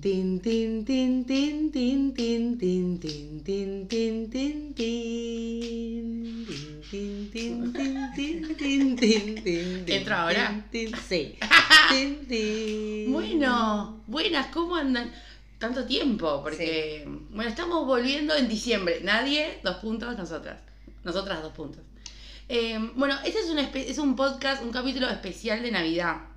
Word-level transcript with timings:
Tin, 0.00 0.40
tin, 0.40 0.82
tin, 0.86 1.26
tin, 1.26 1.70
tin, 1.70 2.14
tin, 2.14 2.16
tin, 2.16 2.58
tin, 2.58 2.98
tin, 2.98 3.44
tin, 3.44 3.86
tin, 3.86 4.30
tin, 4.30 4.74
tin. 4.74 6.46
Tin, 6.90 7.30
tin, 7.30 7.72
tin, 8.16 8.56
tin, 8.56 8.96
tin, 8.96 9.84
¿Entro 9.86 10.14
ahora? 10.14 10.64
Sí. 11.06 11.38
Tin, 11.90 12.26
tin. 12.26 13.12
Bueno, 13.12 14.02
buenas, 14.06 14.46
¿cómo 14.46 14.76
andan? 14.76 15.12
Tanto 15.58 15.84
tiempo, 15.84 16.42
porque, 16.42 17.04
bueno, 17.28 17.50
estamos 17.50 17.84
volviendo 17.84 18.34
en 18.34 18.48
diciembre. 18.48 19.00
Nadie, 19.02 19.58
dos 19.62 19.76
puntos, 19.76 20.16
nosotras. 20.16 20.60
Nosotras, 21.04 21.42
dos 21.42 21.52
puntos. 21.52 21.82
Eh, 22.48 22.78
bueno, 22.94 23.16
este 23.22 23.40
es 23.40 23.50
un, 23.50 23.58
es 23.58 23.98
un 23.98 24.16
podcast, 24.16 24.62
un 24.62 24.70
capítulo 24.70 25.10
especial 25.10 25.62
de 25.62 25.70
Navidad. 25.70 26.29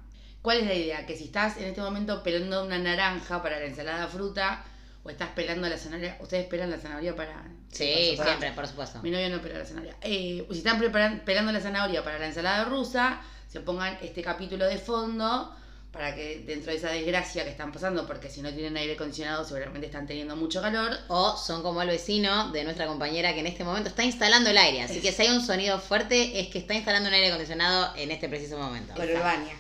¿Cuál 0.44 0.58
es 0.60 0.68
la 0.68 0.74
idea? 0.76 1.06
Que 1.08 1.18
si 1.18 1.24
estás 1.24 1.58
en 1.58 1.64
este 1.64 1.82
momento 1.82 2.22
pelando 2.22 2.64
una 2.66 2.78
naranja 2.78 3.42
para 3.42 3.60
la 3.60 3.66
ensalada 3.66 4.02
de 4.06 4.08
fruta, 4.12 4.64
o 5.04 5.10
estás 5.10 5.30
pelando 5.30 5.68
la 5.68 5.78
zanahoria, 5.78 6.18
¿ustedes 6.22 6.46
pelan 6.48 6.70
la 6.70 6.78
zanahoria 6.78 7.16
para...? 7.16 7.44
Sí, 7.72 8.14
para- 8.18 8.30
siempre, 8.30 8.52
por 8.52 8.68
supuesto. 8.68 9.00
Mi 9.02 9.10
novio 9.10 9.30
no 9.30 9.42
pela 9.42 9.60
la 9.60 9.66
zanahoria. 9.66 9.96
Eh, 10.02 10.46
si 10.52 10.58
están 10.60 10.80
pelando 11.26 11.52
la 11.52 11.60
zanahoria 11.60 12.04
para 12.04 12.20
la 12.20 12.28
ensalada 12.28 12.66
rusa, 12.66 13.22
se 13.50 13.62
pongan 13.62 13.98
este 14.02 14.22
capítulo 14.22 14.66
de 14.66 14.78
fondo 14.78 15.56
para 15.92 16.16
que 16.16 16.44
dentro 16.46 16.72
de 16.72 16.78
esa 16.78 16.90
desgracia 16.90 17.44
que 17.44 17.52
están 17.52 17.72
pasando, 17.72 18.08
porque 18.08 18.28
si 18.30 18.42
no 18.42 18.52
tienen 18.52 18.76
aire 18.78 18.94
acondicionado 18.94 19.46
seguramente 19.46 19.86
están 19.88 20.08
teniendo 20.08 20.36
mucho 20.36 20.60
calor. 20.62 20.92
O 21.08 21.38
son 21.38 21.62
como 21.64 21.82
el 21.84 21.88
vecino 21.90 22.52
de 22.52 22.64
nuestra 22.64 22.88
compañera 22.88 23.34
que 23.34 23.42
en 23.42 23.48
este 23.48 23.64
momento 23.64 23.90
está 23.90 24.04
instalando 24.04 24.50
el 24.50 24.58
aire. 24.58 24.82
Así 24.82 25.02
que 25.02 25.12
si 25.12 25.22
hay 25.22 25.30
un 25.30 25.46
sonido 25.46 25.80
fuerte 25.80 26.40
es 26.40 26.48
que 26.48 26.60
está 26.60 26.74
instalando 26.74 27.10
un 27.10 27.14
aire 27.14 27.28
acondicionado 27.28 27.96
en 27.96 28.10
este 28.12 28.28
preciso 28.28 28.58
momento. 28.58 28.94
Por 28.96 29.06
Urbania. 29.06 29.54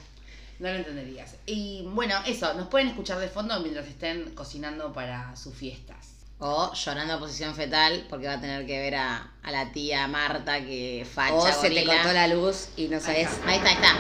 No 0.63 0.70
lo 0.70 0.77
entenderías. 0.77 1.35
Y 1.45 1.81
bueno, 1.88 2.16
eso, 2.26 2.53
nos 2.53 2.70
pueden 2.70 2.88
escuchar 2.88 3.20
de 3.20 3.27
fondo 3.27 3.59
mientras 3.59 3.85
estén 3.85 4.34
cocinando 4.34 4.94
para 4.94 5.36
sus 5.36 5.53
fiestas. 5.53 5.98
O 6.39 6.72
llorando 6.73 7.16
a 7.16 7.20
posición 7.20 7.53
fetal 7.53 8.06
porque 8.09 8.28
va 8.28 8.36
a 8.36 8.39
tener 8.39 8.66
que 8.66 8.80
ver 8.80 8.95
a, 8.95 9.30
a 9.44 9.52
la 9.52 9.73
tía 9.73 10.08
Marta 10.08 10.61
que 10.61 11.06
facha 11.14 11.34
O 11.34 11.52
se 11.52 11.69
te 11.69 11.84
cortó 11.84 12.14
la 12.14 12.30
luz 12.30 12.69
y 12.78 12.88
no 12.88 13.02
sabes. 13.02 13.28
Ahí 13.45 13.58
está, 13.58 13.69
ahí 13.72 13.75
está. 13.75 13.97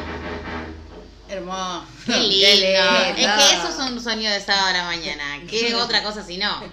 Hermoso. 1.27 1.85
Qué 2.05 2.19
lindo. 2.19 2.47
lindo. 2.55 3.09
Es 3.09 3.15
que 3.15 3.55
eso 3.57 3.67
es 3.67 3.91
un 3.91 4.01
sueño 4.01 4.31
de 4.31 4.39
sábado 4.39 4.67
a 4.67 4.71
la 4.71 4.83
mañana. 4.85 5.41
¿Qué 5.49 5.75
otra 5.81 6.01
cosa 6.01 6.23
si 6.23 6.37
no? 6.37 6.63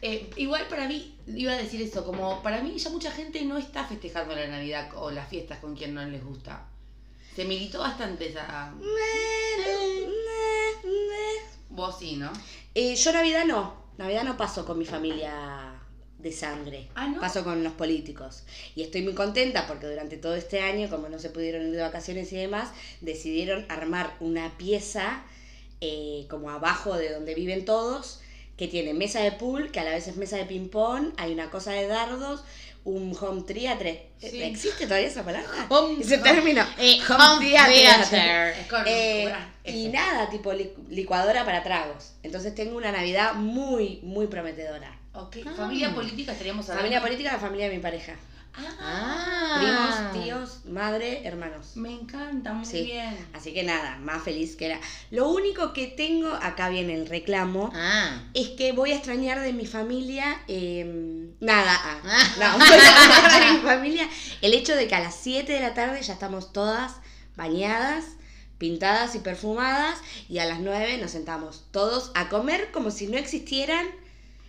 Eh, 0.00 0.30
igual 0.36 0.64
para 0.68 0.86
mí, 0.86 1.16
iba 1.26 1.50
a 1.50 1.56
decir 1.56 1.82
eso, 1.82 2.04
como 2.04 2.40
para 2.40 2.62
mí 2.62 2.78
ya 2.78 2.88
mucha 2.90 3.10
gente 3.10 3.44
no 3.44 3.58
está 3.58 3.84
festejando 3.84 4.36
la 4.36 4.46
Navidad 4.46 4.90
o 4.94 5.10
las 5.10 5.28
fiestas 5.28 5.58
con 5.58 5.74
quien 5.74 5.92
no 5.92 6.04
les 6.04 6.24
gusta. 6.24 6.68
Se 7.38 7.44
militó 7.44 7.78
bastante 7.78 8.30
esa... 8.30 8.74
Vos 11.70 11.96
sí, 12.00 12.16
¿no? 12.16 12.32
Eh, 12.74 12.96
yo 12.96 13.12
Navidad 13.12 13.44
no. 13.44 13.74
Navidad 13.96 14.24
no 14.24 14.36
paso 14.36 14.66
con 14.66 14.76
mi 14.76 14.84
familia 14.84 15.80
de 16.18 16.32
sangre. 16.32 16.88
Ah, 16.96 17.06
¿no? 17.06 17.20
Paso 17.20 17.44
con 17.44 17.62
los 17.62 17.74
políticos. 17.74 18.42
Y 18.74 18.82
estoy 18.82 19.02
muy 19.02 19.14
contenta 19.14 19.68
porque 19.68 19.86
durante 19.86 20.16
todo 20.16 20.34
este 20.34 20.62
año, 20.62 20.90
como 20.90 21.08
no 21.08 21.20
se 21.20 21.30
pudieron 21.30 21.64
ir 21.68 21.76
de 21.76 21.82
vacaciones 21.82 22.32
y 22.32 22.36
demás, 22.38 22.70
decidieron 23.02 23.66
armar 23.68 24.16
una 24.18 24.58
pieza 24.58 25.22
eh, 25.80 26.26
como 26.28 26.50
abajo 26.50 26.96
de 26.96 27.12
donde 27.12 27.36
viven 27.36 27.64
todos, 27.64 28.20
que 28.56 28.66
tiene 28.66 28.94
mesa 28.94 29.20
de 29.20 29.30
pool, 29.30 29.70
que 29.70 29.78
a 29.78 29.84
la 29.84 29.92
vez 29.92 30.08
es 30.08 30.16
mesa 30.16 30.38
de 30.38 30.44
ping-pong, 30.44 31.12
hay 31.16 31.32
una 31.34 31.52
cosa 31.52 31.70
de 31.70 31.86
dardos, 31.86 32.42
un 32.84 33.14
home 33.20 33.42
theatre. 33.42 34.10
Sí. 34.18 34.42
¿Existe 34.42 34.84
todavía 34.86 35.08
esa 35.08 35.22
palabra? 35.24 35.48
Home- 35.68 36.00
Ese 36.00 36.18
término. 36.18 36.64
Eh, 36.78 36.98
home 37.08 37.46
theater. 37.46 38.54
Es 38.58 38.66
con- 38.66 38.82
Eh, 38.86 39.32
y 39.64 39.88
nada, 39.88 40.30
tipo 40.30 40.52
li- 40.52 40.72
licuadora 40.88 41.44
para 41.44 41.62
tragos. 41.62 42.12
Entonces 42.22 42.54
tengo 42.54 42.76
una 42.76 42.90
Navidad 42.92 43.34
muy, 43.34 44.00
muy 44.02 44.26
prometedora. 44.26 44.98
Ok, 45.12 45.38
Ah. 45.46 45.52
familia 45.56 45.94
política 45.94 46.32
estaríamos 46.32 46.64
hablando. 46.66 46.82
Familia 46.82 47.00
política, 47.02 47.32
la 47.32 47.38
familia 47.38 47.68
de 47.68 47.74
mi 47.76 47.82
pareja. 47.82 48.14
Ah, 48.80 49.24
Ah. 49.60 50.10
Primos, 50.12 50.24
tíos, 50.24 50.64
madre, 50.66 51.22
hermanos. 51.26 51.76
me 51.76 51.90
encanta, 51.92 52.52
muy 52.52 52.64
Sí. 52.66 52.82
bien. 52.84 53.16
Así 53.32 53.52
que 53.52 53.62
nada, 53.64 53.96
más 53.98 54.22
feliz 54.22 54.56
que 54.56 54.66
era. 54.66 54.80
Lo 55.10 55.28
único 55.28 55.72
que 55.72 55.86
tengo, 55.86 56.32
acá 56.34 56.68
viene 56.68 56.94
el 56.94 57.06
reclamo, 57.08 57.70
Ah. 57.74 58.22
es 58.34 58.48
que 58.50 58.72
voy 58.72 58.92
a 58.92 58.96
extrañar 58.96 59.40
de 59.40 59.52
mi 59.52 59.66
familia, 59.66 60.40
eh, 60.48 61.30
nada, 61.40 61.74
ah, 61.82 62.00
Ah. 62.04 62.28
no, 62.38 62.58
voy 62.58 62.68
a 62.68 62.76
extrañar 62.76 63.46
de 63.52 63.58
mi 63.58 63.64
familia 63.66 64.08
el 64.42 64.54
hecho 64.54 64.74
de 64.76 64.86
que 64.86 64.94
a 64.94 65.00
las 65.00 65.14
7 65.16 65.52
de 65.52 65.60
la 65.60 65.74
tarde 65.74 66.00
ya 66.02 66.12
estamos 66.12 66.52
todas 66.52 66.96
bañadas, 67.36 68.04
pintadas 68.58 69.14
y 69.14 69.20
perfumadas, 69.20 69.98
y 70.28 70.38
a 70.38 70.44
las 70.46 70.60
9 70.60 70.98
nos 70.98 71.12
sentamos 71.12 71.64
todos 71.70 72.10
a 72.14 72.28
comer 72.28 72.70
como 72.72 72.90
si 72.90 73.06
no 73.06 73.16
existieran 73.16 73.86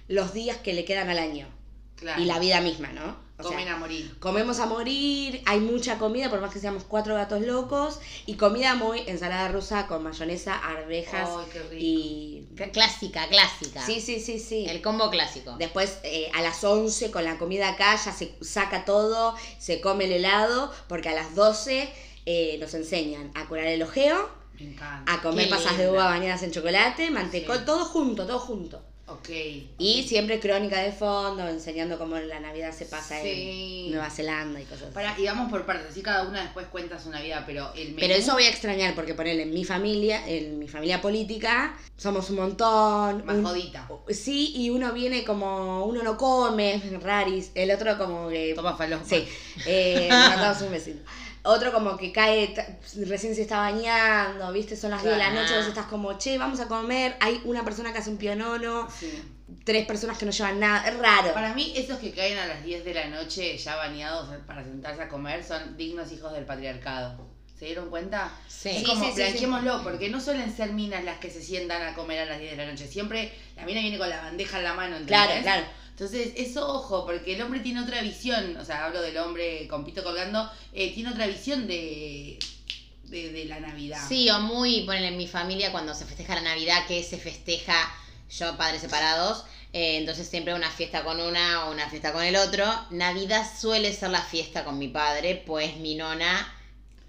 los 0.07 0.33
días 0.33 0.57
que 0.57 0.73
le 0.73 0.85
quedan 0.85 1.09
al 1.09 1.19
año. 1.19 1.47
Claro. 1.95 2.21
Y 2.21 2.25
la 2.25 2.39
vida 2.39 2.61
misma, 2.61 2.87
¿no? 2.93 3.15
O 3.39 3.43
sea, 3.43 3.51
Comen 3.51 3.69
a 3.69 3.77
morir. 3.77 4.19
Comemos 4.19 4.59
a 4.59 4.65
morir, 4.65 5.41
hay 5.45 5.61
mucha 5.61 5.97
comida, 5.97 6.29
por 6.29 6.41
más 6.41 6.51
que 6.51 6.59
seamos 6.59 6.83
cuatro 6.83 7.15
gatos 7.15 7.41
locos, 7.41 7.99
y 8.25 8.33
comida 8.35 8.75
muy 8.75 8.99
ensalada 9.07 9.47
rusa 9.47 9.87
con 9.87 10.03
mayonesa, 10.03 10.57
arvejas 10.57 11.29
Ay, 11.31 11.45
qué 11.53 11.59
rico. 11.59 11.75
y... 11.77 12.45
Clásica, 12.73 13.27
clásica. 13.29 13.85
Sí, 13.85 14.01
sí, 14.01 14.19
sí, 14.19 14.39
sí. 14.39 14.65
El 14.67 14.81
combo 14.81 15.09
clásico. 15.09 15.55
Después 15.57 15.99
eh, 16.03 16.29
a 16.35 16.41
las 16.41 16.61
11 16.63 17.11
con 17.11 17.23
la 17.23 17.37
comida 17.37 17.69
acá 17.69 17.95
ya 17.95 18.11
se 18.11 18.35
saca 18.41 18.83
todo, 18.83 19.33
se 19.57 19.79
come 19.79 20.05
el 20.05 20.11
helado, 20.11 20.73
porque 20.89 21.07
a 21.07 21.13
las 21.13 21.33
12 21.35 21.89
eh, 22.25 22.57
nos 22.59 22.73
enseñan 22.73 23.31
a 23.35 23.47
curar 23.47 23.67
el 23.67 23.81
ojeo, 23.81 24.29
a 25.05 25.21
comer 25.21 25.47
Qué 25.47 25.55
pasas 25.55 25.77
de 25.77 25.89
uva 25.89 26.05
bañadas 26.05 26.43
en 26.43 26.51
chocolate, 26.51 27.09
mantecol, 27.09 27.59
Sí. 27.59 27.63
todo 27.65 27.85
junto, 27.85 28.27
todo 28.27 28.39
junto. 28.39 28.83
Ok. 29.11 29.29
Y 29.79 30.03
siempre 30.07 30.39
crónica 30.39 30.81
de 30.81 30.91
fondo, 30.91 31.47
enseñando 31.47 31.97
cómo 31.97 32.17
la 32.17 32.39
Navidad 32.39 32.71
se 32.71 32.85
pasa 32.85 33.19
Sí. 33.21 33.85
en 33.87 33.91
Nueva 33.91 34.09
Zelanda 34.09 34.61
y 34.61 34.65
cosas 34.65 34.83
así. 34.83 34.93
Para, 34.93 35.19
y 35.19 35.25
vamos 35.25 35.49
por 35.49 35.65
partes, 35.65 35.87
así 35.89 36.01
cada 36.01 36.27
una 36.27 36.41
después 36.43 36.67
cuenta 36.67 36.99
su 36.99 37.09
Navidad, 37.09 37.43
pero 37.47 37.71
el 37.75 37.87
menú... 37.89 37.97
Pero 37.99 38.13
eso 38.13 38.33
voy 38.33 38.43
a 38.43 38.49
extrañar 38.49 38.93
porque 38.93 39.15
ponerle 39.15 39.43
en 39.43 39.53
mi 39.53 39.65
familia, 39.65 40.27
en 40.27 40.59
mi 40.59 40.67
familia 40.67 41.01
política, 41.01 41.75
somos 41.97 42.29
un 42.29 42.35
montón. 42.35 43.25
Más 43.25 43.37
un- 43.37 43.43
jodita. 43.45 43.89
Sí, 44.09 44.53
y 44.55 44.69
uno 44.69 44.93
viene 44.93 45.23
como, 45.23 45.85
uno 45.85 46.03
no 46.03 46.15
come, 46.15 46.79
raris, 47.01 47.51
el 47.55 47.71
otro 47.71 47.97
como 47.97 48.29
que... 48.29 48.53
Toma 48.55 48.75
falopa. 48.77 49.05
Sí, 49.05 49.27
eh, 49.65 50.07
mandamos 50.11 50.61
un 50.61 50.71
besito. 50.71 50.99
Otro 51.43 51.71
como 51.71 51.97
que 51.97 52.11
cae, 52.11 52.53
recién 53.05 53.33
se 53.33 53.41
está 53.43 53.57
bañando, 53.59 54.51
viste, 54.51 54.75
son 54.75 54.91
las 54.91 55.01
10 55.01 55.13
de 55.13 55.19
la 55.19 55.31
noche, 55.31 55.55
vos 55.57 55.67
estás 55.67 55.85
como, 55.85 56.17
che, 56.17 56.37
vamos 56.37 56.59
a 56.59 56.67
comer, 56.67 57.15
hay 57.21 57.41
una 57.45 57.63
persona 57.63 57.93
que 57.93 57.99
hace 57.99 58.09
un 58.09 58.17
pionono, 58.17 58.87
Sí. 58.91 59.23
tres 59.63 59.85
personas 59.85 60.17
que 60.17 60.25
no 60.25 60.31
llevan 60.31 60.59
nada, 60.59 60.87
es 60.87 60.97
raro. 60.97 61.33
Para 61.33 61.53
mí, 61.53 61.73
esos 61.75 61.97
que 61.99 62.11
caen 62.11 62.37
a 62.37 62.45
las 62.45 62.63
10 62.63 62.83
de 62.83 62.93
la 62.93 63.07
noche 63.07 63.57
ya 63.57 63.75
bañados 63.77 64.29
para 64.45 64.63
sentarse 64.63 65.01
a 65.01 65.09
comer 65.09 65.43
son 65.43 65.77
dignos 65.77 66.11
hijos 66.11 66.33
del 66.33 66.45
patriarcado. 66.45 67.29
¿Se 67.57 67.65
dieron 67.65 67.89
cuenta? 67.89 68.31
Sí. 68.47 68.69
Es 68.69 68.77
Sí, 68.77 68.83
como, 68.85 69.05
sí, 69.05 69.21
sí, 69.37 69.47
porque 69.83 70.09
no 70.09 70.21
suelen 70.21 70.55
ser 70.55 70.71
minas 70.71 71.03
las 71.03 71.19
que 71.19 71.29
se 71.29 71.41
sientan 71.41 71.81
a 71.81 71.93
comer 71.93 72.19
a 72.19 72.25
las 72.25 72.39
10 72.39 72.51
de 72.51 72.57
la 72.65 72.71
noche. 72.71 72.87
Siempre 72.87 73.33
la 73.57 73.65
mina 73.65 73.81
viene 73.81 73.97
con 73.97 74.09
la 74.09 74.21
bandeja 74.21 74.59
en 74.59 74.63
la 74.63 74.73
mano, 74.73 74.95
¿entendés? 74.95 75.25
Claro, 75.25 75.41
claro. 75.41 75.65
Entonces, 75.99 76.31
eso 76.37 76.65
ojo, 76.65 77.05
porque 77.05 77.35
el 77.35 77.41
hombre 77.41 77.59
tiene 77.59 77.81
otra 77.81 78.01
visión, 78.01 78.55
o 78.55 78.63
sea, 78.63 78.85
hablo 78.85 79.01
del 79.01 79.17
hombre 79.17 79.67
con 79.67 79.83
pito 79.83 80.01
colgando, 80.01 80.49
eh, 80.71 80.93
tiene 80.93 81.09
otra 81.09 81.27
visión 81.27 81.67
de, 81.67 82.39
de, 83.03 83.43
la 83.43 83.59
Navidad. 83.59 83.99
Sí, 84.07 84.29
o 84.29 84.39
muy, 84.39 84.83
ponele 84.85 85.09
en 85.09 85.17
mi 85.17 85.27
familia 85.27 85.73
cuando 85.73 85.93
se 85.93 86.05
festeja 86.05 86.35
la 86.35 86.41
Navidad, 86.41 86.87
que 86.87 87.03
se 87.03 87.17
festeja 87.17 87.75
yo, 88.31 88.55
padres 88.55 88.79
separados, 88.79 89.43
eh, 89.73 89.97
entonces 89.97 90.25
siempre 90.25 90.53
una 90.53 90.69
fiesta 90.69 91.03
con 91.03 91.19
una 91.19 91.65
o 91.65 91.73
una 91.73 91.89
fiesta 91.89 92.13
con 92.13 92.23
el 92.23 92.37
otro. 92.37 92.65
Navidad 92.91 93.45
suele 93.59 93.91
ser 93.91 94.11
la 94.11 94.21
fiesta 94.21 94.63
con 94.63 94.79
mi 94.79 94.87
padre, 94.87 95.43
pues 95.45 95.75
mi 95.75 95.95
nona 95.95 96.49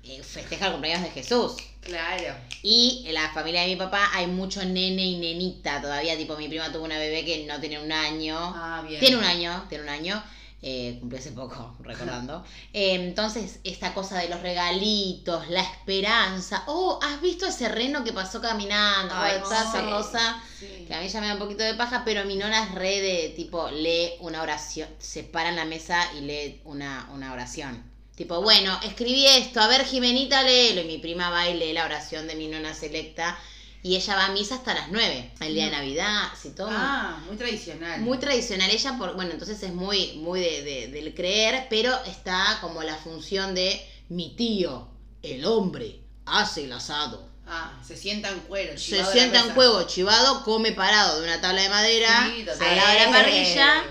eh, 0.03 0.23
festeja 0.23 0.67
el 0.67 0.73
cumpleaños 0.73 1.03
de 1.05 1.11
Jesús. 1.11 1.57
Claro. 1.81 2.35
Y 2.63 3.05
en 3.07 3.15
la 3.15 3.31
familia 3.31 3.63
de 3.63 3.69
mi 3.69 3.77
papá 3.77 4.11
hay 4.13 4.27
mucho 4.27 4.65
nene 4.65 5.03
y 5.03 5.17
nenita 5.19 5.81
todavía, 5.81 6.17
tipo 6.17 6.37
mi 6.37 6.49
prima 6.49 6.73
tuvo 6.73 6.85
una 6.85 6.99
bebé 6.99 7.25
que 7.25 7.47
no 7.47 7.61
tiene 7.61 7.81
un 7.81 7.93
año. 7.93 8.37
Ah, 8.39 8.83
bien. 8.87 9.01
Tiene 9.01 9.17
un 9.17 9.25
año, 9.25 9.67
tiene 9.69 9.85
un 9.85 9.91
año. 9.91 10.23
Eh, 10.63 10.99
cumplió 11.01 11.19
hace 11.19 11.33
poco, 11.33 11.75
recordando. 11.81 12.45
Eh, 12.75 12.95
entonces, 12.95 13.61
esta 13.65 13.95
cosa 13.95 14.19
de 14.19 14.29
los 14.29 14.41
regalitos, 14.43 15.49
la 15.49 15.63
esperanza. 15.63 16.65
Oh, 16.67 16.99
¿has 17.03 17.21
visto 17.23 17.47
ese 17.47 17.69
reno 17.69 18.05
que 18.05 18.13
pasó 18.13 18.43
caminando? 18.43 19.15
Ay, 19.15 19.41
esa 19.43 19.73
sí. 19.73 19.79
cosa. 19.89 20.43
Sí. 20.59 20.85
Que 20.87 20.95
a 20.95 21.01
mí 21.01 21.09
ya 21.09 21.21
me 21.21 21.29
da 21.29 21.35
un 21.35 21.39
poquito 21.39 21.63
de 21.63 21.75
paja, 21.75 22.03
pero 22.05 22.25
mi 22.27 22.37
nona 22.37 22.65
es 22.65 22.75
re 22.75 23.01
de 23.01 23.33
tipo, 23.35 23.71
lee 23.71 24.13
una 24.21 24.43
oración, 24.43 24.89
se 24.99 25.25
para 25.25 25.49
en 25.49 25.57
la 25.57 25.65
mesa 25.65 26.13
y 26.15 26.21
lee 26.21 26.61
una, 26.65 27.09
una 27.15 27.33
oración. 27.33 27.90
Tipo, 28.21 28.43
bueno, 28.43 28.79
escribí 28.83 29.27
esto, 29.27 29.63
a 29.63 29.67
ver 29.67 29.83
Jimenita, 29.87 30.43
léelo. 30.43 30.83
Y 30.83 30.85
mi 30.85 30.99
prima 30.99 31.31
va 31.31 31.49
y 31.49 31.55
lee 31.55 31.73
la 31.73 31.87
oración 31.87 32.27
de 32.27 32.35
mi 32.35 32.49
nona 32.49 32.75
selecta. 32.75 33.39
Y 33.83 33.97
ella 33.97 34.15
va 34.15 34.27
a 34.27 34.33
misa 34.33 34.57
hasta 34.57 34.75
las 34.75 34.91
9, 34.91 35.31
el 35.41 35.55
día 35.55 35.65
de 35.65 35.71
Navidad, 35.71 36.29
si 36.39 36.51
todo. 36.51 36.69
Ah, 36.71 37.19
muy 37.27 37.39
tradicional. 37.39 37.99
Muy 38.03 38.19
tradicional 38.19 38.69
ella, 38.71 38.99
por, 38.99 39.15
bueno, 39.15 39.31
entonces 39.31 39.63
es 39.63 39.73
muy, 39.73 40.17
muy 40.19 40.39
de, 40.39 40.63
de- 40.63 40.89
del 40.89 41.15
creer, 41.15 41.67
pero 41.71 41.99
está 42.05 42.59
como 42.61 42.83
la 42.83 42.95
función 42.97 43.55
de 43.55 43.81
mi 44.11 44.37
tío, 44.37 44.87
el 45.23 45.47
hombre, 45.47 46.01
hace 46.27 46.65
el 46.65 46.73
asado. 46.75 47.27
Ah, 47.47 47.73
se 47.83 47.97
sienta 47.97 48.29
en 48.29 48.41
cuero. 48.41 48.77
Se 48.79 49.03
sienta 49.03 49.41
en 49.41 49.55
juego 49.55 49.85
chivado, 49.85 50.45
come 50.45 50.73
parado 50.73 51.19
de 51.19 51.25
una 51.25 51.41
tabla 51.41 51.63
de 51.63 51.69
madera 51.71 52.31
Sí, 52.37 52.43
de 52.43 52.55
la 52.55 53.05
Sí. 53.07 53.11
parrilla. 53.11 53.85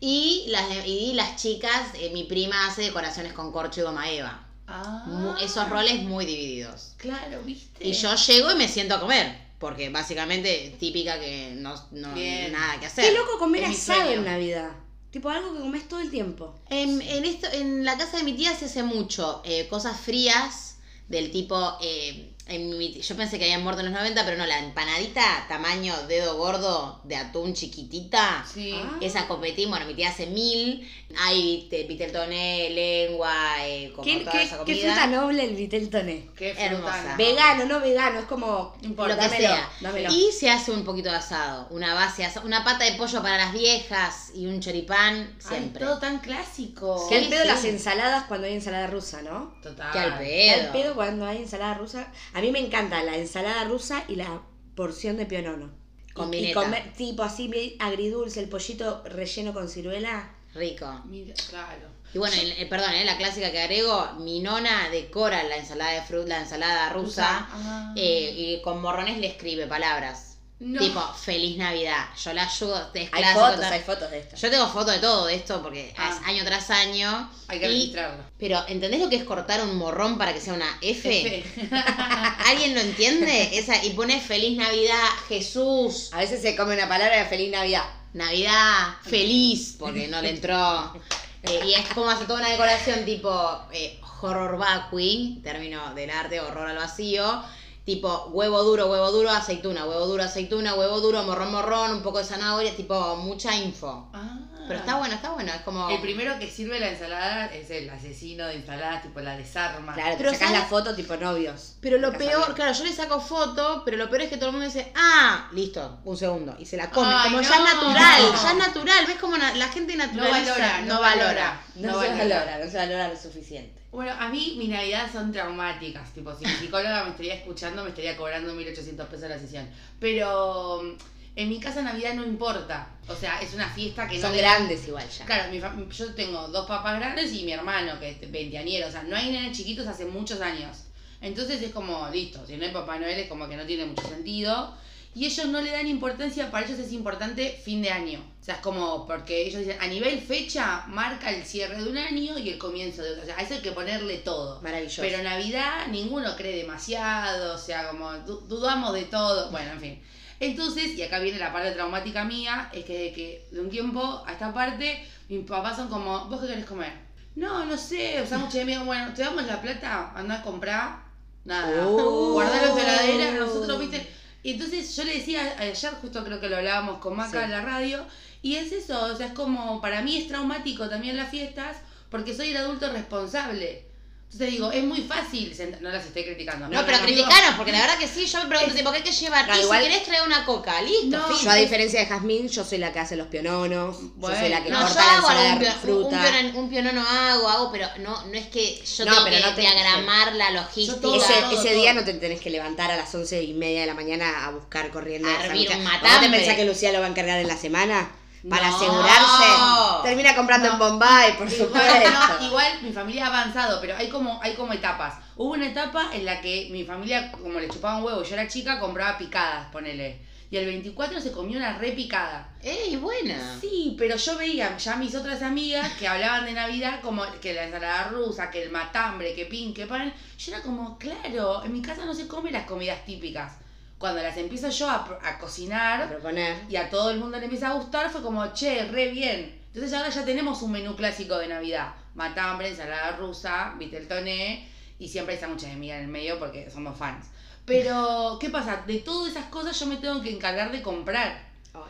Y 0.00 0.46
las, 0.48 0.64
y 0.86 1.14
las 1.14 1.36
chicas, 1.40 1.88
eh, 1.94 2.10
mi 2.12 2.24
prima 2.24 2.66
hace 2.66 2.82
decoraciones 2.82 3.32
con 3.32 3.50
corcho 3.52 3.80
y 3.80 3.84
goma 3.84 4.10
eva. 4.10 4.46
Ah, 4.68 5.36
Esos 5.40 5.68
roles 5.68 6.02
muy 6.02 6.26
divididos. 6.26 6.94
Claro, 6.96 7.42
¿viste? 7.44 7.86
Y 7.86 7.92
yo 7.92 8.14
llego 8.14 8.50
y 8.52 8.56
me 8.56 8.68
siento 8.68 8.96
a 8.96 9.00
comer. 9.00 9.46
Porque 9.58 9.88
básicamente 9.88 10.76
típica 10.78 11.18
que 11.18 11.54
no, 11.56 11.74
no 11.92 12.08
nada 12.08 12.78
que 12.78 12.86
hacer. 12.86 13.06
Qué 13.06 13.18
loco 13.18 13.38
comer 13.38 13.64
Es 13.64 13.88
asado 13.88 14.10
en 14.12 14.24
Navidad. 14.24 14.70
Tipo 15.10 15.30
algo 15.30 15.54
que 15.54 15.60
comes 15.60 15.88
todo 15.88 16.00
el 16.00 16.10
tiempo. 16.10 16.54
En, 16.68 17.00
en 17.00 17.24
esto, 17.24 17.46
en 17.50 17.84
la 17.84 17.96
casa 17.96 18.18
de 18.18 18.24
mi 18.24 18.34
tía 18.34 18.54
se 18.54 18.66
hace 18.66 18.82
mucho 18.82 19.40
eh, 19.46 19.66
cosas 19.68 19.98
frías 19.98 20.76
del 21.08 21.30
tipo. 21.30 21.78
eh, 21.80 22.34
en 22.48 22.78
mi- 22.78 23.00
yo 23.00 23.16
pensé 23.16 23.38
que 23.38 23.44
habían 23.46 23.62
muerto 23.64 23.80
en 23.80 23.86
los 23.86 23.94
90, 23.94 24.24
pero 24.24 24.36
no, 24.36 24.46
la 24.46 24.58
empanadita 24.60 25.46
tamaño 25.48 25.94
dedo 26.06 26.36
gordo 26.36 27.00
de 27.04 27.16
atún 27.16 27.54
chiquitita. 27.54 28.44
Sí. 28.52 28.72
Ah. 28.74 28.98
Esa 29.00 29.26
copetín, 29.26 29.68
bueno, 29.70 29.84
mi 29.86 29.94
tía 29.94 30.10
hace 30.10 30.26
mil. 30.26 30.88
Hay 31.18 31.66
te- 31.70 31.84
viteltoné, 31.84 32.70
lengua, 32.70 33.34
eh, 33.66 33.92
como 33.94 34.04
¿Qué, 34.04 34.20
toda 34.20 34.32
qué- 34.32 34.42
esa 34.42 34.58
qué 34.64 34.72
comida. 34.74 34.92
fruta 34.94 35.06
noble 35.06 35.44
el 35.44 35.54
vitel 35.56 35.88
toné? 35.90 36.28
Qué 36.36 36.50
Hermosa. 36.56 36.92
fruta. 36.94 37.16
Vegano, 37.16 37.64
no 37.64 37.80
vegano, 37.80 38.18
es 38.20 38.24
como. 38.26 38.74
No 38.80 38.88
importa, 38.88 39.14
lo 39.14 39.20
que 39.20 39.28
dámelo, 39.28 39.48
sea. 39.54 39.70
dámelo. 39.80 40.12
Y 40.12 40.30
se 40.32 40.50
hace 40.50 40.70
un 40.72 40.84
poquito 40.84 41.10
de 41.10 41.16
asado, 41.16 41.66
una 41.70 41.94
base, 41.94 42.24
asa- 42.24 42.40
una 42.42 42.64
pata 42.64 42.84
de 42.84 42.92
pollo 42.92 43.22
para 43.22 43.36
las 43.38 43.52
viejas 43.52 44.30
y 44.34 44.46
un 44.46 44.60
choripán 44.60 45.14
Ay, 45.44 45.48
siempre. 45.48 45.84
todo 45.84 45.98
tan 45.98 46.18
clásico. 46.18 47.08
Que 47.08 47.18
al 47.18 47.28
pedo 47.28 47.42
sí. 47.42 47.48
las 47.48 47.64
ensaladas 47.64 48.24
cuando 48.24 48.46
hay 48.46 48.54
ensalada 48.54 48.86
rusa, 48.88 49.22
¿no? 49.22 49.54
Total. 49.62 49.92
Que 49.92 49.98
al 49.98 50.18
Que 50.18 50.50
al 50.50 50.60
pedo. 50.60 50.72
pedo 50.72 50.94
cuando 50.94 51.26
hay 51.26 51.38
ensalada 51.38 51.74
rusa. 51.74 52.12
A 52.36 52.42
mí 52.42 52.50
me 52.52 52.58
encanta 52.58 53.02
la 53.02 53.16
ensalada 53.16 53.64
rusa 53.64 54.04
y 54.08 54.16
la 54.16 54.42
porción 54.74 55.16
de 55.16 55.24
pionono. 55.24 55.70
Con 56.12 56.32
y, 56.34 56.36
y 56.36 56.40
vineta. 56.40 56.62
comer 56.62 56.92
tipo 56.94 57.22
así 57.22 57.76
agridulce, 57.78 58.40
el 58.40 58.50
pollito 58.50 59.02
relleno 59.06 59.54
con 59.54 59.70
ciruela. 59.70 60.34
Rico. 60.52 61.00
Mira, 61.06 61.34
claro. 61.48 61.88
Y 62.12 62.18
bueno, 62.18 62.36
el- 62.38 62.52
el- 62.52 62.68
perdón, 62.68 62.92
¿eh? 62.92 63.06
la 63.06 63.16
clásica 63.16 63.50
que 63.50 63.62
agrego, 63.62 64.12
mi 64.20 64.40
nona 64.40 64.90
decora 64.90 65.42
la 65.44 65.56
ensalada 65.56 65.92
de 65.92 66.02
fruta, 66.02 66.28
la 66.28 66.40
ensalada 66.40 66.90
rusa, 66.90 67.48
Ah. 67.50 67.94
eh, 67.96 68.34
y 68.36 68.60
con 68.62 68.82
morrones 68.82 69.16
le 69.16 69.28
escribe 69.28 69.66
palabras. 69.66 70.35
No. 70.58 70.80
Tipo, 70.80 71.02
feliz 71.12 71.58
Navidad. 71.58 72.06
Yo 72.24 72.32
la 72.32 72.44
ayudo, 72.44 72.90
es 72.94 73.10
Hay 73.12 73.24
fotos, 73.34 73.60
hay 73.64 73.80
fotos 73.80 74.10
de 74.10 74.20
esto. 74.20 74.36
Yo 74.36 74.50
tengo 74.50 74.66
fotos 74.68 74.94
de 74.94 75.00
todo 75.00 75.28
esto 75.28 75.60
porque 75.62 75.92
Ah. 75.98 76.08
es 76.18 76.26
año 76.26 76.44
tras 76.46 76.70
año. 76.70 77.30
Hay 77.48 77.60
que 77.60 77.66
y- 77.66 77.72
registrarlo. 77.74 78.24
Pero, 78.38 78.64
¿entendés 78.66 79.00
lo 79.00 79.10
que 79.10 79.16
es 79.16 79.24
cortar 79.24 79.62
un 79.62 79.76
morrón 79.76 80.16
para 80.16 80.32
que 80.32 80.40
sea 80.40 80.54
una 80.54 80.78
F? 80.80 81.38
F. 81.40 81.70
¿Alguien 82.46 82.74
lo 82.74 82.80
entiende? 82.80 83.58
Esa, 83.58 83.84
y 83.84 83.90
pone 83.90 84.18
feliz 84.20 84.56
Navidad, 84.56 85.06
Jesús, 85.28 86.10
A 86.14 86.18
veces 86.18 86.40
se 86.40 86.56
come 86.56 86.74
una 86.74 86.88
palabra 86.88 87.18
de 87.18 87.26
feliz 87.26 87.50
Navidad. 87.50 87.84
Navidad, 88.14 88.94
feliz, 89.02 89.76
porque 89.78 90.08
no 90.08 90.22
le 90.22 90.30
entró. 90.30 90.92
Eh, 91.42 91.60
y 91.64 91.74
es 91.74 91.86
como 91.94 92.10
hace 92.10 92.24
toda 92.24 92.40
una 92.40 92.48
decoración 92.48 93.04
tipo 93.04 93.60
eh, 93.70 94.00
horror 94.20 94.58
vacui, 94.58 95.38
término 95.44 95.94
del 95.94 96.10
arte, 96.10 96.40
horror 96.40 96.70
al 96.70 96.76
vacío. 96.76 97.40
Tipo 97.86 98.30
huevo 98.32 98.64
duro, 98.64 98.86
huevo 98.90 99.12
duro, 99.12 99.30
aceituna, 99.30 99.84
huevo 99.84 100.06
duro, 100.08 100.24
aceituna, 100.24 100.74
huevo 100.74 101.00
duro, 101.00 101.22
morrón, 101.22 101.52
morrón, 101.52 101.92
un 101.92 102.02
poco 102.02 102.18
de 102.18 102.24
zanahoria, 102.24 102.74
tipo 102.74 103.14
mucha 103.14 103.54
info. 103.54 104.10
Ah. 104.12 104.40
Pero 104.66 104.80
está 104.80 104.96
bueno, 104.96 105.14
está 105.14 105.30
bueno, 105.30 105.52
es 105.52 105.60
como... 105.60 105.88
El 105.88 106.00
primero 106.00 106.36
que 106.40 106.50
sirve 106.50 106.80
la 106.80 106.88
ensalada 106.88 107.46
es 107.46 107.70
el 107.70 107.88
asesino 107.88 108.44
de 108.48 108.54
ensaladas, 108.54 109.02
tipo 109.02 109.20
la 109.20 109.36
desarma. 109.36 109.94
Claro, 109.94 110.16
Pero 110.18 110.32
sacas 110.32 110.50
la 110.50 110.62
foto 110.64 110.96
tipo 110.96 111.16
novios. 111.16 111.76
Pero 111.80 111.98
lo 111.98 112.12
peor, 112.12 112.52
claro, 112.56 112.72
yo 112.72 112.82
le 112.82 112.92
saco 112.92 113.20
foto, 113.20 113.82
pero 113.84 113.96
lo 113.96 114.10
peor 114.10 114.22
es 114.22 114.30
que 114.30 114.36
todo 114.36 114.46
el 114.46 114.52
mundo 114.56 114.66
dice, 114.66 114.90
ah, 114.96 115.48
listo, 115.52 116.00
un 116.02 116.16
segundo, 116.16 116.56
y 116.58 116.66
se 116.66 116.76
la 116.76 116.90
come. 116.90 117.06
Ay, 117.08 117.30
como 117.30 117.40
ya 117.40 117.48
no. 117.50 117.54
es 117.68 117.74
natural, 117.74 118.22
ya 118.42 118.50
es 118.50 118.56
natural, 118.56 119.06
¿ves 119.06 119.18
como 119.20 119.36
la 119.36 119.68
gente 119.68 119.94
No 119.94 120.06
naturaliza? 120.06 120.50
valora, 120.50 120.80
no 120.80 121.00
valora. 121.00 121.60
No, 121.76 121.92
No 121.92 122.00
se 122.00 122.08
valora. 122.08 122.24
valora, 122.40 122.64
no 122.64 122.68
se 122.72 122.76
valora 122.78 123.08
lo 123.08 123.16
suficiente. 123.16 123.80
Bueno, 123.96 124.12
a 124.18 124.28
mí 124.28 124.56
mis 124.58 124.68
navidades 124.68 125.12
son 125.12 125.32
traumáticas. 125.32 126.12
Tipo, 126.12 126.34
si 126.34 126.44
mi 126.44 126.52
psicóloga 126.52 127.04
me 127.04 127.10
estaría 127.10 127.34
escuchando, 127.34 127.82
me 127.82 127.88
estaría 127.88 128.14
cobrando 128.14 128.54
1.800 128.54 129.06
pesos 129.06 129.28
la 129.30 129.38
sesión. 129.38 129.66
Pero 129.98 130.82
mm, 130.84 130.98
en 131.36 131.48
mi 131.48 131.58
casa 131.58 131.80
Navidad 131.80 132.12
no 132.14 132.24
importa. 132.26 132.90
O 133.08 133.14
sea, 133.16 133.40
es 133.40 133.54
una 133.54 133.66
fiesta 133.68 134.06
que 134.06 134.16
no... 134.16 134.20
Son 134.20 134.32
le- 134.32 134.42
grandes 134.42 134.86
igual 134.86 135.08
ya. 135.08 135.24
Claro, 135.24 135.50
mi 135.50 135.58
fam- 135.60 135.88
yo 135.90 136.12
tengo 136.14 136.46
dos 136.48 136.66
papás 136.66 136.98
grandes 137.00 137.32
y 137.32 137.44
mi 137.44 137.52
hermano, 137.52 137.98
que 137.98 138.10
es 138.10 138.30
veinteañero. 138.30 138.88
O 138.88 138.90
sea, 138.90 139.02
no 139.04 139.16
hay 139.16 139.32
nenes 139.32 139.56
chiquitos 139.56 139.86
hace 139.86 140.04
muchos 140.04 140.42
años. 140.42 140.84
Entonces 141.22 141.62
es 141.62 141.72
como, 141.72 142.06
listo, 142.10 142.44
si 142.46 142.58
no 142.58 142.66
hay 142.66 142.72
Papá 142.72 142.98
Noel 142.98 143.18
es 143.18 143.28
como 143.28 143.48
que 143.48 143.56
no 143.56 143.64
tiene 143.64 143.86
mucho 143.86 144.06
sentido. 144.06 144.74
Y 145.16 145.24
ellos 145.24 145.46
no 145.46 145.62
le 145.62 145.70
dan 145.70 145.86
importancia, 145.86 146.50
para 146.50 146.66
ellos 146.66 146.78
es 146.78 146.92
importante 146.92 147.58
fin 147.64 147.80
de 147.80 147.90
año. 147.90 148.20
O 148.38 148.44
sea, 148.44 148.56
es 148.56 148.60
como, 148.60 149.06
porque 149.06 149.46
ellos 149.46 149.60
dicen, 149.64 149.78
a 149.80 149.86
nivel 149.86 150.20
fecha, 150.20 150.84
marca 150.88 151.30
el 151.30 151.42
cierre 151.42 151.82
de 151.82 151.88
un 151.88 151.96
año 151.96 152.36
y 152.38 152.50
el 152.50 152.58
comienzo 152.58 153.02
de 153.02 153.12
otro. 153.12 153.22
O 153.22 153.24
sea, 153.26 153.38
a 153.38 153.40
eso 153.40 153.54
hay 153.54 153.60
que 153.60 153.72
ponerle 153.72 154.18
todo. 154.18 154.60
Maravilloso. 154.60 155.00
Pero 155.00 155.22
Navidad 155.22 155.86
ninguno 155.90 156.36
cree 156.36 156.56
demasiado, 156.58 157.54
o 157.54 157.58
sea, 157.58 157.88
como 157.88 158.12
du- 158.26 158.40
dudamos 158.46 158.92
de 158.92 159.04
todo. 159.04 159.50
Bueno, 159.50 159.72
en 159.72 159.80
fin. 159.80 160.02
Entonces, 160.38 160.94
y 160.98 161.02
acá 161.02 161.18
viene 161.18 161.38
la 161.38 161.50
parte 161.50 161.70
traumática 161.70 162.22
mía, 162.24 162.68
es 162.74 162.84
que 162.84 162.98
de, 163.04 163.12
que 163.14 163.48
de 163.52 163.60
un 163.62 163.70
tiempo 163.70 164.22
a 164.26 164.32
esta 164.32 164.52
parte, 164.52 165.02
mis 165.30 165.46
papás 165.48 165.76
son 165.78 165.88
como, 165.88 166.26
¿vos 166.26 166.42
qué 166.42 166.48
querés 166.48 166.66
comer? 166.66 166.92
No, 167.36 167.64
no 167.64 167.76
sé, 167.78 168.20
o 168.20 168.26
sea, 168.26 168.36
mucho 168.36 168.58
de 168.58 168.66
miedo, 168.66 168.84
bueno, 168.84 169.14
te 169.14 169.22
damos 169.22 169.46
la 169.46 169.62
plata, 169.62 170.12
anda 170.14 170.34
a 170.36 170.42
comprar, 170.42 170.98
nada, 171.44 171.86
Oh. 171.88 172.32
guardalo 172.34 172.66
en 172.66 172.72
tu 172.74 172.78
heladera, 172.80 173.30
nosotros, 173.32 173.80
viste, 173.80 174.06
y 174.46 174.52
entonces 174.52 174.94
yo 174.94 175.02
le 175.02 175.14
decía, 175.14 175.56
ayer 175.58 175.92
justo 176.00 176.22
creo 176.24 176.38
que 176.40 176.48
lo 176.48 176.58
hablábamos 176.58 176.98
con 176.98 177.16
Maca 177.16 177.38
Sí. 177.40 177.44
en 177.46 177.50
la 177.50 177.62
radio, 177.62 178.06
y 178.42 178.54
es 178.54 178.70
eso, 178.70 179.06
o 179.12 179.16
sea, 179.16 179.26
es 179.26 179.32
como, 179.32 179.80
para 179.80 180.02
mí 180.02 180.18
es 180.18 180.28
traumático 180.28 180.88
también 180.88 181.16
las 181.16 181.30
fiestas, 181.30 181.78
porque 182.10 182.32
soy 182.32 182.50
el 182.50 182.56
adulto 182.58 182.88
responsable. 182.92 183.84
Entonces 184.32 184.50
digo, 184.50 184.70
es 184.70 184.84
muy 184.84 185.00
fácil, 185.02 185.56
no 185.80 185.88
las 185.88 186.04
estoy 186.04 186.24
criticando. 186.24 186.68
No, 186.68 186.84
pero 186.84 186.98
criticanos, 186.98 187.54
porque 187.56 187.72
la 187.72 187.80
verdad 187.80 187.96
que 187.96 188.06
sí, 188.08 188.26
yo 188.26 188.38
me 188.42 188.46
pregunto, 188.50 188.74
tipo, 188.74 188.90
¿qué 188.90 188.98
hay 188.98 189.02
que 189.02 189.12
llevar? 189.12 189.48
No, 189.48 189.56
y 189.56 189.60
igual- 189.62 189.82
si 189.82 189.88
querés 189.88 190.04
traer 190.04 190.22
una 190.26 190.44
coca, 190.44 190.82
listo, 190.82 191.16
No. 191.16 191.40
Yo 191.42 191.50
a 191.50 191.54
diferencia 191.54 192.00
de 192.00 192.06
Jazmín, 192.06 192.48
yo 192.48 192.62
soy 192.64 192.76
la 192.78 192.92
que 192.92 192.98
hace 192.98 193.16
los 193.16 193.28
piononos, 193.28 193.96
Bueno, 194.16 194.34
yo 194.36 194.40
soy 194.42 194.50
la 194.50 194.62
que 194.62 194.68
No, 194.70 194.80
corta 194.82 195.06
la 195.06 195.16
ensalada 195.18 195.54
de 195.54 195.64
pio- 195.64 195.72
un, 195.74 195.80
fruta. 195.80 196.22
piono, 196.22 196.58
un 196.58 196.68
pionono 196.68 197.00
hago, 197.08 197.48
hago, 197.48 197.72
pero 197.72 197.88
no, 198.00 198.26
no 198.26 198.34
es 198.34 198.46
que 198.48 198.82
yo 198.84 199.04
No, 199.06 199.12
tengo 199.12 199.24
pero 199.24 199.36
que 199.36 199.42
no 199.42 199.54
te- 199.54 199.60
diagramar 199.62 200.34
la 200.34 200.48
Yo 200.50 200.54
logística. 200.60 201.00
todo- 201.00 201.16
ese 201.16 201.32
todo, 201.32 201.50
ese 201.52 201.68
todo. 201.70 201.80
día 201.80 201.94
no 201.94 202.04
te 202.04 202.12
tenés 202.14 202.40
que 202.40 202.50
levantar 202.50 202.90
a 202.90 202.96
las 202.96 203.14
once 203.14 203.42
y 203.42 203.54
media 203.54 203.82
de 203.82 203.86
la 203.86 203.94
mañana 203.94 204.44
a 204.44 204.50
buscar 204.50 204.90
corriendo. 204.90 205.28
A 205.28 205.46
hervir 205.46 205.70
un. 205.70 205.82
¿Vos 205.84 206.20
te 206.20 206.28
pensás 206.28 206.56
que 206.56 206.64
Lucía 206.66 206.92
lo 206.92 206.98
va 207.00 207.06
a 207.06 207.10
encargar 207.10 207.38
en 207.40 207.48
la 207.48 207.56
semana? 207.56 208.10
Para 208.48 208.68
No. 208.70 208.76
asegurarse. 208.76 210.02
Termina 210.08 210.34
comprando 210.36 210.68
No. 210.68 210.72
en 210.74 210.78
Bombay, 210.78 211.36
por 211.36 211.50
supuesto. 211.50 211.78
Igual, 211.78 212.12
no, 212.40 212.46
igual 212.46 212.82
mi 212.82 212.92
familia 212.92 213.24
ha 213.24 213.28
avanzado, 213.28 213.80
pero 213.80 213.96
hay 213.96 214.08
como, 214.08 214.40
hay 214.42 214.54
como 214.54 214.72
etapas. 214.72 215.14
Hubo 215.36 215.52
una 215.54 215.66
etapa 215.66 216.10
en 216.12 216.24
la 216.24 216.40
que 216.40 216.68
mi 216.70 216.84
familia, 216.84 217.32
como 217.32 217.58
le 217.58 217.68
chupaban 217.68 218.02
huevo, 218.04 218.22
yo 218.22 218.34
era 218.34 218.46
chica, 218.46 218.78
compraba 218.78 219.18
picadas, 219.18 219.66
ponele. 219.72 220.24
Y 220.48 220.56
el 220.58 220.66
24 220.66 221.20
se 221.20 221.32
comió 221.32 221.58
una 221.58 221.76
re 221.76 221.90
picada. 221.90 222.48
¡Ey, 222.62 222.94
buena! 222.96 223.58
Sí, 223.60 223.96
pero 223.98 224.14
yo 224.16 224.38
veía 224.38 224.76
ya 224.78 224.94
mis 224.94 225.12
otras 225.16 225.42
amigas 225.42 225.92
que 225.94 226.06
hablaban 226.06 226.44
de 226.44 226.52
Navidad 226.52 227.00
como 227.02 227.24
que 227.42 227.52
la 227.52 227.64
ensalada 227.64 228.04
rusa, 228.12 228.48
que 228.48 228.62
el 228.62 228.70
matambre, 228.70 229.34
que 229.34 229.46
pin, 229.46 229.74
que 229.74 229.86
pan. 229.86 230.14
Yo 230.38 230.52
era 230.52 230.62
como, 230.62 230.96
claro, 230.98 231.64
en 231.64 231.72
mi 231.72 231.82
casa 231.82 232.04
no 232.04 232.14
se 232.14 232.28
comen 232.28 232.52
las 232.52 232.64
comidas 232.64 233.04
típicas. 233.04 233.54
Cuando 233.98 234.22
las 234.22 234.36
empiezo 234.36 234.68
yo 234.68 234.88
a, 234.90 234.96
a 235.22 235.28
A 235.28 235.38
cocinar, 235.38 236.08
proponer. 236.08 236.56
y 236.68 236.76
a 236.76 236.90
todo 236.90 237.10
el 237.10 237.18
mundo 237.18 237.38
le 237.38 237.44
empieza 237.44 237.68
a 237.68 237.74
gustar, 237.74 238.10
fue 238.10 238.22
como, 238.22 238.46
che, 238.52 238.84
re 238.86 239.08
bien. 239.08 239.62
Entonces 239.68 239.92
ahora 239.92 240.10
ya 240.10 240.24
tenemos 240.24 240.62
un 240.62 240.72
menú 240.72 240.96
clásico 240.96 241.38
de 241.38 241.48
Navidad. 241.48 241.94
Matambre, 242.14 242.68
ensalada 242.68 243.12
rusa, 243.16 243.74
viteltoné 243.78 244.68
y 244.98 245.08
siempre 245.08 245.34
hay 245.34 245.40
sándwiches 245.40 245.70
de 245.70 245.76
miga 245.76 245.96
en 245.96 246.04
el 246.04 246.08
medio 246.08 246.38
porque 246.38 246.70
somos 246.70 246.96
fans. 246.96 247.26
Pero, 247.66 248.38
¿qué 248.40 248.48
pasa? 248.50 248.82
De 248.86 248.98
todas 249.00 249.30
esas 249.32 249.46
cosas 249.46 249.78
yo 249.78 249.86
me 249.86 249.96
tengo 249.96 250.22
que 250.22 250.30
encargar 250.30 250.72
de 250.72 250.82
comprar. 250.82 251.44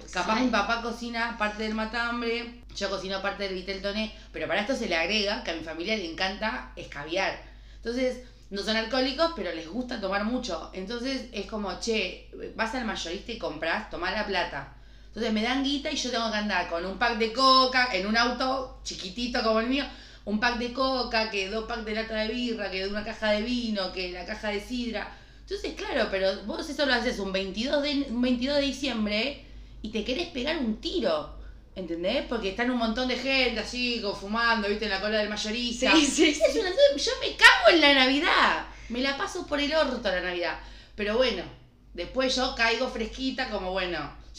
Sí. 0.04 0.12
Capaz 0.12 0.40
mi 0.40 0.48
papá 0.48 0.82
cocina 0.82 1.36
parte 1.38 1.62
del 1.62 1.74
matambre, 1.74 2.62
yo 2.74 2.90
cocino 2.90 3.22
parte 3.22 3.44
del 3.44 3.54
viteltoné, 3.54 4.12
pero 4.32 4.48
para 4.48 4.60
esto 4.60 4.74
se 4.74 4.88
le 4.88 4.96
agrega 4.96 5.44
que 5.44 5.52
a 5.52 5.54
mi 5.54 5.62
familia 5.62 5.96
le 5.96 6.10
encanta 6.10 6.72
escabiar. 6.74 7.40
Entonces, 7.76 8.22
no 8.50 8.62
son 8.62 8.76
alcohólicos, 8.76 9.32
pero 9.34 9.52
les 9.52 9.68
gusta 9.68 10.00
tomar 10.00 10.24
mucho. 10.24 10.70
Entonces 10.72 11.28
es 11.32 11.46
como, 11.46 11.78
che, 11.80 12.30
vas 12.54 12.74
al 12.74 12.84
mayorista 12.84 13.32
y 13.32 13.38
compras, 13.38 13.90
tomá 13.90 14.10
la 14.10 14.26
plata. 14.26 14.74
Entonces 15.08 15.32
me 15.32 15.42
dan 15.42 15.64
guita 15.64 15.90
y 15.90 15.96
yo 15.96 16.10
tengo 16.10 16.30
que 16.30 16.36
andar 16.36 16.68
con 16.68 16.84
un 16.84 16.98
pack 16.98 17.18
de 17.18 17.32
coca 17.32 17.88
en 17.92 18.06
un 18.06 18.16
auto 18.16 18.80
chiquitito 18.84 19.42
como 19.42 19.60
el 19.60 19.68
mío, 19.68 19.84
un 20.26 20.38
pack 20.38 20.58
de 20.58 20.72
coca, 20.72 21.30
que 21.30 21.48
dos 21.48 21.64
packs 21.64 21.84
de 21.84 21.94
lata 21.94 22.16
de 22.16 22.28
birra, 22.28 22.70
que 22.70 22.86
una 22.86 23.04
caja 23.04 23.30
de 23.30 23.42
vino, 23.42 23.92
que 23.92 24.12
la 24.12 24.26
caja 24.26 24.48
de 24.48 24.60
sidra. 24.60 25.10
Entonces, 25.40 25.74
claro, 25.74 26.08
pero 26.10 26.42
vos 26.44 26.68
eso 26.68 26.84
lo 26.86 26.92
haces 26.92 27.18
un 27.18 27.32
22 27.32 27.82
de, 27.82 28.06
un 28.10 28.20
22 28.20 28.56
de 28.56 28.62
diciembre 28.62 29.44
y 29.80 29.90
te 29.90 30.04
querés 30.04 30.28
pegar 30.28 30.58
un 30.58 30.80
tiro. 30.80 31.36
¿Entendés? 31.76 32.24
Porque 32.28 32.48
están 32.48 32.70
un 32.70 32.78
montón 32.78 33.06
de 33.06 33.16
gente 33.16 33.60
así, 33.60 34.02
fumando, 34.18 34.66
viste, 34.68 34.86
en 34.86 34.90
la 34.92 35.00
cola 35.00 35.18
del 35.18 35.28
mayorista. 35.28 35.92
Sí, 35.94 36.06
sí, 36.06 36.28
Es 36.30 36.56
una- 36.56 36.70
yo 36.70 37.12
me 37.20 37.36
cago 37.36 37.68
en 37.70 37.80
la 37.82 37.94
Navidad. 37.94 38.66
Me 38.88 39.00
la 39.00 39.16
paso 39.18 39.46
por 39.46 39.60
el 39.60 39.72
orto 39.74 40.00
la 40.10 40.22
Navidad. 40.22 40.58
Pero 40.94 41.16
bueno, 41.18 41.42
después 41.92 42.34
yo 42.34 42.54
caigo 42.56 42.88
fresquita, 42.88 43.50
como 43.50 43.72
bueno, 43.72 43.98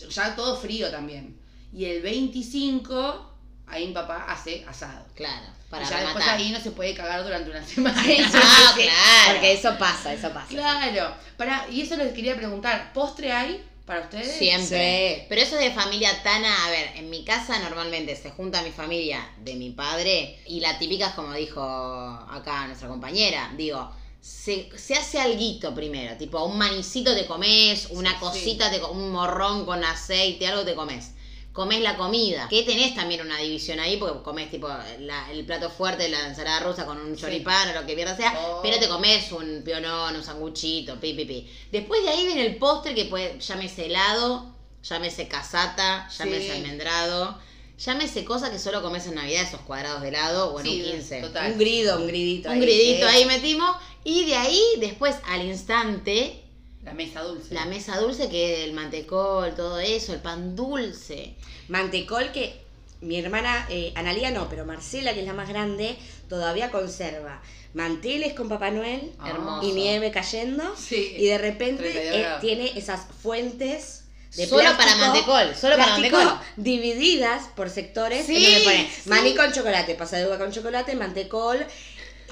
ya 0.10 0.36
todo 0.36 0.58
frío 0.58 0.90
también. 0.90 1.40
Y 1.72 1.86
el 1.86 2.02
25, 2.02 3.36
ahí 3.68 3.88
mi 3.88 3.94
papá 3.94 4.26
hace 4.30 4.66
asado. 4.68 5.06
Claro, 5.16 5.46
para 5.70 5.86
y 5.86 5.90
ya 5.90 5.96
después 6.00 6.16
rematar. 6.16 6.40
ahí 6.40 6.50
no 6.52 6.60
se 6.60 6.72
puede 6.72 6.96
cagar 6.96 7.24
durante 7.24 7.52
una 7.52 7.64
semana. 7.66 8.02
Ah, 8.34 8.74
claro. 8.76 9.32
Porque 9.34 9.54
eso 9.54 9.78
pasa, 9.78 10.12
eso 10.14 10.32
pasa. 10.34 10.48
Claro. 10.48 11.14
Para, 11.38 11.68
y 11.70 11.82
eso 11.82 11.96
les 11.98 12.14
quería 12.14 12.36
preguntar, 12.36 12.94
¿postre 12.94 13.32
hay 13.32 13.64
para 13.88 14.02
ustedes? 14.02 14.38
Siempre. 14.38 15.16
Sí. 15.22 15.26
Pero 15.30 15.42
eso 15.42 15.56
de 15.56 15.72
familia 15.72 16.22
tana, 16.22 16.68
a 16.68 16.70
ver, 16.70 16.92
en 16.98 17.10
mi 17.10 17.24
casa 17.26 17.58
normalmente 17.60 18.16
se 18.16 18.30
junta 18.30 18.62
mi 18.62 18.72
familia 18.72 19.28
de 19.40 19.56
mi 19.56 19.72
padre 19.72 20.40
y 20.46 20.60
la 20.60 20.78
típica 20.78 21.08
es 21.08 21.14
como 21.16 21.34
dijo 21.34 21.62
acá 21.62 22.68
nuestra 22.68 22.90
compañera, 22.90 23.52
digo, 23.58 23.90
se, 24.22 24.70
se 24.78 24.96
hace 24.96 25.20
alguito 25.20 25.74
primero, 25.74 26.18
tipo 26.18 26.44
un 26.44 26.58
manicito 26.58 27.16
te 27.16 27.26
comes, 27.26 27.88
una 27.92 28.12
Sí, 28.12 28.20
cosita, 28.20 28.70
te 28.70 28.84
un 28.84 29.12
morrón 29.12 29.66
con 29.66 29.84
aceite, 29.84 30.48
algo 30.48 30.66
te 30.66 30.76
comes. 30.76 31.14
Comes 31.58 31.82
la 31.82 31.98
comida, 31.98 32.48
que 32.52 32.62
tenés 32.62 32.94
también 32.94 33.20
una 33.22 33.40
división 33.40 33.80
ahí, 33.80 33.98
porque 33.98 34.22
comes 34.22 34.52
tipo 34.52 34.68
la- 35.00 35.32
el 35.32 35.44
plato 35.44 35.72
fuerte, 35.72 36.08
la 36.08 36.28
ensalada 36.28 36.60
rusa 36.60 36.86
con 36.86 37.00
un 37.00 37.16
Sí. 37.16 37.22
choripán 37.22 37.70
o 37.70 37.82
lo 37.82 37.88
que 37.88 37.96
mierda 37.96 38.16
sea, 38.16 38.32
Oh. 38.40 38.60
pero 38.62 38.78
te 38.78 38.88
comes 38.88 39.32
un 39.32 39.64
pionón, 39.66 40.16
un 40.16 40.24
sanguchito, 40.24 41.00
pi, 41.00 41.14
pi, 41.14 41.26
pi. 41.26 41.50
Después 41.72 42.04
de 42.04 42.10
ahí 42.10 42.28
viene 42.28 42.46
el 42.46 42.58
postre 42.58 42.94
que 42.94 43.06
puede, 43.06 43.40
llámese 43.40 43.88
helado, 43.88 44.54
llámese 44.84 45.28
casata, 45.28 46.08
llámese 46.16 46.44
Sí. 46.46 46.52
almendrado, 46.52 47.40
llámese 47.80 48.24
cosa 48.24 48.52
que 48.52 48.60
solo 48.60 48.84
comes 48.84 49.08
en 49.08 49.16
Navidad, 49.16 49.42
esos 49.42 49.62
cuadrados 49.62 50.04
de 50.04 50.10
helado 50.10 50.54
o 50.54 50.60
en 50.60 50.66
Sí, 50.68 50.80
un 50.86 50.92
15. 50.92 51.22
total. 51.22 51.54
Un 51.54 51.58
grido, 51.58 51.98
un 51.98 52.06
gridito. 52.08 52.50
Un 52.50 52.56
ahí, 52.56 52.62
gridito 52.62 53.08
ahí 53.08 53.26
metimos. 53.26 53.76
Y 54.04 54.26
de 54.26 54.36
ahí, 54.36 54.62
después, 54.80 55.16
al 55.28 55.44
instante, 55.44 56.44
La 56.88 56.94
mesa 56.94 57.22
dulce. 57.22 57.54
la 57.54 57.66
mesa 57.66 58.00
dulce, 58.00 58.30
que 58.30 58.64
el 58.64 58.72
mantecol, 58.72 59.54
todo 59.56 59.78
eso, 59.80 60.14
el 60.14 60.20
pan 60.22 60.56
dulce. 60.56 61.36
Mantecol 61.68 62.32
que 62.32 62.62
mi 63.02 63.20
hermana, 63.20 63.68
eh, 63.70 63.92
Analia 63.96 64.32
no, 64.32 64.48
pero 64.50 64.66
Marcela, 64.66 65.14
que 65.14 65.20
es 65.20 65.28
la 65.28 65.34
más 65.34 65.50
grande, 65.50 65.98
todavía 66.30 66.72
conserva 66.72 67.42
manteles 67.74 68.34
con 68.34 68.48
Papá 68.50 68.72
Noel 68.72 69.12
Ah. 69.20 69.60
Y 69.62 69.72
nieve 69.74 70.12
cayendo. 70.12 70.64
Sí. 70.78 71.14
Y 71.18 71.26
de 71.28 71.38
repente 71.38 71.84
32 71.84 72.16
eh, 72.16 72.38
tiene 72.42 72.78
esas 72.78 73.02
fuentes 73.22 74.06
de 74.36 74.48
Solo 74.48 74.70
para 74.78 74.96
mantecol, 74.96 75.56
solo 75.56 75.78
para 75.78 75.94
mantecol. 75.94 76.40
divididas 76.58 77.50
por 77.56 77.70
sectores. 77.70 78.26
Sí, 78.26 78.36
en 78.38 78.44
donde 78.44 78.60
pone 78.64 78.90
sí. 78.90 79.10
maní 79.10 79.36
con 79.36 79.52
chocolate, 79.52 79.96
pasa 79.96 80.18
de 80.18 80.28
uva 80.28 80.38
con 80.38 80.52
chocolate, 80.52 80.96
mantecol, 80.96 81.66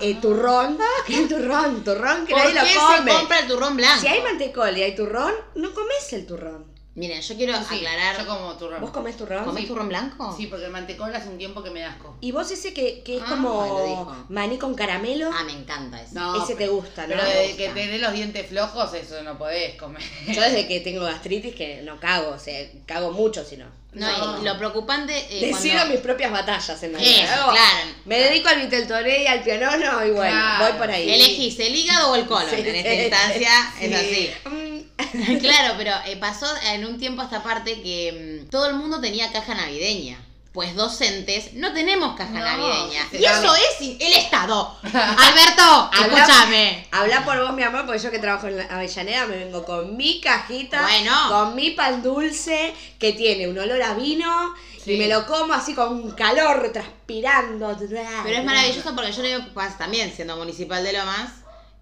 eh, 0.01 0.15
turrón. 0.21 0.77
¿Qué 1.07 1.27
turrón? 1.27 1.83
Turrón 1.83 2.25
que 2.25 2.33
¿Por 2.33 2.43
nadie 2.53 2.69
qué 2.69 2.75
lo 2.75 2.81
come. 2.81 3.11
se 3.11 3.17
compra 3.17 3.39
el 3.39 3.47
turrón 3.47 3.77
blanco? 3.77 4.01
Si 4.01 4.07
hay 4.07 4.21
mantecol 4.21 4.77
y 4.77 4.83
hay 4.83 4.95
turrón, 4.95 5.33
no 5.55 5.73
comes 5.73 6.13
el 6.13 6.25
turrón. 6.25 6.75
Miren, 6.95 7.21
yo 7.21 7.35
quiero 7.35 7.53
Sí, 7.57 7.75
aclarar. 7.75 8.17
Yo 8.19 8.25
como 8.25 8.53
turrón. 8.55 8.79
¿Vos 8.79 8.91
comés 8.91 9.17
turrón? 9.17 9.43
¿Comés 9.43 9.63
Sí. 9.63 9.67
turrón 9.67 9.89
blanco? 9.89 10.33
Sí, 10.37 10.47
porque 10.47 10.63
el 10.67 10.71
mantecol 10.71 11.13
hace 11.13 11.27
un 11.27 11.37
tiempo 11.37 11.61
que 11.61 11.69
me 11.69 11.81
da 11.81 11.89
asco. 11.89 12.15
Y 12.21 12.31
vos 12.31 12.49
ese 12.51 12.73
que, 12.73 13.03
que 13.03 13.17
es 13.17 13.21
Ah, 13.25 13.31
lo 13.31 13.35
como 13.35 13.85
dijo. 13.85 14.25
maní 14.29 14.57
con 14.57 14.75
caramelo, 14.75 15.29
Ah, 15.33 15.43
me 15.43 15.51
encanta 15.51 16.01
eso. 16.01 16.11
No, 16.13 16.41
ese 16.41 16.53
te 16.53 16.59
pero- 16.59 16.75
gusta, 16.75 17.01
¿no? 17.01 17.09
Pero 17.09 17.23
me 17.23 17.27
desde 17.29 17.47
gusta. 17.49 17.57
que 17.57 17.69
tenés 17.81 17.99
los 18.01 18.13
dientes 18.13 18.47
flojos, 18.47 18.93
eso 18.93 19.21
no 19.23 19.37
podés 19.37 19.75
comer. 19.75 20.01
Yo 20.25 20.41
desde 20.41 20.67
que 20.69 20.79
tengo 20.79 21.01
gastritis 21.03 21.53
que 21.53 21.81
no 21.81 21.99
cago, 21.99 22.29
o 22.29 22.39
sea, 22.39 22.65
cago 22.85 23.11
mucho 23.11 23.43
si 23.43 23.57
no. 23.57 23.65
No, 23.95 24.07
No. 24.35 24.41
y 24.41 24.45
lo 24.45 24.57
preocupante 24.57 25.17
eh, 25.29 25.47
Decido 25.47 25.75
cuando... 25.75 25.93
mis 25.93 26.01
propias 26.01 26.31
batallas 26.31 26.83
en 26.83 26.93
la 26.93 26.99
vida. 26.99 27.25
Claro. 27.51 27.87
Me 28.05 28.19
dedico 28.19 28.49
al 28.49 28.61
Viteltoné 28.61 29.23
y 29.23 29.27
al 29.27 29.41
pionono 29.41 30.05
y 30.05 30.11
bueno, 30.11 30.31
Claro. 30.31 30.65
voy 30.65 30.73
por 30.79 30.91
ahí. 30.91 31.09
Elegís 31.13 31.57
el 31.59 31.73
hígado 31.75 32.11
o 32.11 32.15
el 32.15 32.25
colon. 32.25 32.49
Sí, 32.49 32.57
en 32.59 32.75
esta 32.75 32.91
sí, 32.91 33.01
instancia 33.03 33.73
sí. 33.79 33.85
es 33.85 33.95
así. 33.95 34.31
Mm, 34.49 35.37
claro, 35.39 35.73
pero 35.77 35.91
eh, 36.07 36.17
pasó 36.17 36.45
en 36.71 36.85
un 36.85 36.99
tiempo 36.99 37.21
a 37.21 37.25
esta 37.25 37.41
parte 37.41 37.81
que 37.81 38.43
mm, 38.45 38.49
todo 38.49 38.67
el 38.67 38.75
mundo 38.75 38.99
tenía 39.01 39.31
caja 39.31 39.55
navideña. 39.55 40.19
Pues 40.55 40.73
docentes 40.73 41.53
no 41.53 41.73
tenemos 41.73 42.15
caja 42.15 42.31
No, 42.31 42.39
navideña. 42.39 43.01
y 43.11 43.25
eso 43.25 43.53
es 43.55 43.81
el 43.99 44.13
Estado. 44.13 44.73
Alberto, 44.83 45.91
escúchame. 46.01 46.87
Habla 46.91 47.25
por 47.25 47.37
vos, 47.41 47.53
mi 47.53 47.61
amor, 47.61 47.85
porque 47.85 47.99
yo 48.01 48.09
que 48.09 48.19
trabajo 48.19 48.47
en 48.47 48.57
la 48.59 48.63
Avellaneda 48.63 49.25
me 49.27 49.35
vengo 49.35 49.65
con 49.65 49.97
mi 49.97 50.21
cajita, 50.21 50.81
Bueno. 50.81 51.11
con 51.27 51.55
mi 51.55 51.71
pan 51.71 52.01
dulce, 52.01 52.73
que 52.97 53.11
tiene 53.11 53.49
un 53.49 53.59
olor 53.59 53.81
a 53.83 53.93
vino, 53.95 54.55
Sí. 54.81 54.93
y 54.93 54.97
me 54.97 55.07
lo 55.09 55.25
como 55.27 55.53
así 55.53 55.73
con 55.73 56.11
calor, 56.11 56.71
transpirando. 56.71 57.75
Pero 57.77 58.37
es 58.37 58.43
maravilloso 58.45 58.95
porque 58.95 59.11
yo 59.11 59.21
le 59.23 59.27
digo, 59.35 59.41
pues, 59.53 59.77
también 59.77 60.13
siendo 60.15 60.37
municipal 60.37 60.83
de 60.85 60.93
Lomas, 60.93 61.31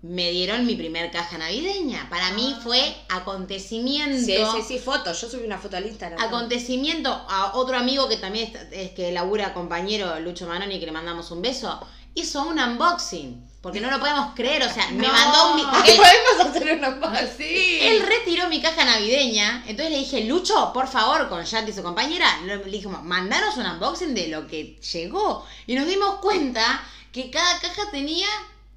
me 0.03 0.31
dieron 0.31 0.65
mi 0.65 0.75
primer 0.75 1.09
caja 1.11 1.37
navideña. 1.37 2.07
Para 2.09 2.31
mí 2.33 2.55
fue 2.61 2.93
acontecimiento. 3.09 4.25
Sí, 4.25 4.35
sí, 4.55 4.61
sí, 4.67 4.79
fotos. 4.79 5.19
Yo 5.21 5.29
subí 5.29 5.45
una 5.45 5.57
foto 5.57 5.77
al 5.77 5.85
Instagram. 5.87 6.21
Acontecimiento 6.21 7.09
a 7.09 7.53
otro 7.55 7.77
amigo 7.77 8.07
que 8.07 8.17
también 8.17 8.47
está- 8.47 8.63
es 8.71 8.91
que 8.91 9.11
labura 9.11 9.53
compañero 9.53 10.19
Lucho 10.19 10.45
Manoni, 10.47 10.79
que 10.79 10.85
le 10.85 10.91
mandamos 10.91 11.31
un 11.31 11.41
beso, 11.41 11.79
hizo 12.15 12.43
un 12.43 12.59
unboxing. 12.59 13.49
Porque 13.61 13.79
no 13.79 13.89
lo 13.89 13.97
podemos 13.97 14.35
creer, 14.35 14.61
o 14.63 14.69
sea, 14.69 14.89
me 14.91 15.07
mandó 15.07 15.51
un... 15.51 15.55
mi- 15.55 15.61
él, 15.89 15.95
podemos 15.95 16.47
hacer 16.57 16.67
foto. 16.67 17.17
Así. 17.17 17.79
él 17.81 18.01
retiró 18.05 18.49
mi 18.49 18.61
caja 18.61 18.83
navideña, 18.83 19.63
entonces 19.67 19.89
le 19.93 19.99
dije, 19.99 20.25
Lucho, 20.25 20.71
por 20.73 20.89
favor, 20.89 21.29
con 21.29 21.45
Yanti 21.45 21.71
y 21.71 21.73
su 21.73 21.81
compañera, 21.81 22.41
le 22.45 22.57
le 22.57 22.63
dijimos, 22.65 23.01
mandaros 23.03 23.55
un 23.55 23.65
unboxing 23.65 24.13
de 24.13 24.27
lo 24.27 24.47
que 24.47 24.77
llegó. 24.81 25.45
Y 25.65 25.75
nos 25.75 25.87
dimos 25.87 26.15
cuenta 26.15 26.83
que 27.13 27.31
cada 27.31 27.57
caja 27.61 27.83
tenía 27.89 28.27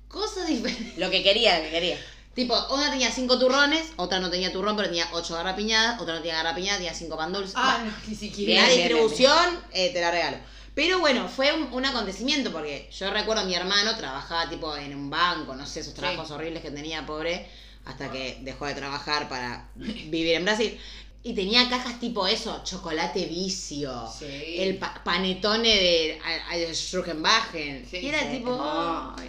cosas 0.08 0.46
diferentes. 0.46 0.96
Lo 0.98 1.10
que 1.10 1.22
quería, 1.22 1.58
lo 1.58 1.64
que 1.64 1.70
quería. 1.70 1.98
Tipo, 2.34 2.54
una 2.74 2.90
tenía 2.90 3.10
cinco 3.10 3.38
turrones, 3.38 3.92
otra 3.96 4.20
no 4.20 4.28
tenía 4.30 4.52
turrón, 4.52 4.76
pero 4.76 4.88
tenía 4.88 5.08
ocho 5.12 5.34
garrapiñadas, 5.34 6.00
otra 6.00 6.14
no 6.14 6.20
tenía 6.20 6.36
garrapiñadas, 6.36 6.78
tenía 6.78 6.94
cinco 6.94 7.16
pan 7.16 7.32
dulces. 7.32 7.54
Ah, 7.56 7.78
Bueno, 7.80 7.96
no, 7.96 8.08
ni 8.08 8.14
la 8.14 8.20
siquiera. 8.20 8.52
Bien, 8.52 8.66
bien, 8.66 8.88
distribución 8.88 9.60
eh, 9.72 9.90
te 9.92 10.00
la 10.02 10.10
regalo. 10.10 10.36
Pero 10.74 10.98
bueno, 10.98 11.26
fue 11.28 11.54
un, 11.54 11.72
un 11.72 11.84
acontecimiento 11.86 12.52
porque 12.52 12.90
yo 12.92 13.10
recuerdo 13.10 13.42
a 13.42 13.46
mi 13.46 13.54
hermano 13.54 13.96
trabajaba 13.96 14.50
tipo 14.50 14.76
en 14.76 14.94
un 14.94 15.08
banco, 15.08 15.54
no 15.56 15.66
sé, 15.66 15.80
esos 15.80 15.94
trabajos 15.94 16.30
horribles 16.30 16.62
que 16.62 16.70
tenía, 16.70 17.06
pobre, 17.06 17.48
hasta 17.86 18.12
que 18.12 18.38
dejó 18.42 18.66
de 18.66 18.74
trabajar 18.74 19.30
para 19.30 19.70
vivir 19.74 20.34
en 20.34 20.44
Brasil. 20.44 20.78
Y 21.28 21.34
tenía 21.34 21.68
cajas 21.68 21.98
tipo 21.98 22.24
eso, 22.28 22.62
chocolate 22.62 23.26
vicio, 23.26 23.90
Sí. 24.16 24.56
el 24.58 24.78
pa- 24.78 25.02
panetone 25.02 25.68
de 25.68 26.20
Schruckenbachen. 26.72 27.84
Sí, 27.90 27.96
y 27.98 28.06
era 28.06 28.20
sí, 28.20 28.26
tipo... 28.36 28.56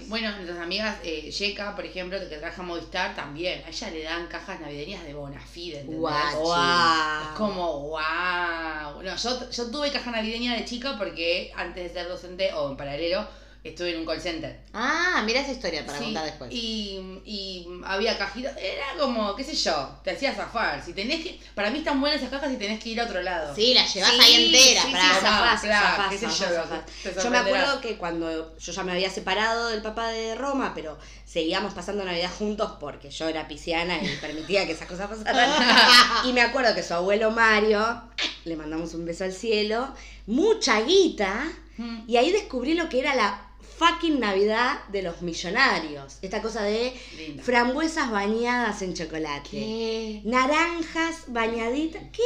Bueno, 0.07 0.31
nuestras 0.35 0.59
amigas, 0.59 0.97
eh, 1.03 1.31
Yeka, 1.31 1.75
por 1.75 1.85
ejemplo, 1.85 2.19
que 2.19 2.25
trabaja 2.37 2.61
en 2.61 2.67
Movistar, 2.67 3.15
también. 3.15 3.63
A 3.65 3.69
ella 3.69 3.89
le 3.89 4.03
dan 4.03 4.27
cajas 4.27 4.59
navideñas 4.59 5.03
de 5.05 5.15
Bonafide, 5.15 5.79
¿entendés? 5.79 5.99
Guau. 5.99 6.43
Wow. 6.43 7.21
Es 7.23 7.27
como, 7.35 7.79
wow. 7.89 9.01
No, 9.03 9.15
yo, 9.15 9.49
yo 9.49 9.71
tuve 9.71 9.91
caja 9.91 10.11
navideña 10.11 10.53
de 10.55 10.65
chica 10.65 10.95
porque 10.99 11.51
antes 11.55 11.83
de 11.83 11.89
ser 11.99 12.07
docente, 12.07 12.53
o 12.53 12.69
en 12.69 12.77
paralelo, 12.77 13.27
estuve 13.69 13.93
en 13.93 13.99
un 13.99 14.05
call 14.05 14.21
center. 14.21 14.59
Ah, 14.73 15.21
mira 15.25 15.41
esa 15.41 15.51
historia 15.51 15.85
para 15.85 15.97
Sí, 15.97 16.03
contar 16.05 16.25
después. 16.25 16.49
Y, 16.53 16.99
y 17.25 17.67
había 17.85 18.17
cajitas, 18.17 18.55
era 18.57 18.85
como, 18.99 19.35
qué 19.35 19.43
sé 19.43 19.55
yo, 19.55 19.89
te 20.03 20.11
hacía 20.11 20.33
zafar. 20.33 20.83
Si 20.83 20.93
tenés 20.93 21.23
que, 21.23 21.39
para 21.55 21.69
mí 21.69 21.79
están 21.79 21.99
buenas 21.99 22.19
esas 22.19 22.29
cajas 22.31 22.49
si 22.51 22.57
tenés 22.57 22.81
que 22.83 22.89
ir 22.89 23.01
a 23.01 23.05
otro 23.05 23.21
lado. 23.21 23.55
Sí, 23.55 23.73
la 23.73 23.85
llevas 23.85 24.11
Sí, 24.11 24.19
ahí 24.21 24.45
entera. 24.45 24.81
sí, 24.81 24.87
sí, 24.87 24.93
para- 24.93 25.13
zafás, 25.19 25.61
claro, 25.61 25.87
zafás, 25.87 26.09
qué 26.09 26.17
sé 26.17 26.29
zafás, 26.29 26.85
yo, 27.03 27.23
Yo 27.23 27.29
me 27.29 27.37
acuerdo 27.37 27.81
que 27.81 27.97
cuando 27.97 28.57
yo 28.57 28.71
ya 28.71 28.83
me 28.83 28.91
había 28.91 29.09
separado 29.09 29.67
del 29.69 29.81
papá 29.81 30.09
de 30.09 30.35
Roma, 30.35 30.73
pero 30.75 30.97
seguíamos 31.27 31.73
pasando 31.73 32.03
Navidad 32.05 32.31
juntos 32.39 32.71
porque 32.79 33.09
yo 33.11 33.27
era 33.27 33.47
pisciana 33.47 34.01
y 34.01 34.07
permitía 34.21 34.65
que 34.65 34.71
esas 34.71 34.87
cosas 34.87 35.09
pasaran. 35.09 36.25
y 36.25 36.31
me 36.33 36.41
acuerdo 36.41 36.73
que 36.73 36.81
su 36.81 36.93
abuelo 36.93 37.29
Mario, 37.31 38.01
le 38.45 38.55
mandamos 38.55 38.93
un 38.93 39.05
beso 39.05 39.25
al 39.25 39.33
cielo, 39.33 39.89
mucha 40.25 40.81
guita, 40.81 41.45
Mm. 41.79 42.05
y 42.09 42.17
ahí 42.17 42.31
descubrí 42.31 42.73
lo 42.73 42.89
que 42.89 42.99
era 43.01 43.13
la 43.13 43.39
fucking 43.77 44.19
Navidad 44.19 44.79
de 44.87 45.03
los 45.03 45.21
millonarios. 45.21 46.17
Esta 46.23 46.41
cosa 46.41 46.63
de 46.63 46.91
Linda. 47.15 47.43
frambuesas 47.43 48.09
bañadas 48.09 48.81
en 48.81 48.95
chocolate. 48.95 49.47
¿Qué? 49.51 50.21
Naranjas 50.25 51.25
bañaditas. 51.27 52.01
¿Qué? 52.11 52.23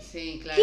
Sí, 0.00 0.38
claro. 0.40 0.62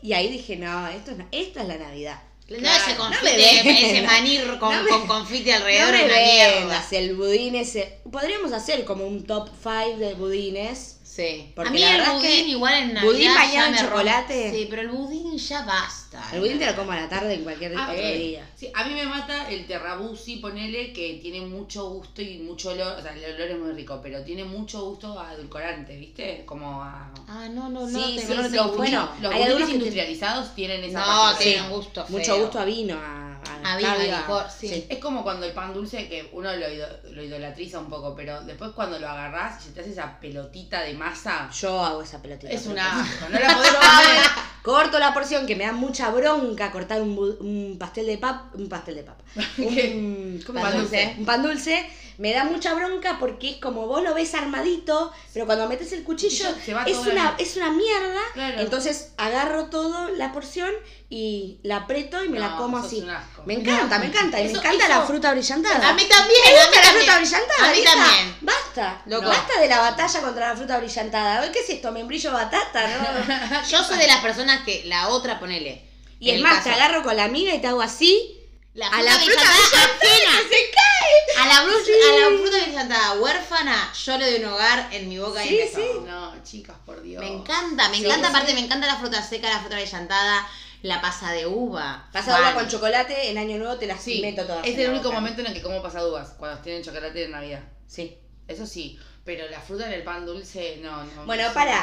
Y 0.00 0.14
ahí 0.14 0.30
dije, 0.30 0.56
no, 0.56 0.88
esto 0.88 1.10
es, 1.10 1.18
esto 1.32 1.60
es 1.60 1.68
la 1.68 1.76
Navidad. 1.76 2.22
No 2.48 2.58
Claro, 2.58 2.84
ese 2.84 2.92
no 2.94 2.98
confite, 2.98 3.24
me 3.24 3.36
vendas. 3.36 3.82
ese 3.82 4.02
maní 4.02 4.38
con, 4.60 4.72
No 4.76 4.82
me- 4.84 4.90
con 4.90 5.06
confite 5.08 5.50
No 5.50 5.56
alrededor 5.56 5.90
me 5.92 5.98
es 5.98 6.04
una 6.04 6.14
mierda. 6.60 6.86
el 6.92 7.14
budín 7.16 7.54
ese. 7.56 7.98
Podríamos 8.10 8.52
hacer 8.52 8.84
como 8.84 9.04
un 9.06 9.24
top 9.26 9.48
5 9.62 9.98
de 9.98 10.14
budines. 10.14 10.95
Sí. 11.16 11.50
Porque 11.54 11.68
a 11.70 11.72
mí 11.72 11.78
la 11.80 11.90
el 11.92 11.96
verdad 11.98 12.14
es 12.16 12.20
budín 12.22 12.44
que 12.44 12.50
igual 12.50 12.74
en 12.74 12.94
Navidad 12.94 13.10
budín 13.12 13.34
bañado 13.34 13.52
ya 13.54 13.68
en 13.80 13.86
chocolate. 13.86 14.50
Sí, 14.52 14.66
pero 14.68 14.82
el 14.82 14.88
budín 14.88 15.38
ya 15.38 15.62
basta. 15.64 16.22
El 16.34 16.40
budín 16.40 16.58
te 16.58 16.66
lo 16.66 16.76
como 16.76 16.92
a 16.92 16.96
la 16.96 17.08
tarde 17.08 17.34
en 17.34 17.42
cualquier 17.42 17.72
Ah, 17.76 17.88
otro 17.90 17.94
eh, 18.04 18.18
día. 18.18 18.50
Sí, 18.54 18.68
a 18.74 18.84
mí 18.84 18.92
me 18.94 19.06
mata 19.06 19.48
el 19.50 19.66
terrabusi, 19.66 20.36
ponele, 20.36 20.92
que 20.92 21.18
tiene 21.22 21.40
mucho 21.40 21.88
gusto 21.90 22.20
y 22.20 22.38
mucho 22.38 22.70
olor, 22.70 22.98
o 22.98 23.02
sea, 23.02 23.12
el 23.14 23.34
olor 23.34 23.48
es 23.50 23.58
muy 23.58 23.72
rico, 23.72 23.98
pero 24.02 24.22
tiene 24.24 24.44
mucho 24.44 24.82
gusto 24.90 25.18
a 25.18 25.32
edulcorante, 25.34 25.96
¿viste? 25.96 26.42
Como 26.44 26.82
a... 26.82 27.10
Ah, 27.28 27.48
no, 27.50 27.68
no, 27.70 27.86
no. 27.88 27.88
Sí, 27.88 28.18
sí, 28.18 28.26
no 28.28 28.34
lo 28.42 28.42
sí, 28.44 28.50
tengo 28.50 28.72
bueno, 28.72 29.08
los 29.22 29.32
budines 29.34 29.66
te- 29.66 29.72
industrializados 29.72 30.54
tienen 30.54 30.84
esa 30.84 31.00
No, 31.00 31.06
particularidad. 31.06 31.38
tiene 31.38 31.62
un 31.62 31.70
gusto 31.70 32.06
Mucho 32.08 32.24
feo. 32.34 32.40
gusto 32.42 32.58
a 32.60 32.64
vino, 32.66 32.94
a, 32.98 33.35
a 33.48 33.72
Aviva, 33.74 33.92
Aviva. 33.92 34.18
licor, 34.20 34.46
sí. 34.50 34.68
Sí. 34.68 34.86
Es 34.88 34.98
como 34.98 35.22
cuando 35.22 35.46
el 35.46 35.52
pan 35.52 35.72
dulce 35.74 36.08
que 36.08 36.28
uno 36.32 36.54
lo, 36.54 36.68
ido- 36.70 36.88
lo 37.10 37.22
idolatriza 37.22 37.78
un 37.78 37.88
poco, 37.88 38.14
pero 38.14 38.40
después 38.42 38.70
cuando 38.72 38.98
lo 38.98 39.08
agarrás 39.08 39.64
y 39.66 39.70
te 39.70 39.80
hace 39.80 39.92
esa 39.92 40.18
pelotita 40.20 40.82
de 40.82 40.94
masa, 40.94 41.48
Yo 41.52 41.84
hago 41.84 42.02
esa 42.02 42.20
pelotita. 42.22 42.52
es 42.52 42.62
por 42.62 42.72
un 42.72 42.78
ejemplo. 42.78 43.02
asco. 43.02 43.28
No 43.30 43.38
la 43.40 43.54
podés 43.56 43.70
comer. 43.72 44.46
Corto 44.66 44.98
la 44.98 45.14
porción 45.14 45.46
que 45.46 45.54
me 45.54 45.64
da 45.64 45.70
mucha 45.70 46.10
bronca 46.10 46.72
cortar 46.72 47.00
un, 47.00 47.76
pastel 47.78 48.06
de 48.06 48.18
papa, 48.18 48.50
un 48.54 48.68
pastel 48.68 48.96
de 48.96 49.02
papa, 49.04 49.22
un, 49.58 50.42
¿cómo 50.44 50.60
Pan 50.60 50.76
dulce. 50.76 51.14
un 51.18 51.24
pan 51.24 51.40
dulce, 51.44 51.88
me 52.18 52.32
da 52.32 52.42
mucha 52.44 52.74
bronca 52.74 53.16
porque 53.20 53.50
es 53.50 53.56
como 53.58 53.86
vos 53.86 54.02
lo 54.02 54.12
ves 54.12 54.34
armadito, 54.34 55.12
pero 55.32 55.46
cuando 55.46 55.68
metes 55.68 55.92
el 55.92 56.02
cuchillo 56.02 56.48
es 56.86 56.96
una, 56.98 57.34
es 57.38 57.56
una 57.56 57.70
mierda, 57.70 58.20
Claro. 58.34 58.58
entonces 58.60 59.12
agarro 59.18 59.66
todo 59.66 60.08
la 60.16 60.32
porción 60.32 60.70
y 61.08 61.60
la 61.62 61.76
aprieto 61.76 62.24
y 62.24 62.28
me 62.28 62.40
la 62.40 62.56
como 62.56 62.78
así. 62.78 63.06
Me 63.44 63.54
encanta, 63.54 64.00
me 64.00 64.06
encanta, 64.06 64.40
y 64.40 64.44
me 64.46 64.50
encanta 64.50 64.86
eso- 64.86 64.88
la 64.88 65.02
fruta 65.02 65.30
brillantada. 65.32 65.90
A 65.90 65.92
mí 65.94 66.02
también, 66.08 66.40
¿Te 66.44 66.58
a 66.58 66.62
gusta 66.66 66.80
la 66.82 66.90
fruta 66.98 67.18
brillantada? 67.18 67.68
A 67.68 67.72
mí 67.72 67.84
también. 67.84 68.36
Basta, 68.40 69.02
Loco. 69.06 69.28
basta 69.28 69.60
de 69.60 69.68
la 69.68 69.78
batalla 69.78 70.20
contra 70.20 70.48
la 70.48 70.56
fruta 70.56 70.78
brillantada. 70.78 71.52
¿Qué 71.52 71.60
es 71.60 71.70
esto? 71.70 71.92
¿Membrillo 71.92 72.32
batata? 72.32 72.88
¿no? 72.88 73.62
Yo 73.70 73.84
soy 73.84 73.98
de 73.98 74.06
las 74.08 74.18
personas 74.20 74.55
que 74.64 74.84
la 74.86 75.08
otra, 75.08 75.38
ponele. 75.38 75.84
Y 76.18 76.30
en 76.30 76.36
es 76.36 76.40
el 76.40 76.42
más, 76.48 76.64
te 76.64 76.70
agarro 76.70 77.02
con 77.02 77.16
la 77.16 77.24
amiga 77.24 77.54
y 77.54 77.60
te 77.60 77.66
hago 77.66 77.82
así. 77.82 78.32
la 78.74 78.88
a 78.88 79.02
la 79.02 79.12
fruta 79.12 79.24
brillantada 79.24 79.56
brillantada 79.56 79.94
ajena. 79.94 80.48
se 80.50 80.70
cae. 80.70 81.42
A 81.42 81.46
la, 81.48 81.64
bru- 81.70 81.84
Sí. 81.84 81.92
a 81.92 82.30
la 82.30 82.38
fruta 82.38 82.62
brillantada 82.64 83.12
huérfana, 83.14 83.92
yo 84.04 84.18
le 84.18 84.30
doy 84.32 84.40
un 84.44 84.52
hogar 84.52 84.88
en 84.92 85.08
mi 85.08 85.18
boca 85.18 85.44
y 85.44 85.48
Sí, 85.48 85.56
me 85.62 85.66
sí. 85.68 85.88
No, 86.06 86.42
chicas, 86.42 86.76
por 86.84 87.02
Dios. 87.02 87.22
Me 87.22 87.28
encanta, 87.32 87.88
me 87.88 87.96
Sí, 87.98 88.04
encanta, 88.04 88.28
sí. 88.28 88.34
aparte 88.34 88.54
me 88.54 88.60
encanta 88.60 88.86
la 88.86 88.96
fruta 88.96 89.22
seca, 89.22 89.48
la 89.48 89.60
fruta 89.60 89.76
brillantada, 89.76 90.46
la 90.82 91.00
pasa 91.00 91.32
de 91.32 91.46
uva. 91.46 92.06
Pasado 92.12 92.36
agua 92.36 92.50
Fan. 92.50 92.60
con 92.60 92.68
chocolate, 92.68 93.30
en 93.30 93.38
año 93.38 93.56
nuevo 93.58 93.76
te 93.76 93.86
las 93.86 94.02
Sí, 94.02 94.20
meto 94.20 94.44
todas. 94.44 94.66
es 94.66 94.74
en 94.74 94.80
el 94.80 94.86
la 94.86 94.92
único 94.92 95.04
boca. 95.08 95.20
momento 95.20 95.40
en 95.40 95.46
el 95.48 95.54
que 95.54 95.62
como 95.62 95.82
pasaduvas, 95.82 96.30
cuando 96.38 96.60
tienen 96.62 96.82
chocolate 96.82 97.18
de 97.18 97.28
Navidad. 97.28 97.62
Sí. 97.86 98.18
Eso 98.46 98.66
sí, 98.66 98.98
pero 99.26 99.48
la 99.50 99.60
fruta 99.60 99.86
en 99.86 99.92
el 99.92 100.04
pan 100.04 100.24
dulce, 100.24 100.78
no, 100.80 101.02
no. 101.02 101.26
Bueno, 101.26 101.42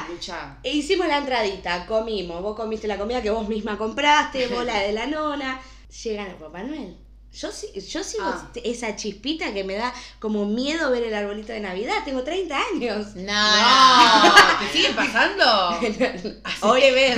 lucha. 0.10 0.58
E 0.64 0.72
hicimos 0.72 1.06
la 1.08 1.18
entradita, 1.18 1.86
comimos. 1.86 2.42
Vos 2.42 2.56
comiste 2.56 2.88
la 2.88 2.98
comida 2.98 3.22
que 3.22 3.30
vos 3.30 3.48
misma 3.50 3.78
compraste, 3.78 4.48
vos 4.56 4.66
la 4.66 4.80
de 4.80 4.94
la 4.94 5.06
nona. 5.06 5.62
Llegan 6.04 6.32
a 6.32 6.38
Papá 6.38 6.64
Noel. 6.64 6.98
Yo, 7.34 7.52
sí- 7.52 7.72
yo 7.82 8.04
sigo 8.04 8.26
Ah. 8.28 8.48
esa 8.64 8.96
chispita 8.96 9.54
que 9.54 9.64
me 9.64 9.74
da 9.76 9.92
como 10.20 10.46
miedo 10.46 10.92
ver 10.92 11.04
el 11.04 11.14
arbolito 11.16 11.52
de 11.52 11.60
Navidad. 11.62 11.96
Tengo 12.06 12.24
30 12.24 12.56
años. 12.76 13.16
No, 13.16 13.24
No, 13.34 14.26
no. 14.26 14.36
¿te 14.60 14.72
sigue 14.72 14.90
pasando? 14.94 15.44
Hoy 16.62 16.82
ver. 16.92 17.18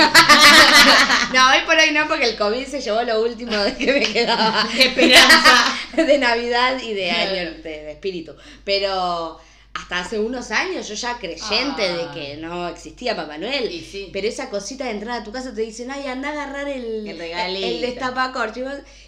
no, 1.33 1.49
hoy 1.51 1.59
por 1.65 1.75
hoy 1.77 1.91
no, 1.91 2.07
porque 2.07 2.29
el 2.29 2.37
COVID 2.37 2.65
se 2.65 2.81
llevó 2.81 3.03
lo 3.03 3.21
último 3.21 3.55
de 3.57 3.75
que 3.75 3.91
me 3.93 4.05
quedaba. 4.05 4.67
Qué 4.73 4.85
esperanza. 4.87 5.77
de 5.95 6.17
Navidad 6.17 6.79
y 6.81 6.93
de 6.93 7.11
año 7.11 7.51
de, 7.51 7.61
de 7.61 7.91
espíritu. 7.91 8.33
Pero 8.63 9.37
hasta 9.75 9.99
hace 9.99 10.19
unos 10.19 10.51
años 10.51 10.87
yo 10.87 10.95
ya 10.95 11.17
creyente 11.17 11.83
Ah. 11.83 11.97
de 11.97 12.11
que 12.13 12.37
no 12.37 12.67
existía 12.69 13.15
Papá 13.15 13.37
Noel. 13.37 13.69
Sí. 13.69 14.09
Pero 14.13 14.27
esa 14.27 14.49
cosita 14.49 14.85
de 14.85 14.91
entrar 14.91 15.19
a 15.21 15.23
tu 15.23 15.31
casa 15.31 15.53
te 15.53 15.61
dicen, 15.61 15.91
ay, 15.91 16.07
anda 16.07 16.29
a 16.29 16.31
agarrar 16.31 16.67
el, 16.69 17.07
El 17.07 17.17
regalito. 17.17 17.67
el 17.67 17.81
destapacorcho. 17.81 18.61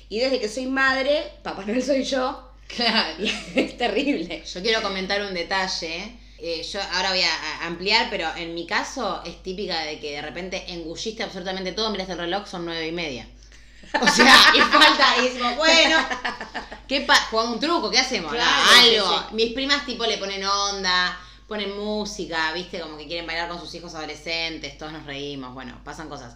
Y 0.10 0.20
desde 0.20 0.40
que 0.40 0.50
soy 0.50 0.68
madre, 0.68 1.24
Papá 1.42 1.64
Noel 1.66 1.82
soy 1.84 2.04
yo. 2.04 2.52
Claro. 2.68 3.24
Es 3.56 3.78
terrible. 3.78 4.44
Yo 4.54 4.62
quiero 4.62 4.82
comentar 4.82 5.22
un 5.22 5.34
detalle. 5.34 6.12
Eh, 6.40 6.62
yo 6.72 6.80
ahora 6.94 7.10
voy 7.12 7.22
a 7.22 7.34
a 7.64 7.66
ampliar, 7.66 8.08
pero 8.12 8.28
en 8.36 8.54
mi 8.54 8.68
caso 8.68 9.24
es 9.26 9.42
típica 9.42 9.82
de 9.86 10.00
que 10.00 10.12
de 10.12 10.22
repente 10.22 10.64
engulliste 10.68 11.24
absolutamente 11.24 11.72
todo, 11.72 11.90
miraste 11.90 12.14
el 12.14 12.20
reloj, 12.20 12.46
son 12.46 12.66
nueve 12.66 12.86
y 12.88 12.92
media. 12.92 13.28
O 14.02 14.08
sea, 14.08 14.36
y 14.56 14.60
falta, 14.60 15.18
y 15.20 15.24
decimos, 15.26 15.56
bueno, 15.56 15.98
¿qué 16.88 17.02
pa 17.02 17.16
jugamos 17.32 17.56
un 17.56 17.60
truco? 17.60 17.90
¿Qué 17.90 18.00
hacemos? 18.00 18.32
Claro, 18.32 18.80
Algo. 18.80 19.20
sí, 19.30 19.36
Mis 19.36 19.54
primas 19.54 19.86
tipo 19.86 20.06
le 20.06 20.18
ponen 20.18 20.44
onda, 20.46 21.18
ponen 21.48 21.76
música, 21.78 22.52
viste, 22.54 22.80
como 22.80 22.98
que 22.98 23.08
quieren 23.08 23.26
bailar 23.26 23.50
con 23.50 23.60
sus 23.60 23.74
hijos 23.76 23.96
adolescentes, 23.96 24.78
todos 24.78 24.92
nos 24.92 25.06
reímos, 25.06 25.54
bueno, 25.54 25.80
pasan 25.84 26.10
cosas. 26.10 26.36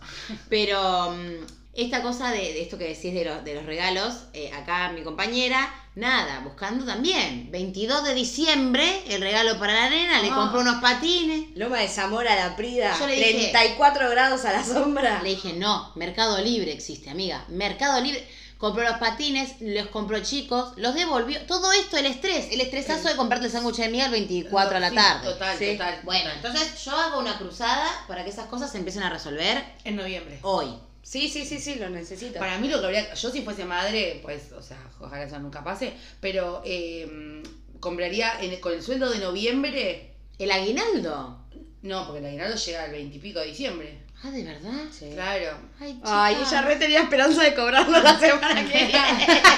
Pero 0.50 1.12
mm, 1.12 1.46
esta 1.74 2.02
cosa 2.02 2.32
de, 2.32 2.40
de 2.40 2.62
esto 2.62 2.78
que 2.78 2.86
decís 2.90 3.14
de, 3.14 3.24
los 3.26 3.44
de 3.46 3.56
los 3.56 3.66
regalos, 3.66 4.14
eh, 4.34 4.52
acá 4.54 4.92
mi 4.92 5.04
compañera, 5.04 5.74
nada, 5.96 6.40
buscando 6.42 6.86
también. 6.86 7.50
22 7.52 8.04
de 8.04 8.14
diciembre, 8.14 9.04
el 9.08 9.22
regalo 9.22 9.58
para 9.60 9.74
la 9.74 9.90
nena, 9.90 10.22
le 10.22 10.30
Ah. 10.30 10.36
compró 10.36 10.62
unos 10.62 10.82
patines. 10.82 11.46
Loma 11.56 11.80
de 11.80 11.88
Zamora, 11.88 12.36
la 12.36 12.56
Prida, 12.56 12.98
Yo 13.00 13.08
le 13.08 13.16
dije- 13.16 13.52
34 13.52 14.10
grados 14.10 14.44
a 14.46 14.54
la 14.54 14.64
sombra. 14.66 15.22
Le 15.24 15.30
dije, 15.30 15.54
no, 15.54 15.92
Mercado 15.96 16.40
Libre 16.42 16.72
existe, 16.74 17.10
amiga. 17.10 17.46
Mercado 17.50 18.02
Libre. 18.02 18.28
Compró 18.58 18.84
los 18.84 18.98
patines, 19.00 19.56
los 19.60 19.88
compró 19.88 20.20
chicos, 20.20 20.74
los 20.78 20.94
devolvió. 20.94 21.42
Todo 21.48 21.72
esto, 21.72 21.98
el 21.98 22.06
estrés, 22.06 22.50
el 22.52 22.62
estresazo 22.62 23.08
de 23.08 23.16
comprarte 23.16 23.48
el 23.48 23.52
sándwich 23.52 23.78
de 23.78 23.90
miga 23.90 24.06
el 24.06 24.12
24 24.12 24.78
a 24.78 24.80
la 24.80 24.90
Sí, 24.90 24.96
tarde. 24.96 25.28
Total, 25.32 25.58
Sí. 25.58 25.72
total. 25.72 26.00
Bueno, 26.04 26.30
entonces 26.30 26.84
yo 26.86 26.92
hago 26.96 27.18
una 27.20 27.40
cruzada 27.40 27.88
para 28.08 28.24
que 28.24 28.30
esas 28.30 28.46
cosas 28.46 28.72
se 28.72 28.78
empiecen 28.78 29.02
a 29.02 29.10
resolver 29.10 29.64
En 29.84 29.96
noviembre. 29.96 30.38
hoy. 30.44 30.68
Sí, 31.04 31.30
sí, 31.30 31.46
sí, 31.46 31.60
sí, 31.60 31.76
lo 31.76 31.90
necesito. 31.90 32.40
Para 32.40 32.58
mí 32.58 32.70
lo 32.70 32.80
que 32.80 32.86
habría, 32.86 33.14
yo 33.14 33.30
si 33.32 33.42
fuese 33.42 33.66
madre, 33.66 34.20
pues, 34.22 34.52
o 34.52 34.62
sea, 34.62 34.78
ojalá 35.00 35.24
eso 35.24 35.40
nunca 35.40 35.64
pase, 35.64 35.94
pero 36.20 36.62
eh, 36.66 37.42
compraría 37.80 38.40
en- 38.42 38.60
con 38.62 38.74
el 38.74 38.82
sueldo 38.84 39.10
de 39.10 39.20
noviembre, 39.20 40.12
¿El 40.38 40.52
aguinaldo? 40.52 41.38
no, 41.84 42.06
porque 42.06 42.20
el 42.20 42.26
aguinaldo 42.28 42.56
llega 42.56 42.84
al 42.84 42.92
20 42.92 43.18
y 43.18 43.20
pico 43.20 43.40
de 43.40 43.48
diciembre. 43.48 43.98
Ah, 44.24 44.30
¿de 44.30 44.44
verdad? 44.44 44.84
Sí. 44.92 45.10
Claro. 45.14 45.58
Ay, 45.80 46.00
Ay, 46.04 46.36
chica. 46.36 46.48
ella 46.48 46.62
re 46.62 46.76
tenía 46.76 47.02
esperanza 47.02 47.42
de 47.44 47.56
cobrarlo 47.56 48.00
la 48.04 48.20
semana 48.20 48.64
que 48.70 48.86
viene. 48.86 49.42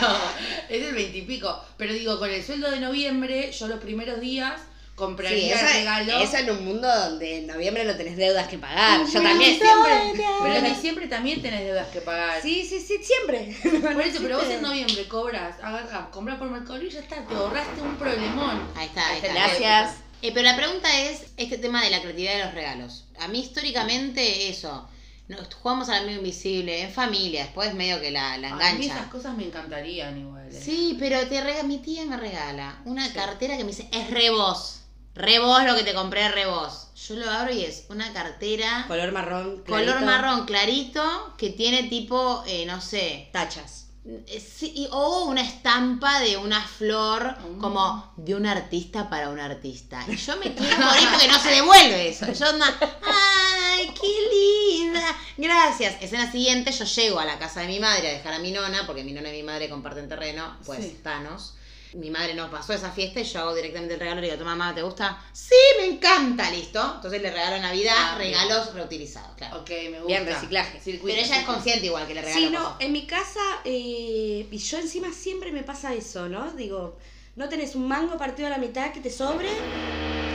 No, 0.00 0.16
es 0.68 0.82
el 0.88 0.94
20 0.94 1.18
y 1.18 1.22
pico. 1.22 1.64
Pero 1.76 1.92
digo, 1.92 2.18
con 2.18 2.30
el 2.30 2.42
sueldo 2.42 2.70
de 2.70 2.80
noviembre, 2.80 3.52
yo 3.52 3.68
los 3.68 3.80
primeros 3.80 4.20
días 4.20 4.60
Sí, 5.00 5.06
compraría 5.06 5.54
eso, 5.56 5.66
regalo. 5.66 6.18
eso 6.20 6.36
en 6.36 6.50
un 6.50 6.64
mundo 6.64 6.88
donde 6.88 7.38
en 7.38 7.46
noviembre 7.46 7.84
no 7.84 7.96
tenés 7.96 8.16
deudas 8.16 8.48
que 8.48 8.58
pagar. 8.58 9.00
Yo 9.00 9.06
Pero 9.12 9.24
también. 9.24 9.58
siempre, 9.58 10.24
pero 10.42 10.54
en 10.54 10.64
diciembre 10.64 11.08
también 11.08 11.42
tenés 11.42 11.64
deudas 11.64 11.88
que 11.88 12.00
pagar. 12.00 12.40
Sí, 12.42 12.64
sí, 12.68 12.80
sí, 12.80 12.98
siempre. 13.02 13.56
Por 13.94 14.02
eso, 14.02 14.18
pero 14.22 14.38
vos 14.38 14.48
en 14.48 14.62
noviembre 14.62 15.08
cobras, 15.08 15.56
agarrás, 15.62 16.08
compras 16.10 16.38
por 16.38 16.50
Mercado 16.50 16.82
y 16.82 16.90
ya 16.90 17.00
está, 17.00 17.16
te 17.26 17.34
ahorraste 17.34 17.80
un 17.80 17.96
problemón. 17.96 18.60
Ahí 18.76 18.86
está, 18.86 19.08
ahí 19.08 19.16
está. 19.18 19.32
Gracias. 19.32 19.94
Eh, 20.22 20.32
pero 20.34 20.46
la 20.46 20.56
pregunta 20.56 20.88
es 21.00 21.26
este 21.38 21.56
tema 21.56 21.82
de 21.82 21.90
la 21.90 22.00
creatividad 22.02 22.34
de 22.36 22.44
los 22.44 22.54
regalos. 22.54 23.04
A 23.20 23.28
mí 23.28 23.40
históricamente 23.40 24.48
eso, 24.50 24.86
nos 25.28 25.54
jugamos 25.54 25.88
al 25.88 26.02
amigo 26.04 26.18
invisible, 26.18 26.82
en 26.82 26.90
familia, 26.92 27.44
después 27.44 27.72
medio 27.72 28.00
que 28.00 28.10
la, 28.10 28.36
la 28.36 28.48
A 28.50 28.54
mí 28.74 28.84
esas 28.84 28.96
engancha. 28.96 29.10
cosas 29.10 29.34
me 29.36 29.44
encantarían 29.44 30.18
igual. 30.18 30.46
eh. 30.54 30.60
Sí, 30.62 30.96
pero 30.98 31.26
te 31.26 31.40
rega, 31.40 31.62
mi 31.62 31.78
tía 31.78 32.04
me 32.04 32.16
regala 32.18 32.80
una 32.84 33.10
cartera 33.14 33.56
que 33.56 33.64
me 33.64 33.70
dice, 33.70 33.88
es 33.92 34.10
re 34.10 34.28
vos. 34.30 34.79
Re 35.14 35.38
vos 35.40 35.64
lo 35.64 35.74
que 35.76 35.82
te 35.82 35.92
compré, 35.94 36.28
re 36.30 36.46
vos. 36.46 36.88
Yo 37.08 37.16
lo 37.16 37.30
abro 37.30 37.52
y 37.52 37.64
es 37.64 37.84
una 37.88 38.12
cartera 38.12 38.84
Color 38.86 39.12
marrón. 39.12 39.62
color 39.66 39.84
clarito. 39.84 40.06
marrón 40.06 40.44
clarito 40.46 41.34
que 41.36 41.50
tiene 41.50 41.84
tipo, 41.84 42.42
eh, 42.46 42.64
no 42.66 42.80
sé, 42.80 43.28
Tachas. 43.32 43.86
eh, 44.06 44.40
sí, 44.40 44.88
o 44.92 45.24
una 45.24 45.42
estampa 45.42 46.20
de 46.20 46.36
una 46.36 46.62
flor 46.66 47.36
Mm. 47.38 47.60
como 47.60 48.12
de 48.16 48.34
un 48.34 48.46
artista 48.46 49.10
para 49.10 49.28
un 49.30 49.40
artista. 49.40 50.04
Y 50.08 50.16
yo 50.16 50.36
me 50.36 50.54
quiero 50.54 50.76
morir 50.86 51.08
porque 51.10 51.28
no 51.28 51.38
se 51.38 51.50
devuelve 51.50 52.08
eso. 52.08 52.32
Yo 52.32 52.46
anda, 52.48 52.66
ay, 53.02 53.92
qué 54.00 54.78
linda. 54.78 55.16
Gracias. 55.36 55.96
Escena 56.00 56.30
siguiente, 56.30 56.70
yo 56.72 56.84
llego 56.84 57.18
a 57.18 57.24
la 57.24 57.38
casa 57.38 57.60
de 57.60 57.66
mi 57.66 57.80
madre 57.80 58.08
a 58.08 58.12
dejar 58.12 58.34
a 58.34 58.38
mi 58.38 58.52
nona, 58.52 58.86
porque 58.86 59.04
mi 59.04 59.12
nona 59.12 59.28
y 59.30 59.32
mi 59.32 59.42
madre 59.42 59.68
comparten 59.68 60.08
terreno, 60.08 60.56
pues 60.64 60.80
Sí. 60.80 61.00
Thanos. 61.02 61.54
Mi 61.94 62.08
madre 62.10 62.34
nos 62.34 62.50
pasó 62.50 62.72
esa 62.72 62.90
fiesta 62.92 63.20
y 63.20 63.24
yo 63.24 63.40
hago 63.40 63.54
directamente 63.54 63.94
el 63.94 64.00
regalo 64.00 64.18
y 64.18 64.22
le 64.22 64.26
digo, 64.28 64.38
toma 64.38 64.54
mamá, 64.54 64.74
¿te 64.74 64.82
gusta? 64.82 65.20
Sí, 65.32 65.54
me 65.80 65.86
encanta, 65.86 66.48
listo. 66.50 66.92
Entonces 66.96 67.20
le 67.20 67.30
regalo 67.30 67.56
a 67.56 67.58
Navidad 67.58 67.94
Ah, 67.96 68.16
bien. 68.18 68.32
regalos 68.32 68.72
reutilizados, 68.74 69.34
claro. 69.36 69.60
Ok, 69.60 69.70
me 69.70 70.00
gusta. 70.00 70.06
Bien, 70.06 70.26
reciclaje. 70.26 70.80
Circuito, 70.80 71.16
Pero 71.16 71.26
ella 71.26 71.40
es 71.40 71.46
consciente 71.46 71.86
igual 71.86 72.06
que 72.06 72.14
le 72.14 72.22
regalo 72.22 72.46
Sí, 72.46 72.52
no, 72.52 72.62
cosas. 72.62 72.76
en 72.80 72.92
mi 72.92 73.06
casa, 73.06 73.40
eh, 73.64 74.46
y 74.50 74.58
yo 74.58 74.78
encima 74.78 75.12
siempre 75.12 75.50
me 75.52 75.62
pasa 75.64 75.92
eso, 75.94 76.28
¿no? 76.28 76.52
Digo, 76.52 76.96
no 77.34 77.48
tenés 77.48 77.74
un 77.74 77.88
mango 77.88 78.16
partido 78.18 78.46
a 78.46 78.50
la 78.50 78.58
mitad 78.58 78.92
que 78.92 79.00
te 79.00 79.10
sobre 79.10 79.48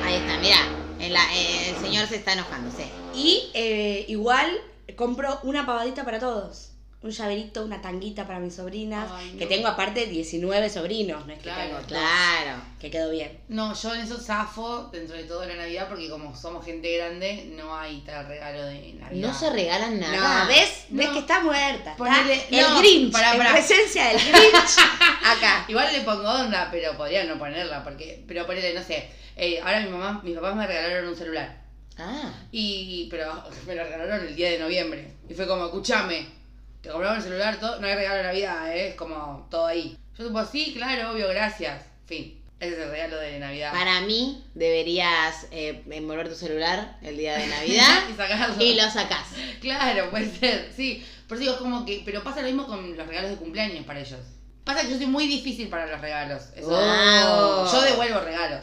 Ahí 0.03 0.15
está, 0.15 0.37
mira, 0.39 0.57
en 0.99 1.13
la- 1.13 1.33
eh, 1.35 1.69
el 1.69 1.77
señor 1.77 2.07
se 2.07 2.17
está 2.17 2.33
enojando, 2.33 2.69
sí. 2.75 2.83
y 3.15 3.49
eh, 3.53 4.05
igual 4.09 4.51
compro 4.97 5.39
una 5.43 5.65
pavadita 5.65 6.03
para 6.03 6.19
todos. 6.19 6.71
Un 7.05 7.11
llaverito, 7.11 7.63
una 7.63 7.79
tanguita 7.83 8.25
para 8.25 8.39
mis 8.39 8.55
sobrinas, 8.55 9.07
Ay, 9.13 9.33
no. 9.33 9.37
que 9.37 9.45
tengo 9.45 9.67
aparte 9.67 10.07
19 10.07 10.67
sobrinos, 10.71 11.27
no 11.27 11.33
es 11.33 11.37
que 11.39 11.51
tengo 11.51 11.77
Claro. 11.87 12.59
que 12.79 12.89
quedó 12.89 13.11
bien. 13.11 13.37
No, 13.47 13.75
yo 13.75 13.93
en 13.93 14.01
eso 14.01 14.17
zafo 14.17 14.89
dentro 14.91 15.15
de 15.15 15.25
todo 15.25 15.45
la 15.45 15.55
Navidad 15.55 15.87
porque 15.87 16.09
como 16.09 16.35
somos 16.35 16.65
gente 16.65 16.97
grande, 16.97 17.51
no 17.55 17.77
hay 17.77 17.99
tal 18.01 18.27
regalo 18.27 18.63
de 18.65 18.93
Navidad. 18.99 19.27
No 19.27 19.31
se 19.37 19.51
regalan 19.51 19.99
nada. 19.99 20.45
No, 20.45 20.47
¿ves? 20.47 20.85
¿Ves 20.89 21.09
que 21.09 21.19
está 21.19 21.41
muerta? 21.41 21.91
Está 21.91 21.95
Ponele- 22.03 22.41
el 22.49 22.61
no, 22.61 22.79
Grinch, 22.79 23.11
pará, 23.11 23.31
en 23.33 23.37
pará. 23.37 23.51
presencia 23.53 24.05
del 24.07 24.17
Grinch, 24.31 24.77
acá. 25.23 25.65
Igual 25.67 25.93
le 25.93 26.01
pongo 26.01 26.27
onda, 26.27 26.69
pero 26.71 26.97
podría 26.97 27.23
no 27.25 27.37
ponerla, 27.37 27.83
porque, 27.83 28.23
pero 28.27 28.47
ponerle, 28.47 28.73
no 28.73 28.81
sé, 28.83 29.07
eh, 29.35 29.59
ahora 29.63 29.81
mi 29.81 29.89
mamá, 29.91 30.21
mis 30.23 30.33
papás 30.35 30.55
me 30.55 30.65
regalaron 30.65 31.07
un 31.09 31.15
celular. 31.15 31.61
Ah. 31.99 32.33
Y, 32.51 33.07
pero 33.11 33.43
me 33.67 33.75
lo 33.75 33.83
regalaron 33.83 34.25
el 34.25 34.35
día 34.35 34.49
de 34.49 34.57
noviembre. 34.57 35.07
Y 35.29 35.35
fue 35.35 35.45
como, 35.45 35.65
escúchame, 35.65 36.43
te 36.85 36.91
compraron 36.91 37.17
el 37.17 37.23
celular, 37.23 37.59
todo, 37.59 37.79
no 37.79 37.87
hay 37.87 37.95
regalo 37.95 38.15
de 38.17 38.23
Navidad, 38.23 38.75
¿eh? 38.75 38.89
es 38.89 38.95
como 38.95 39.47
todo 39.51 39.65
ahí. 39.67 39.97
Yo 40.17 40.27
tipo, 40.27 40.45
sí, 40.45 40.73
claro, 40.75 41.11
obvio, 41.11 41.27
gracias. 41.29 41.83
Fin. 42.05 42.41
Ese 42.59 42.73
es 42.73 42.79
el 42.83 42.89
regalo 42.91 43.17
de 43.17 43.37
Navidad. 43.39 43.73
Para 43.73 43.99
mí, 44.01 44.45
deberías 44.53 45.47
eh, 45.51 45.83
envolver 45.91 46.29
tu 46.29 46.35
celular 46.35 46.97
el 47.01 47.17
día 47.17 47.37
de 47.37 47.47
Navidad 47.47 48.03
y 48.09 48.15
sacarlo. 48.15 48.63
y 48.63 48.75
lo 48.75 48.89
sacás. 48.89 49.27
Claro, 49.59 50.09
puede 50.09 50.29
ser, 50.33 50.71
sí. 50.75 51.05
Por 51.27 51.35
eso 51.37 51.41
digo, 51.43 51.53
es 51.55 51.59
como 51.59 51.85
que. 51.85 52.01
Pero 52.05 52.23
pasa 52.23 52.39
lo 52.41 52.47
mismo 52.47 52.65
con 52.65 52.95
los 52.95 53.07
regalos 53.07 53.31
de 53.31 53.35
cumpleaños 53.37 53.85
para 53.85 53.99
ellos. 53.99 54.19
Pasa 54.63 54.81
que 54.83 54.91
yo 54.91 54.97
soy 54.97 55.07
muy 55.07 55.27
difícil 55.27 55.67
para 55.67 55.85
los 55.85 55.99
regalos. 55.99 56.43
Eso- 56.55 56.69
Oh. 56.71 57.69
Yo 57.71 57.81
devuelvo 57.81 58.19
regalos. 58.21 58.61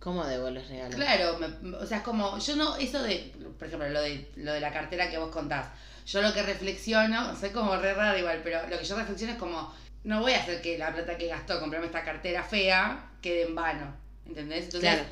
¿Cómo 0.00 0.24
devuelves 0.24 0.68
regalos? 0.68 0.94
Claro, 0.94 1.38
me- 1.38 1.76
o 1.76 1.86
sea, 1.86 1.98
es 1.98 2.02
como. 2.04 2.38
Yo 2.38 2.56
no. 2.56 2.76
Eso 2.76 3.02
de. 3.02 3.32
Por 3.58 3.66
ejemplo, 3.66 3.88
lo 3.88 4.00
de, 4.00 4.30
lo 4.36 4.52
de 4.52 4.60
la 4.60 4.72
cartera 4.72 5.10
que 5.10 5.18
vos 5.18 5.30
contás. 5.30 5.66
Yo 6.06 6.22
lo 6.22 6.32
que 6.32 6.42
reflexiono. 6.42 7.34
Soy 7.38 7.50
como 7.50 7.76
re 7.76 7.94
raro 7.94 8.16
igual, 8.16 8.40
pero 8.44 8.60
lo 8.68 8.78
que 8.78 8.84
yo 8.84 8.96
reflexiono 8.96 9.32
es 9.32 9.38
como. 9.38 9.74
No 10.04 10.20
voy 10.20 10.32
a 10.34 10.40
hacer 10.42 10.62
que 10.62 10.78
la 10.78 10.92
plata 10.94 11.18
que 11.18 11.26
gastó 11.26 11.58
comprarme 11.58 11.86
esta 11.86 12.04
cartera 12.04 12.44
fea 12.44 13.10
quede 13.20 13.42
en 13.46 13.54
vano. 13.54 13.96
¿Entendés? 14.26 14.64
Entonces. 14.66 14.90
Claro. 14.90 15.04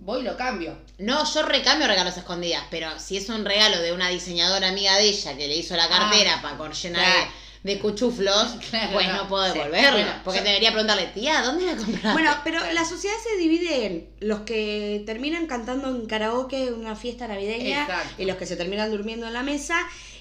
Voy 0.00 0.20
y 0.20 0.22
lo 0.22 0.36
cambio. 0.36 0.78
No, 0.98 1.24
yo 1.24 1.42
recambio 1.42 1.88
regalos 1.88 2.16
escondidas, 2.16 2.62
pero 2.70 2.96
si 3.00 3.16
es 3.16 3.28
un 3.30 3.44
regalo 3.44 3.78
de 3.82 3.92
una 3.92 4.08
diseñadora 4.08 4.68
amiga 4.68 4.94
de 4.94 5.08
ella 5.08 5.36
que 5.36 5.48
le 5.48 5.56
hizo 5.56 5.74
la 5.74 5.88
cartera 5.88 6.40
para 6.40 6.56
con 6.56 6.72
llena 6.72 7.00
claro. 7.00 7.20
de, 7.20 7.26
de 7.68 7.78
cuchuflos, 7.78 8.56
Claro, 8.70 8.92
pues 8.92 9.06
no. 9.08 9.28
puedo 9.28 9.46
Sí. 9.52 9.58
devolverlo. 9.58 9.90
Bueno, 9.92 10.12
porque 10.24 10.40
yo- 10.40 10.44
debería 10.46 10.70
preguntarle, 10.72 11.06
tía, 11.14 11.42
¿dónde 11.42 11.66
la 11.66 11.76
compraste? 11.76 12.12
Bueno, 12.12 12.34
pero 12.44 12.60
la 12.72 12.84
sociedad 12.84 13.14
se 13.22 13.36
divide 13.38 13.86
en 13.86 14.08
los 14.20 14.40
que 14.40 15.02
terminan 15.06 15.46
cantando 15.46 15.88
en 15.88 16.06
karaoke 16.06 16.72
una 16.72 16.96
fiesta 16.96 17.28
navideña 17.28 17.82
Exacto. 17.82 18.22
y 18.22 18.24
los 18.26 18.36
que 18.36 18.46
se 18.46 18.56
terminan 18.56 18.90
durmiendo 18.90 19.26
en 19.26 19.32
la 19.34 19.42
mesa. 19.42 19.78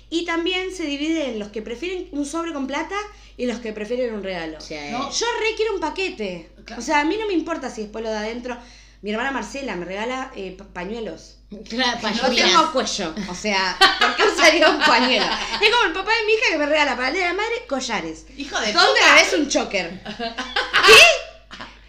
Y 0.09 0.23
también 0.23 0.73
se 0.73 0.85
divide 0.85 1.31
en 1.31 1.39
los 1.39 1.49
que 1.49 1.61
prefieren 1.61 2.07
un 2.13 2.25
sobre 2.25 2.53
con 2.53 2.65
plata 2.65 2.95
y 3.35 3.45
los 3.45 3.59
que 3.59 3.73
prefieren 3.73 4.13
un 4.15 4.23
regalo. 4.23 4.61
Sí. 4.61 4.75
No. 4.89 5.11
Yo 5.11 5.25
re 5.41 5.55
quiero 5.57 5.73
un 5.73 5.81
paquete. 5.81 6.49
Claro. 6.63 6.81
O 6.81 6.85
sea, 6.85 7.01
a 7.01 7.03
mí 7.03 7.17
no 7.19 7.27
me 7.27 7.33
importa 7.33 7.69
si 7.69 7.81
después 7.81 8.03
lo 8.05 8.09
de 8.09 8.15
adentro. 8.17 8.55
Mi 9.01 9.11
hermana 9.11 9.31
Marcela 9.31 9.75
me 9.75 9.85
regala 9.85 10.31
eh, 10.35 10.55
pa- 10.57 10.65
pañuelos. 10.65 11.35
Claro, 11.69 11.99
pa' 12.01 12.11
No 12.11 12.29
tengo 12.29 12.71
cuello. 12.73 13.13
O 13.29 13.35
sea, 13.35 13.77
¿por 13.99 14.15
qué 14.15 14.23
usaría 14.23 14.69
un 14.69 14.79
pañuelo? 14.79 15.25
Es 15.61 15.69
como 15.69 15.83
el 15.85 15.93
papá 15.93 16.11
de 16.19 16.25
mi 16.25 16.33
hija 16.33 16.45
que 16.51 16.57
me 16.57 16.65
regala 16.65 16.95
para 16.95 17.09
el 17.09 17.13
día 17.13 17.23
de 17.23 17.29
la 17.29 17.35
madre 17.35 17.65
collares. 17.69 18.25
Hijo 18.37 18.59
de 18.59 18.73
¿Dónde 18.73 18.99
puta. 19.01 19.15
ves 19.15 19.33
un 19.33 19.47
choker? 19.47 20.01
¿Qué? 20.17 21.03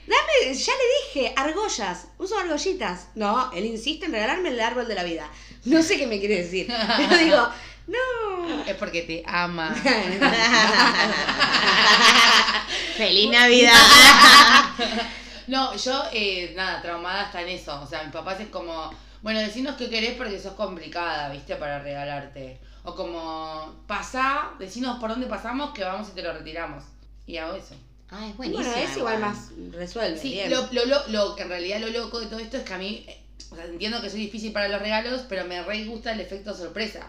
Dame, 0.06 0.54
ya 0.54 0.72
le 0.72 1.20
dije, 1.20 1.32
argollas. 1.36 2.06
Uso 2.18 2.38
argollitas. 2.38 3.08
No, 3.14 3.50
él 3.52 3.64
insiste 3.64 4.06
en 4.06 4.12
regalarme 4.12 4.50
el 4.50 4.60
árbol 4.60 4.86
de 4.86 4.94
la 4.94 5.02
vida. 5.04 5.28
No 5.64 5.82
sé 5.82 5.96
qué 5.98 6.06
me 6.06 6.18
quiere 6.20 6.44
decir. 6.44 6.72
Pero 6.96 7.16
digo, 7.18 7.48
no. 7.88 8.64
Es 8.66 8.76
porque 8.76 9.02
te 9.02 9.22
ama. 9.26 9.74
¡Feliz 12.96 13.30
Navidad! 13.30 13.74
No, 15.48 15.74
yo, 15.76 16.02
eh, 16.12 16.52
nada, 16.56 16.80
traumada 16.82 17.24
está 17.24 17.42
en 17.42 17.48
eso. 17.48 17.80
O 17.82 17.86
sea, 17.86 18.02
mis 18.04 18.12
papás 18.12 18.38
es 18.40 18.48
como, 18.48 18.90
bueno, 19.22 19.40
decinos 19.40 19.76
qué 19.76 19.88
querés 19.90 20.14
porque 20.16 20.38
sos 20.38 20.52
complicada, 20.54 21.30
¿viste? 21.30 21.56
Para 21.56 21.78
regalarte. 21.80 22.60
O 22.84 22.94
como, 22.94 23.82
pasá, 23.86 24.50
decinos 24.58 24.98
por 25.00 25.10
dónde 25.10 25.26
pasamos 25.26 25.72
que 25.72 25.84
vamos 25.84 26.08
y 26.08 26.12
te 26.12 26.22
lo 26.22 26.32
retiramos. 26.32 26.84
Y 27.26 27.36
hago 27.38 27.54
eso. 27.54 27.74
Ah, 28.10 28.26
es 28.28 28.36
buenísimo. 28.36 28.64
Bueno, 28.70 28.82
es 28.82 28.96
igual 28.96 29.18
más 29.18 29.50
resuelve. 29.72 30.18
Sí, 30.18 30.30
bien. 30.32 30.50
lo, 30.50 30.66
lo, 30.72 30.84
lo, 30.86 31.08
lo- 31.08 31.38
en 31.38 31.48
realidad 31.48 31.80
lo 31.80 31.88
loco 31.88 32.20
de 32.20 32.26
todo 32.26 32.38
esto 32.38 32.56
es 32.56 32.62
que 32.62 32.72
a 32.72 32.78
mí, 32.78 33.04
o 33.50 33.54
sea, 33.56 33.66
entiendo 33.66 34.00
que 34.00 34.08
soy 34.08 34.20
difícil 34.20 34.52
para 34.52 34.68
los 34.68 34.80
regalos, 34.80 35.22
pero 35.28 35.44
me 35.44 35.62
re 35.62 35.84
gusta 35.84 36.12
el 36.12 36.20
efecto 36.20 36.54
sorpresa. 36.54 37.06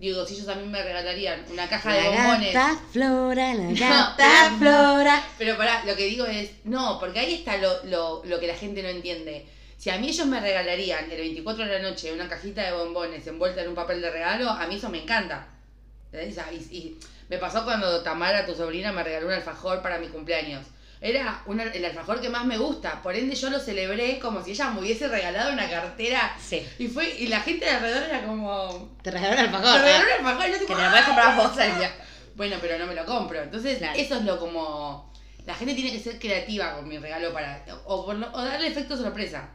Digo, 0.00 0.24
si 0.24 0.34
ellos 0.34 0.48
a 0.48 0.54
mí 0.54 0.66
me 0.66 0.82
regalarían 0.82 1.44
una 1.52 1.68
caja 1.68 1.92
de 1.92 2.00
La 2.02 2.08
bombones. 2.10 2.54
gata 2.54 2.80
flora, 2.90 3.54
la 3.54 3.62
No, 3.64 3.74
gata 3.78 4.16
pero- 4.58 4.58
flora. 4.58 5.22
Pero 5.36 5.56
pará, 5.58 5.84
lo 5.84 5.94
que 5.94 6.06
digo 6.06 6.24
es, 6.24 6.50
no, 6.64 6.98
porque 6.98 7.20
ahí 7.20 7.34
está 7.34 7.58
lo, 7.58 7.84
lo, 7.84 8.22
lo 8.24 8.40
que 8.40 8.46
la 8.46 8.54
gente 8.54 8.82
no 8.82 8.88
entiende. 8.88 9.46
Si 9.76 9.90
a 9.90 9.98
mí 9.98 10.08
ellos 10.08 10.26
me 10.26 10.40
regalarían 10.40 11.10
el 11.10 11.18
24 11.18 11.66
de 11.66 11.72
la 11.82 11.88
noche 11.90 12.12
una 12.12 12.28
cajita 12.28 12.62
de 12.62 12.72
bombones 12.72 13.26
envuelta 13.26 13.60
en 13.62 13.68
un 13.68 13.74
papel 13.74 14.00
de 14.00 14.10
regalo, 14.10 14.48
a 14.48 14.66
mí 14.66 14.76
eso 14.76 14.88
me 14.88 15.02
encanta. 15.02 15.48
Y, 16.12 16.56
y 16.76 16.98
me 17.28 17.36
pasó 17.38 17.62
cuando 17.64 18.02
Tamara, 18.02 18.44
tu 18.46 18.54
sobrina, 18.54 18.92
me 18.92 19.04
regaló 19.04 19.26
un 19.26 19.32
alfajor 19.34 19.82
para 19.82 19.98
mi 19.98 20.08
cumpleaños. 20.08 20.64
Era 21.02 21.42
una- 21.46 21.62
el 21.64 21.84
alfajor 21.84 22.20
que 22.20 22.28
más 22.28 22.44
me 22.44 22.58
gusta, 22.58 23.00
por 23.02 23.16
ende 23.16 23.34
yo 23.34 23.48
lo 23.48 23.58
celebré 23.58 24.18
como 24.18 24.44
si 24.44 24.50
ella 24.50 24.70
me 24.70 24.80
hubiese 24.80 25.08
regalado 25.08 25.52
una 25.52 25.68
cartera. 25.70 26.36
Sí. 26.38 26.62
Y 26.78 26.88
fue 26.88 27.08
y 27.18 27.28
la 27.28 27.40
gente 27.40 27.64
de 27.64 27.70
alrededor 27.70 28.02
era 28.02 28.22
como... 28.26 28.90
Te 29.02 29.10
regaló 29.10 29.32
el 29.32 29.48
Me 29.50 29.56
alfajor. 29.56 29.80
regaló 29.80 30.04
¿eh? 30.04 30.10
un 30.20 30.26
alfajor 30.26 30.50
yo 30.52 30.58
tipo, 30.58 30.66
Que 30.68 30.74
te 30.74 30.82
lo 30.84 30.90
puedes 30.90 31.06
comprar 31.06 31.36
vos. 31.36 31.52
Bueno, 32.34 32.56
pero 32.60 32.78
no 32.78 32.86
me 32.86 32.94
lo 32.94 33.06
compro. 33.06 33.42
Entonces, 33.42 33.78
Claro. 33.78 33.98
eso 33.98 34.16
es 34.16 34.22
lo 34.24 34.38
como. 34.38 35.10
La 35.46 35.54
gente 35.54 35.74
tiene 35.74 35.90
que 35.90 35.98
ser 36.00 36.18
creativa 36.18 36.74
con 36.76 36.86
mi 36.88 36.98
regalo 36.98 37.32
para. 37.32 37.64
O, 37.86 38.04
por 38.06 38.16
o 38.16 38.42
darle 38.44 38.68
efecto 38.68 38.96
sorpresa. 38.96 39.48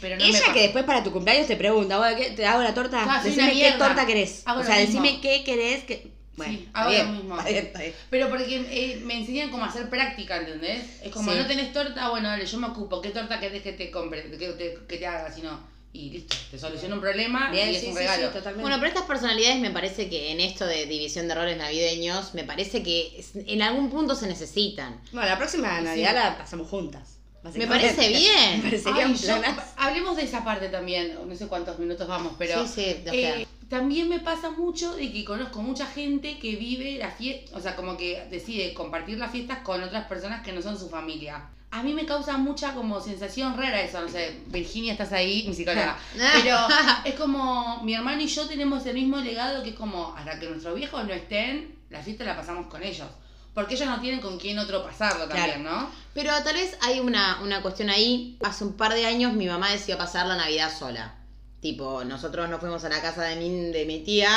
Pero 0.00 0.16
no 0.16 0.22
me 0.22 0.28
Ella 0.28 0.40
pasa. 0.40 0.52
que 0.52 0.62
después 0.62 0.84
para 0.84 1.02
tu 1.04 1.12
cumpleaños 1.12 1.46
te 1.46 1.56
pregunta, 1.56 1.96
"Bueno, 1.98 2.16
¿qué- 2.16 2.30
¿te 2.32 2.44
hago 2.46 2.60
la 2.62 2.74
torta? 2.74 3.04
Ah, 3.08 3.22
decime 3.22 3.52
qué 3.52 3.72
torta 3.78 4.04
querés. 4.06 4.42
Hago 4.46 4.60
o 4.60 4.64
sea, 4.64 4.76
mismo. 4.76 5.00
decime 5.02 5.20
qué 5.20 5.44
querés. 5.44 5.84
Que... 5.84 6.12
Bueno, 6.36 6.52
Sí, 6.58 6.68
bien, 6.88 7.12
mismo. 7.16 7.36
Está 7.38 7.50
bien, 7.50 7.66
está 7.66 7.78
bien. 7.80 7.94
Pero 8.10 8.28
porque 8.30 8.56
eh, 8.70 9.00
me 9.04 9.18
enseñan 9.18 9.50
cómo 9.50 9.64
hacer 9.64 9.88
práctica, 9.90 10.38
¿entendés? 10.38 11.00
Es 11.02 11.12
como 11.12 11.30
Sí. 11.32 11.38
no 11.38 11.46
tenés 11.46 11.72
torta, 11.72 12.08
bueno, 12.10 12.28
dale, 12.28 12.46
yo 12.46 12.58
me 12.58 12.68
ocupo. 12.68 13.00
¿Qué 13.02 13.10
torta 13.10 13.38
querés 13.38 13.62
que 13.62 13.72
te 13.72 13.90
compre? 13.90 14.22
Que 14.30 14.48
te, 14.48 14.78
que 14.88 14.96
te 14.96 15.06
haga? 15.06 15.30
Si 15.30 15.42
no. 15.42 15.70
Y 15.94 16.08
listo, 16.08 16.34
te 16.50 16.58
soluciona 16.58 16.94
un 16.94 17.02
problema 17.02 17.50
Bien, 17.50 17.68
y 17.70 17.74
es 17.76 17.82
sí, 17.82 17.86
un 17.88 17.92
sí, 17.92 17.98
regalo. 17.98 18.22
sí, 18.28 18.32
totalmente. 18.32 18.62
Bueno, 18.62 18.76
pero 18.78 18.88
estas 18.88 19.04
personalidades 19.04 19.58
me 19.60 19.70
parece 19.70 20.08
que 20.08 20.32
en 20.32 20.40
esto 20.40 20.64
de 20.64 20.86
división 20.86 21.28
de 21.28 21.34
roles 21.34 21.58
navideños, 21.58 22.32
me 22.32 22.44
parece 22.44 22.82
que 22.82 23.22
en 23.34 23.60
algún 23.60 23.90
punto 23.90 24.14
se 24.14 24.26
necesitan. 24.26 24.98
Bueno, 25.12 25.28
la 25.28 25.36
próxima 25.36 25.78
Sí. 25.80 25.84
Navidad 25.84 26.14
la 26.14 26.38
pasamos 26.38 26.66
juntas. 26.70 27.18
Me 27.54 27.66
parece 27.66 28.08
bien. 28.08 28.62
Me 28.62 28.70
parecería 28.70 29.04
Ay, 29.04 29.12
un 29.12 29.16
yo- 29.18 29.42
hablemos 29.76 30.16
de 30.16 30.22
esa 30.22 30.42
parte 30.42 30.70
también. 30.70 31.14
No 31.28 31.36
sé 31.36 31.46
cuántos 31.46 31.78
minutos 31.78 32.08
vamos, 32.08 32.32
pero. 32.38 32.66
sí, 32.66 32.72
sí, 32.74 32.96
nos 33.04 33.14
Eh, 33.14 33.20
queda. 33.20 33.34
También 33.72 34.06
me 34.06 34.20
pasa 34.20 34.50
mucho 34.50 34.94
de 34.96 35.10
que 35.10 35.24
conozco 35.24 35.62
mucha 35.62 35.86
gente 35.86 36.38
que 36.38 36.56
vive 36.56 36.98
la 36.98 37.10
fiesta, 37.10 37.56
o 37.56 37.60
sea, 37.60 37.74
como 37.74 37.96
que 37.96 38.22
decide 38.30 38.74
compartir 38.74 39.16
las 39.16 39.32
fiestas 39.32 39.60
con 39.60 39.82
otras 39.82 40.04
personas 40.08 40.42
que 40.42 40.52
no 40.52 40.60
son 40.60 40.78
su 40.78 40.90
familia. 40.90 41.48
A 41.70 41.82
mí 41.82 41.94
me 41.94 42.04
causa 42.04 42.36
mucha 42.36 42.74
como 42.74 43.00
sensación 43.00 43.56
rara 43.56 43.80
eso, 43.80 44.02
no 44.02 44.10
sé, 44.10 44.42
Virginia, 44.48 44.92
estás 44.92 45.12
ahí, 45.12 45.46
mi 45.48 45.54
psicóloga. 45.54 45.96
Pero 46.42 46.58
es 47.02 47.14
como, 47.14 47.82
mi 47.82 47.94
hermano 47.94 48.20
y 48.20 48.26
yo 48.26 48.46
tenemos 48.46 48.84
el 48.84 48.92
mismo 48.92 49.16
legado 49.16 49.62
que 49.62 49.70
es 49.70 49.76
como, 49.76 50.14
hasta 50.18 50.38
que 50.38 50.50
nuestros 50.50 50.74
viejos 50.74 51.06
no 51.06 51.14
estén, 51.14 51.74
la 51.88 52.02
fiesta 52.02 52.24
la 52.24 52.36
pasamos 52.36 52.66
con 52.66 52.82
ellos. 52.82 53.08
Porque 53.54 53.76
ellos 53.76 53.88
no 53.88 54.02
tienen 54.02 54.20
con 54.20 54.38
quién 54.38 54.58
otro 54.58 54.84
pasarlo 54.84 55.26
también, 55.26 55.64
¿no? 55.64 55.88
Pero 56.12 56.30
tal 56.44 56.56
vez 56.56 56.76
hay 56.82 57.00
una, 57.00 57.40
una 57.40 57.62
cuestión 57.62 57.88
ahí. 57.88 58.36
Hace 58.44 58.64
un 58.64 58.74
par 58.74 58.92
de 58.92 59.06
años 59.06 59.32
mi 59.32 59.46
mamá 59.46 59.70
decidió 59.70 59.96
pasar 59.96 60.26
la 60.26 60.36
Navidad 60.36 60.70
sola. 60.70 61.14
Tipo, 61.62 62.02
nosotros 62.04 62.50
nos 62.50 62.60
fuimos 62.60 62.84
a 62.84 62.90
la 62.90 63.00
casa 63.00 63.22
de 63.22 63.36
mi, 63.36 63.48
de 63.72 63.86
mi 63.86 64.00
tía, 64.00 64.28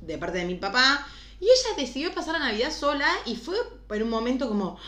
de 0.00 0.18
parte 0.18 0.38
de 0.38 0.46
mi 0.46 0.56
papá, 0.56 1.06
y 1.38 1.44
ella 1.44 1.76
decidió 1.76 2.12
pasar 2.14 2.32
la 2.32 2.38
Navidad 2.48 2.72
sola 2.72 3.06
y 3.26 3.36
fue 3.36 3.56
en 3.90 4.02
un 4.02 4.10
momento 4.10 4.48
como, 4.48 4.78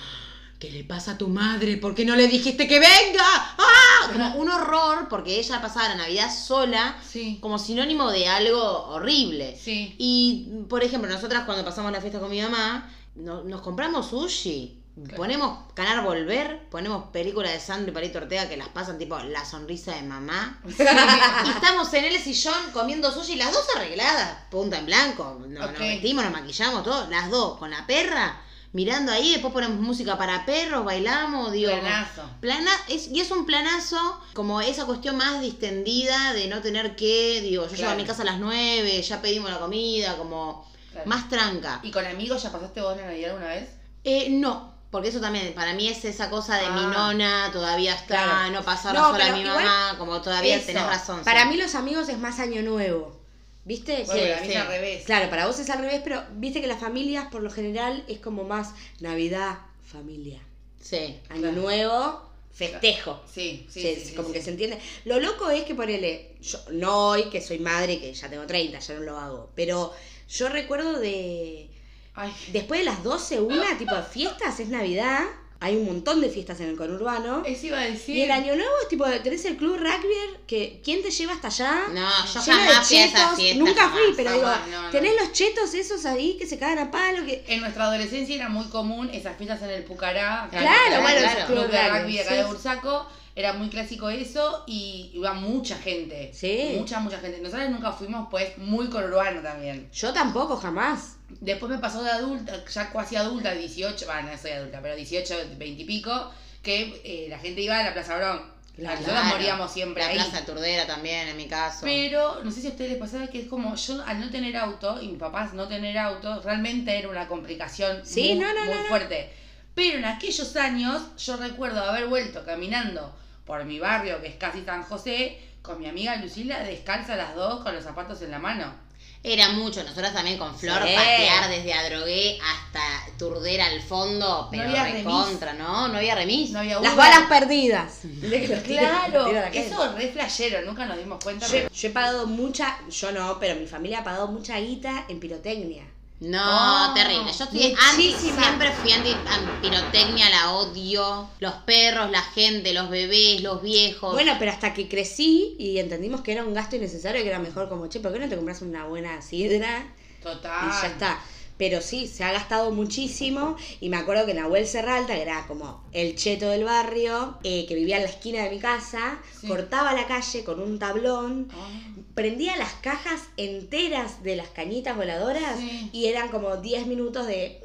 ¿qué 0.58 0.70
le 0.70 0.82
pasa 0.84 1.12
a 1.12 1.18
tu 1.18 1.28
madre? 1.28 1.76
¿Por 1.76 1.94
qué 1.94 2.04
no 2.06 2.16
le 2.16 2.26
dijiste 2.26 2.66
que 2.66 2.80
venga? 2.80 3.22
¡Ah! 3.58 4.08
Como 4.10 4.36
un 4.36 4.48
horror, 4.50 5.08
porque 5.10 5.38
ella 5.38 5.60
pasaba 5.60 5.90
la 5.90 5.96
Navidad 5.96 6.30
sola 6.34 6.96
Sí, 7.06 7.38
como 7.40 7.58
sinónimo 7.58 8.10
de 8.10 8.28
algo 8.28 8.86
horrible. 8.86 9.58
sí. 9.60 9.94
Y, 9.98 10.48
por 10.70 10.82
ejemplo, 10.84 11.10
nosotras 11.10 11.44
cuando 11.44 11.64
pasamos 11.66 11.92
la 11.92 12.00
fiesta 12.00 12.18
con 12.18 12.30
mi 12.30 12.40
mamá, 12.40 12.90
no- 13.14 13.44
nos 13.44 13.60
compramos 13.60 14.08
sushi. 14.08 14.80
Claro. 14.96 15.16
Ponemos 15.16 15.58
Canar 15.74 16.04
Volver, 16.04 16.68
ponemos 16.70 17.06
películas 17.10 17.52
de 17.52 17.58
Sandro 17.58 17.90
y 17.90 17.94
Palito 17.94 18.18
Ortega 18.18 18.48
que 18.48 18.56
las 18.56 18.68
pasan 18.68 18.96
tipo 18.96 19.18
La 19.18 19.44
sonrisa 19.44 19.92
de 19.92 20.02
mamá. 20.02 20.60
Y 20.68 21.48
estamos 21.50 21.92
en 21.94 22.04
el 22.04 22.16
sillón 22.20 22.54
comiendo 22.72 23.10
sushi, 23.10 23.34
las 23.34 23.52
dos 23.52 23.66
arregladas, 23.74 24.44
punta 24.50 24.78
en 24.78 24.86
blanco. 24.86 25.40
No, 25.48 25.64
Ok. 25.64 25.70
Nos 25.72 25.78
vestimos, 25.80 26.24
nos 26.24 26.32
maquillamos, 26.32 26.84
todo, 26.84 27.08
las 27.10 27.28
dos, 27.30 27.58
con 27.58 27.70
la 27.70 27.84
perra, 27.88 28.40
mirando 28.72 29.10
ahí, 29.10 29.32
después 29.32 29.52
ponemos 29.52 29.80
música 29.80 30.16
para 30.16 30.46
perros, 30.46 30.84
bailamos, 30.84 31.50
digo. 31.50 31.72
Planazo. 31.72 32.22
Plana, 32.40 32.70
es, 32.88 33.08
y 33.08 33.20
es 33.20 33.30
un 33.32 33.46
planazo, 33.46 34.20
como 34.34 34.60
esa 34.60 34.86
cuestión 34.86 35.16
más 35.16 35.40
distendida 35.40 36.32
de 36.34 36.46
no 36.46 36.60
tener 36.60 36.94
que, 36.94 37.40
digo, 37.40 37.66
yo 37.68 37.74
llego 37.74 37.90
a 37.90 37.94
mi 37.96 38.04
casa 38.04 38.22
a 38.22 38.26
las 38.26 38.38
9, 38.38 39.02
ya 39.02 39.20
pedimos 39.20 39.50
la 39.50 39.58
comida, 39.58 40.16
como 40.16 40.64
Claro. 40.92 41.08
más 41.08 41.28
tranca. 41.28 41.80
¿Y 41.82 41.90
con 41.90 42.06
amigos 42.06 42.40
ya 42.44 42.52
pasaste 42.52 42.80
vos 42.80 42.96
la 42.96 43.06
Navidad 43.06 43.30
alguna 43.32 43.48
vez? 43.48 43.70
Eh, 44.04 44.28
no, 44.30 44.73
porque 44.94 45.08
eso 45.08 45.20
también, 45.20 45.52
para 45.54 45.74
mí 45.74 45.88
es 45.88 46.04
esa 46.04 46.30
cosa 46.30 46.54
de 46.54 46.70
mi 46.70 46.78
Ah. 46.84 46.92
nona, 46.94 47.50
todavía 47.52 47.94
está, 47.96 48.06
Claro. 48.22 48.50
no 48.52 48.62
pasarla 48.64 49.00
No, 49.00 49.10
sola 49.10 49.32
mi 49.32 49.40
igual 49.40 49.56
mamá, 49.64 49.96
como 49.98 50.22
todavía 50.22 50.54
Eso. 50.54 50.66
tenés 50.66 50.86
razón. 50.86 51.18
sí. 51.18 51.24
Para 51.24 51.46
mí 51.46 51.56
los 51.56 51.74
amigos 51.74 52.08
es 52.08 52.16
más 52.16 52.38
año 52.38 52.62
nuevo. 52.62 53.20
¿Viste? 53.64 54.04
Bueno, 54.06 54.12
Que- 54.22 54.28
para 54.28 54.40
mí 54.42 54.46
sí. 54.46 54.52
es 54.52 54.60
al 54.60 54.66
revés. 54.68 55.04
Claro, 55.04 55.30
para 55.30 55.46
vos 55.48 55.58
es 55.58 55.68
al 55.68 55.80
revés, 55.80 56.00
pero 56.04 56.22
viste 56.34 56.60
que 56.60 56.68
las 56.68 56.78
familias 56.78 57.26
por 57.26 57.42
lo 57.42 57.50
general 57.50 58.04
es 58.06 58.20
como 58.20 58.44
más 58.44 58.70
Navidad, 59.00 59.58
familia. 59.84 60.40
Sí. 60.80 61.18
Año 61.28 61.40
Claro. 61.40 61.56
nuevo, 61.56 62.30
festejo. 62.52 63.20
Sí, 63.26 63.66
sí, 63.68 63.82
Se- 63.82 63.96
sí, 63.96 64.04
sí, 64.10 64.14
como 64.14 64.28
sí. 64.28 64.34
que 64.34 64.42
se 64.42 64.50
entiende. 64.50 64.78
Lo 65.06 65.18
loco 65.18 65.50
es 65.50 65.64
que 65.64 65.74
ponele, 65.74 66.36
yo 66.40 66.58
no 66.70 67.08
hoy 67.08 67.24
que 67.30 67.40
soy 67.40 67.58
madre, 67.58 67.98
que 67.98 68.14
ya 68.14 68.28
tengo 68.30 68.46
30, 68.46 68.78
ya 68.78 68.94
no 68.94 69.00
lo 69.00 69.18
hago, 69.18 69.50
pero 69.56 69.92
yo 70.28 70.48
recuerdo 70.50 71.00
de 71.00 71.68
Ay, 72.14 72.32
Después 72.52 72.80
de 72.80 72.84
las 72.86 73.02
12, 73.02 73.40
una, 73.40 73.76
tipo 73.78 73.94
de 73.94 74.02
fiestas, 74.02 74.60
es 74.60 74.68
Navidad. 74.68 75.20
Hay 75.60 75.76
un 75.76 75.86
montón 75.86 76.20
de 76.20 76.28
fiestas 76.28 76.60
en 76.60 76.68
el 76.68 76.76
conurbano. 76.76 77.42
eso 77.46 77.66
iba 77.68 77.78
a 77.78 77.84
decir. 77.84 78.16
Y 78.16 78.22
el 78.22 78.30
año 78.30 78.54
nuevo 78.54 78.70
es 78.82 78.88
tipo, 78.88 79.04
tenés 79.22 79.44
el 79.46 79.56
club 79.56 79.76
rugby, 79.78 80.14
que 80.46 80.82
¿quién 80.84 81.00
te 81.02 81.10
lleva 81.10 81.32
hasta 81.32 81.48
allá? 81.48 81.84
No, 81.90 82.06
yo 82.26 82.40
Lleno 82.44 82.58
de 82.58 82.64
jamás 82.68 82.86
fui 82.88 82.96
a 82.98 83.04
esa 83.06 83.18
chetos. 83.18 83.36
fiesta, 83.36 83.58
Nunca 83.64 83.88
fui, 83.88 84.00
jamás, 84.00 84.14
pero 84.16 84.30
jamás, 84.30 84.66
digo, 84.66 84.76
no, 84.76 84.82
no. 84.82 84.90
tenés 84.90 85.12
los 85.18 85.32
chetos 85.32 85.72
esos 85.72 86.04
ahí 86.04 86.36
que 86.38 86.46
se 86.46 86.58
cagan 86.58 86.80
a 86.80 86.90
palo, 86.90 87.24
que... 87.24 87.44
En 87.48 87.60
nuestra 87.60 87.84
adolescencia 87.84 88.34
era 88.34 88.48
muy 88.50 88.66
común 88.66 89.08
esas 89.10 89.36
fiestas 89.38 89.62
en 89.62 89.70
el 89.70 89.84
Pucará. 89.84 90.48
Claro, 90.50 90.66
Pucará, 90.66 91.00
bueno, 91.00 91.18
el 91.18 91.24
esos 91.24 91.44
club 91.44 91.58
club 91.60 91.70
de 91.70 91.88
rugby, 91.88 92.00
rugby 92.02 92.18
acá 92.18 92.30
sí. 92.30 92.36
de 92.36 92.44
Bursaco. 92.44 93.06
Era 93.36 93.52
muy 93.52 93.68
clásico 93.68 94.08
eso 94.10 94.62
y 94.66 95.10
iba 95.14 95.32
mucha 95.34 95.76
gente. 95.76 96.30
Sí. 96.32 96.76
Mucha, 96.78 97.00
mucha 97.00 97.18
gente. 97.18 97.40
Nosotros 97.40 97.68
nunca 97.70 97.90
fuimos, 97.92 98.28
pues, 98.30 98.56
muy 98.58 98.88
conurbano 98.88 99.40
también. 99.40 99.88
Yo 99.92 100.12
tampoco, 100.12 100.56
jamás. 100.56 101.16
Después 101.40 101.72
me 101.72 101.78
pasó 101.78 102.02
de 102.04 102.10
adulta, 102.10 102.64
ya 102.64 102.92
casi 102.92 103.16
adulta, 103.16 103.52
18, 103.52 104.06
bueno, 104.06 104.30
no 104.30 104.38
soy 104.38 104.52
adulta, 104.52 104.78
pero 104.80 104.94
18, 104.94 105.34
20 105.58 105.82
y 105.82 105.84
pico, 105.84 106.30
que 106.62 107.00
eh, 107.04 107.26
la 107.28 107.38
gente 107.40 107.60
iba 107.60 107.76
a 107.76 107.82
la 107.82 107.92
Plaza 107.92 108.16
Bron. 108.16 108.54
Claro. 108.76 109.00
Nosotros 109.00 109.24
moríamos 109.26 109.72
siempre 109.72 110.02
La 110.04 110.10
ahí. 110.10 110.14
Plaza 110.16 110.44
Turdera 110.44 110.86
también, 110.86 111.28
en 111.28 111.36
mi 111.36 111.46
caso. 111.46 111.80
Pero 111.82 112.42
no 112.44 112.50
sé 112.52 112.60
si 112.60 112.66
a 112.68 112.70
ustedes 112.70 112.90
les 112.92 113.00
pasaba 113.00 113.26
que 113.28 113.40
es 113.42 113.48
como 113.48 113.74
yo 113.74 114.02
al 114.04 114.20
no 114.20 114.30
tener 114.30 114.56
auto 114.56 115.00
y 115.02 115.08
mis 115.08 115.18
papás 115.18 115.54
no 115.54 115.66
tener 115.68 115.96
auto, 115.98 116.40
realmente 116.42 116.96
era 116.96 117.08
una 117.08 117.26
complicación 117.28 118.00
Sí, 118.04 118.34
muy, 118.34 118.44
no, 118.44 118.52
no, 118.54 118.64
muy 118.66 118.74
no. 118.74 118.84
fuerte. 118.84 119.30
Pero 119.74 119.98
en 119.98 120.04
aquellos 120.04 120.54
años 120.56 121.02
yo 121.18 121.36
recuerdo 121.36 121.82
haber 121.82 122.06
vuelto 122.06 122.44
caminando 122.44 123.12
por 123.44 123.64
mi 123.64 123.78
barrio, 123.78 124.20
que 124.20 124.28
es 124.28 124.36
casi 124.36 124.64
San 124.64 124.82
José, 124.84 125.38
con 125.62 125.78
mi 125.78 125.86
amiga 125.88 126.16
Lucila, 126.16 126.60
descalza 126.60 127.16
las 127.16 127.34
dos, 127.34 127.62
con 127.62 127.74
los 127.74 127.84
zapatos 127.84 128.20
en 128.22 128.30
la 128.30 128.38
mano. 128.38 128.82
Era 129.26 129.48
mucho, 129.52 129.82
nosotras 129.82 130.12
también 130.12 130.36
con 130.36 130.54
Flor, 130.54 130.82
Sí. 130.86 130.94
patear 130.94 131.48
desde 131.48 131.72
Adrogué 131.72 132.38
hasta 132.42 132.82
Turdera 133.18 133.64
al 133.66 133.80
fondo, 133.80 134.48
pero 134.50 134.64
había 134.64 134.82
remis. 134.84 135.04
recontra, 135.04 135.54
¿no? 135.54 135.88
No 135.88 135.96
había 135.96 136.14
remis. 136.14 136.50
No 136.50 136.58
había 136.58 136.78
Las 136.80 136.94
balas 136.94 137.22
perdidas. 137.28 138.00
Claro, 138.66 139.26
eso 139.52 139.92
re 139.96 140.08
flashero, 140.08 140.60
nunca 140.62 140.84
nos 140.86 140.98
dimos 140.98 141.22
cuenta. 141.24 141.46
Yo, 141.46 141.52
pero- 141.52 141.68
yo 141.70 141.88
he 141.88 141.90
pagado 141.92 142.26
mucha, 142.26 142.76
yo 142.90 143.12
no, 143.12 143.38
pero 143.38 143.58
mi 143.58 143.66
familia 143.66 144.00
ha 144.00 144.04
pagado 144.04 144.26
mucha 144.28 144.58
guita 144.58 145.06
en 145.08 145.18
pirotecnia. 145.20 145.84
No, 146.20 146.90
Oh, 146.90 146.94
terrible. 146.94 147.32
Yo 147.32 147.44
estoy 147.44 147.74
anti, 147.90 148.12
siempre 148.12 148.70
fui 148.72 148.92
anti 148.92 149.10
an- 149.12 149.60
pirotecnia, 149.60 150.30
la 150.30 150.52
odio. 150.52 151.28
Los 151.40 151.52
perros, 151.66 152.10
la 152.10 152.22
gente, 152.22 152.72
los 152.72 152.88
bebés, 152.88 153.42
los 153.42 153.60
viejos. 153.62 154.12
Bueno, 154.14 154.34
pero 154.38 154.52
hasta 154.52 154.72
que 154.72 154.88
crecí 154.88 155.56
y 155.58 155.78
entendimos 155.78 156.22
que 156.22 156.32
era 156.32 156.44
un 156.44 156.54
gasto 156.54 156.76
innecesario, 156.76 157.22
que 157.22 157.28
era 157.28 157.40
mejor 157.40 157.68
como, 157.68 157.88
che, 157.88 158.00
¿por 158.00 158.12
qué 158.12 158.20
no 158.20 158.28
te 158.28 158.36
compras 158.36 158.62
una 158.62 158.84
buena 158.86 159.20
sidra? 159.22 159.86
Total. 160.22 160.68
Y 160.68 160.82
ya 160.82 160.86
está. 160.88 161.18
Pero 161.56 161.80
sí, 161.80 162.08
se 162.08 162.24
ha 162.24 162.32
gastado 162.32 162.72
muchísimo. 162.72 163.56
Y 163.80 163.88
me 163.88 163.96
acuerdo 163.96 164.26
que 164.26 164.34
Nahuel 164.34 164.66
Serralta, 164.66 165.14
que 165.14 165.22
era 165.22 165.46
como 165.46 165.84
el 165.92 166.16
cheto 166.16 166.48
del 166.48 166.64
barrio, 166.64 167.38
eh, 167.44 167.64
que 167.68 167.74
vivía 167.76 167.96
en 167.98 168.02
la 168.02 168.08
esquina 168.08 168.42
de 168.42 168.50
mi 168.50 168.58
casa, 168.58 169.18
Sí. 169.40 169.46
cortaba 169.46 169.92
la 169.92 170.06
calle 170.08 170.42
con 170.42 170.60
un 170.60 170.78
tablón, 170.80 171.48
Ah. 171.54 171.68
prendía 172.14 172.56
las 172.56 172.72
cajas 172.74 173.20
enteras 173.36 174.22
de 174.24 174.34
las 174.36 174.48
cañitas 174.48 174.96
voladoras 174.96 175.58
Sí. 175.58 175.90
y 175.92 176.06
eran 176.06 176.28
como 176.28 176.56
10 176.56 176.86
minutos 176.86 177.26
de... 177.26 177.60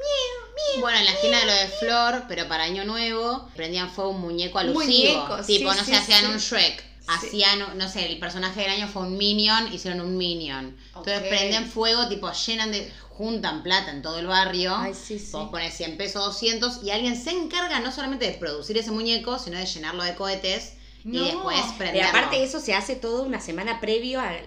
Bueno, 0.81 0.99
en 0.99 1.05
la 1.05 1.11
esquina 1.11 1.39
de 1.39 1.45
lo 1.45 1.53
de 1.53 1.67
Flor, 1.67 2.23
pero 2.27 2.47
para 2.47 2.63
Año 2.65 2.83
Nuevo, 2.85 3.49
prendían 3.55 3.89
fuego 3.89 4.11
un 4.11 4.21
muñeco 4.21 4.59
alusivo. 4.59 4.83
Muñeco, 4.85 5.35
tipo, 5.45 5.71
sí, 5.71 5.77
no 5.77 5.83
sí, 5.85 5.91
sé, 5.91 5.95
hacían 5.95 6.25
sí. 6.25 6.31
un 6.31 6.37
Shrek. 6.37 6.83
Hacían, 7.07 7.77
no 7.77 7.89
sé, 7.89 8.05
el 8.05 8.19
personaje 8.19 8.61
del 8.61 8.69
año 8.69 8.87
fue 8.87 9.01
un 9.01 9.17
Minion, 9.17 9.73
hicieron 9.73 9.99
un 10.01 10.15
Minion. 10.15 10.77
Entonces 10.89 11.23
prenden 11.27 11.65
fuego, 11.65 12.07
tipo, 12.07 12.31
llenan 12.31 12.71
de. 12.71 12.91
Juntan 13.19 13.63
plata 13.63 13.91
en 13.91 14.01
todo 14.01 14.17
el 14.17 14.27
barrio. 14.27 14.73
Ay, 14.73 14.93
sí, 14.93 15.19
sí. 15.19 15.33
Vos 15.33 15.49
pones 15.49 15.73
100 15.73 15.97
pesos, 15.97 16.23
200, 16.25 16.81
y 16.83 16.91
alguien 16.91 17.21
se 17.21 17.31
encarga 17.31 17.81
no 17.81 17.91
solamente 17.91 18.25
de 18.25 18.31
producir 18.37 18.77
ese 18.77 18.91
muñeco, 18.91 19.37
sino 19.39 19.57
de 19.59 19.65
llenarlo 19.65 20.03
de 20.03 20.15
cohetes 20.15 20.75
No. 21.03 21.19
y 21.21 21.25
después 21.25 21.59
prenderlo. 21.77 22.09
aparte 22.09 22.41
eso 22.41 22.61
se 22.61 22.73
hace 22.73 22.95
toda 22.95 23.23
una 23.23 23.41
semana 23.41 23.81
previo 23.81 24.21
a, 24.21 24.29
a- 24.29 24.39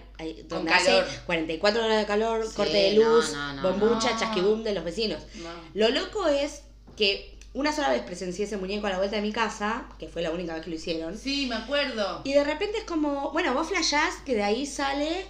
donde 0.49 0.71
calor. 0.71 1.03
hace 1.03 1.19
44 1.27 1.85
horas 1.85 1.99
de 1.99 2.05
calor, 2.07 2.47
Sí, 2.47 2.55
corte 2.55 2.73
de 2.73 2.93
luz, 2.93 3.31
no, 3.31 3.53
no, 3.53 3.61
bombucha, 3.61 4.11
no. 4.13 4.19
chasquibum 4.19 4.63
de 4.63 4.73
los 4.73 4.83
vecinos. 4.83 5.21
No. 5.35 5.49
Lo 5.75 5.89
loco 5.89 6.25
es 6.27 6.63
que 6.97 7.37
una 7.53 7.71
sola 7.71 7.89
vez 7.91 8.01
presencié 8.01 8.45
ese 8.45 8.57
muñeco 8.57 8.87
a 8.87 8.89
la 8.89 8.97
vuelta 8.97 9.17
de 9.17 9.21
mi 9.21 9.31
casa, 9.31 9.85
que 9.99 10.07
fue 10.07 10.23
la 10.23 10.31
única 10.31 10.55
vez 10.55 10.63
que 10.63 10.71
lo 10.71 10.75
hicieron. 10.77 11.15
Sí, 11.15 11.45
me 11.45 11.53
acuerdo. 11.53 12.21
Y 12.23 12.33
de 12.33 12.43
repente 12.43 12.79
es 12.79 12.85
como, 12.85 13.29
bueno, 13.33 13.53
vos 13.53 13.67
flashás 13.67 14.15
que 14.25 14.33
de 14.33 14.41
ahí 14.41 14.65
sale 14.65 15.27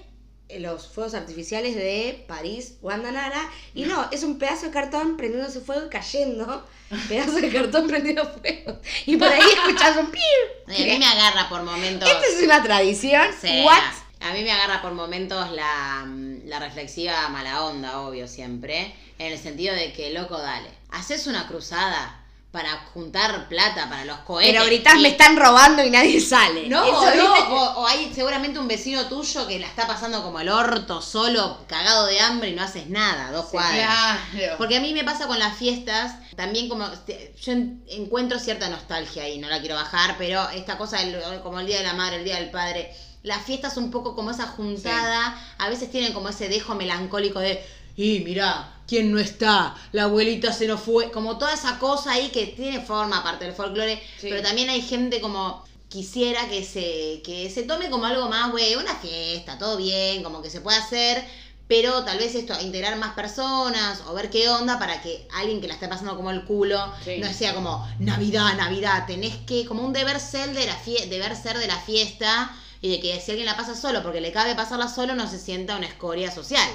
los 0.60 0.88
fuegos 0.88 1.14
artificiales 1.14 1.76
de 1.76 2.24
París, 2.28 2.76
Guandanara, 2.82 3.50
y 3.74 3.84
no, 3.84 4.10
es 4.12 4.24
un 4.24 4.38
pedazo 4.38 4.68
de 4.68 4.72
cartón 4.72 5.18
prendiéndose 5.18 5.60
fuego 5.62 5.86
y 5.86 5.90
cayendo, 5.90 6.66
pedazo 7.08 7.34
de 7.34 7.52
cartón 7.52 7.88
prendido 7.88 8.26
fuego. 8.26 8.80
Y 9.06 9.18
por 9.18 9.28
ahí 9.28 9.42
escuchás 9.42 9.98
un 9.98 10.12
piu. 10.12 10.22
A 10.68 10.72
mí 10.72 10.98
me 11.00 11.06
agarra 11.06 11.50
por 11.50 11.64
momentos. 11.64 12.10
Esta 12.10 12.26
es 12.26 12.44
una 12.44 12.64
tradición. 12.64 13.28
Sí, 13.40 13.64
What? 13.66 14.04
A 14.22 14.32
mí 14.34 14.42
me 14.42 14.52
agarra 14.52 14.82
por 14.82 14.94
momentos 14.94 15.52
la, 15.52 16.08
la 16.46 16.60
reflexiva 16.60 17.28
mala 17.28 17.66
onda, 17.66 18.00
obvio, 18.00 18.28
siempre. 18.28 18.96
En 19.20 19.34
el 19.34 19.38
sentido 19.38 19.76
de 19.76 19.92
que, 19.92 20.12
loco, 20.12 20.38
dale. 20.38 20.70
Haces 20.92 21.28
una 21.28 21.46
cruzada 21.48 22.23
para 22.54 22.70
juntar 22.94 23.50
plata 23.50 23.90
para 23.90 24.06
los 24.06 24.20
cohetes. 24.20 24.54
Pero 24.54 24.66
gritás, 24.68 24.94
y- 25.00 25.02
me 25.02 25.08
están 25.10 25.36
robando 25.36 25.84
y 25.84 25.90
nadie 25.90 26.22
sale. 26.22 26.70
No, 26.70 26.84
Eso, 26.86 27.16
no, 27.16 27.34
¿viste? 27.34 27.50
o, 27.50 27.56
o 27.82 27.88
hay 27.88 28.12
seguramente 28.14 28.60
un 28.60 28.68
vecino 28.68 29.08
tuyo 29.08 29.48
que 29.48 29.58
la 29.58 29.66
está 29.66 29.88
pasando 29.88 30.22
como 30.22 30.40
el 30.40 30.50
orto, 30.50 31.02
solo, 31.02 31.58
cagado 31.68 32.06
de 32.06 32.20
hambre 32.22 32.50
y 32.52 32.54
no 32.54 32.62
haces 32.62 32.88
nada, 32.90 33.32
dos 33.32 33.48
cuadras. 33.48 34.20
Claro. 34.36 34.56
Porque 34.60 34.78
a 34.78 34.82
mí 34.82 34.94
me 34.94 35.04
pasa 35.04 35.26
con 35.26 35.40
las 35.40 35.58
fiestas, 35.58 36.14
también 36.36 36.70
como 36.70 36.86
este, 36.86 37.34
yo 37.42 37.54
en- 37.54 37.84
encuentro 37.88 38.38
cierta 38.38 38.70
nostalgia 38.70 39.28
y 39.28 39.40
no 39.40 39.50
la 39.50 39.60
quiero 39.60 39.74
bajar, 39.74 40.14
pero 40.20 40.48
esta 40.52 40.78
cosa 40.78 41.00
del- 41.00 41.42
como 41.42 41.60
el 41.60 41.66
Día 41.66 41.80
de 41.80 41.86
la 41.86 41.94
Madre, 41.94 42.18
el 42.18 42.24
Día 42.24 42.36
del 42.36 42.52
Padre, 42.52 42.96
las 43.24 43.42
fiestas 43.42 43.78
un 43.78 43.90
poco 43.90 44.14
como 44.16 44.30
esa 44.30 44.46
juntada, 44.46 45.36
a 45.58 45.70
veces 45.70 45.90
tienen 45.90 46.14
como 46.14 46.30
ese 46.30 46.50
dejo 46.50 46.76
melancólico 46.76 47.40
de, 47.40 47.66
y 47.96 48.20
mirá, 48.22 48.74
¿quién 48.88 49.12
no 49.12 49.20
está? 49.20 49.76
La 49.92 50.04
abuelita 50.04 50.52
se 50.54 50.68
nos 50.68 50.82
fue, 50.82 51.12
como 51.12 51.38
toda 51.38 51.54
esa 51.54 51.80
cosa 51.80 52.14
ahí 52.14 52.30
que 52.30 52.48
tiene 52.48 52.82
forma 52.82 53.20
aparte 53.20 53.46
del 53.46 53.54
folclore, 53.54 53.98
Sí. 54.20 54.28
pero 54.30 54.42
también 54.42 54.70
hay 54.70 54.82
gente 54.82 55.22
como 55.22 55.64
quisiera 55.90 56.48
que 56.50 56.64
se, 56.64 57.22
que 57.24 57.50
se 57.54 57.64
tome 57.64 57.90
como 57.90 58.06
algo 58.06 58.28
más, 58.28 58.52
güey, 58.52 58.76
una 58.76 58.96
fiesta, 58.96 59.58
todo 59.60 59.78
bien, 59.78 60.24
como 60.24 60.42
que 60.42 60.50
se 60.50 60.60
puede 60.62 60.78
hacer, 60.78 61.24
pero 61.68 62.04
tal 62.04 62.18
vez 62.18 62.34
esto, 62.36 62.60
integrar 62.62 62.98
más 62.98 63.14
personas 63.14 64.02
o 64.08 64.14
ver 64.14 64.30
qué 64.32 64.50
onda 64.50 64.80
para 64.80 65.02
que 65.04 65.28
alguien 65.36 65.62
que 65.62 65.68
la 65.68 65.76
esté 65.76 65.88
pasando 65.88 66.16
como 66.16 66.32
el 66.32 66.44
culo 66.46 66.92
Sí. 67.06 67.20
no 67.20 67.32
sea 67.32 67.54
como 67.54 67.88
Navidad, 68.00 68.56
Navidad, 68.58 69.06
tenés 69.06 69.36
que, 69.46 69.66
como 69.66 69.84
un 69.84 69.94
deber 69.94 70.20
ser 70.20 70.54
de 70.54 70.66
la 70.66 70.76
fie- 70.84 71.08
deber 71.10 71.36
ser 71.36 71.58
de 71.60 71.68
la 71.68 71.78
fiesta 71.78 72.52
y 72.82 72.90
de 72.90 73.00
que 73.00 73.20
si 73.22 73.32
alguien 73.32 73.46
la 73.46 73.56
pasa 73.56 73.76
solo 73.76 74.02
porque 74.04 74.20
le 74.20 74.32
cabe 74.32 74.56
pasarla 74.56 74.88
solo 74.90 75.14
no 75.16 75.30
se 75.30 75.40
sienta 75.40 75.78
una 75.78 75.86
escoria 75.88 76.32
social. 76.32 76.68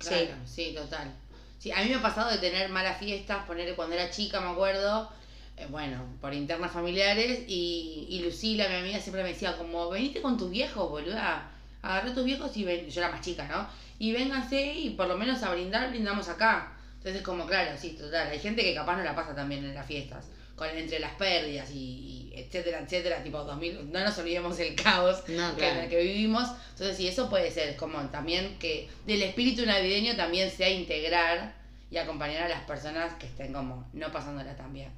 Claro, 0.00 0.34
sí, 0.46 0.72
total. 0.74 1.12
Sí, 1.58 1.70
a 1.70 1.82
mí 1.82 1.90
me 1.90 1.96
ha 1.96 2.02
pasado 2.02 2.30
de 2.30 2.38
tener 2.38 2.70
malas 2.70 2.98
fiestas, 2.98 3.44
poner 3.44 3.74
cuando 3.76 3.94
era 3.94 4.10
chica, 4.10 4.40
me 4.40 4.48
acuerdo, 4.48 5.10
eh, 5.58 5.66
bueno, 5.68 6.02
por 6.20 6.32
internas 6.32 6.72
familiares, 6.72 7.40
y, 7.46 8.06
y 8.08 8.22
Lucila, 8.22 8.66
mi 8.68 8.76
amiga, 8.76 8.98
siempre 8.98 9.22
me 9.22 9.28
decía 9.28 9.58
como, 9.58 9.90
venite 9.90 10.22
con 10.22 10.38
tus 10.38 10.50
viejos, 10.50 10.88
boluda, 10.88 11.50
agarré 11.82 12.10
a 12.10 12.14
tus 12.14 12.24
viejos 12.24 12.56
y 12.56 12.64
ven, 12.64 12.88
yo 12.88 13.00
era 13.02 13.10
más 13.10 13.20
chica, 13.20 13.46
¿no? 13.46 13.68
Y 13.98 14.12
vénganse 14.12 14.72
y 14.74 14.90
por 14.90 15.06
lo 15.06 15.18
menos 15.18 15.42
a 15.42 15.50
brindar, 15.50 15.90
brindamos 15.90 16.28
acá. 16.30 16.72
Entonces, 16.96 17.22
como, 17.22 17.46
claro, 17.46 17.76
sí, 17.78 17.90
total, 17.90 18.28
hay 18.28 18.38
gente 18.38 18.62
que 18.62 18.74
capaz 18.74 18.96
no 18.96 19.04
la 19.04 19.14
pasa 19.14 19.34
también 19.34 19.64
en 19.64 19.74
las 19.74 19.86
fiestas, 19.86 20.28
con, 20.60 20.68
entre 20.76 20.98
las 20.98 21.14
pérdidas 21.14 21.70
y, 21.70 21.78
y 21.78 22.32
etcétera, 22.36 22.80
etcétera, 22.80 23.22
tipo 23.22 23.42
2000, 23.42 23.90
no 23.90 24.00
nos 24.00 24.18
olvidemos 24.18 24.58
el 24.58 24.74
caos 24.74 25.26
No, 25.28 25.56
que, 25.56 25.66
en 25.66 25.78
el 25.78 25.88
que 25.88 26.02
vivimos. 26.02 26.50
Entonces, 26.72 26.98
sí, 26.98 27.08
eso 27.08 27.30
puede 27.30 27.50
ser 27.50 27.76
como 27.76 27.98
también 28.10 28.58
que 28.58 28.86
del 29.06 29.22
espíritu 29.22 29.64
navideño 29.64 30.16
también 30.16 30.50
sea 30.50 30.68
integrar 30.68 31.54
y 31.90 31.96
acompañar 31.96 32.42
a 32.42 32.48
las 32.48 32.60
personas 32.64 33.14
que 33.14 33.24
estén 33.24 33.54
como 33.54 33.88
no 33.94 34.12
pasándola 34.12 34.54
tan 34.54 34.74
bien. 34.74 34.90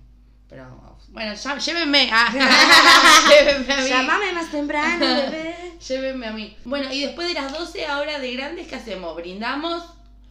Pero 0.49 0.99
bueno, 1.11 1.33
ya, 1.33 1.57
llévenme. 1.57 2.11
Ah, 2.13 2.33
llévenme 3.31 3.73
a 3.73 3.77
mí. 3.83 3.89
Llamame 3.89 4.33
más 4.33 4.51
temprano, 4.51 5.07
bebé. 5.07 5.55
Llévenme 5.89 6.27
a 6.27 6.33
mí. 6.33 6.57
Bueno, 6.65 6.93
y 6.93 7.03
después 7.03 7.29
de 7.29 7.35
las 7.35 7.53
12 7.53 7.87
ahora 7.87 8.19
de 8.19 8.33
grandes, 8.33 8.67
¿qué 8.67 8.75
hacemos? 8.75 9.15
¿Brindamos? 9.15 9.85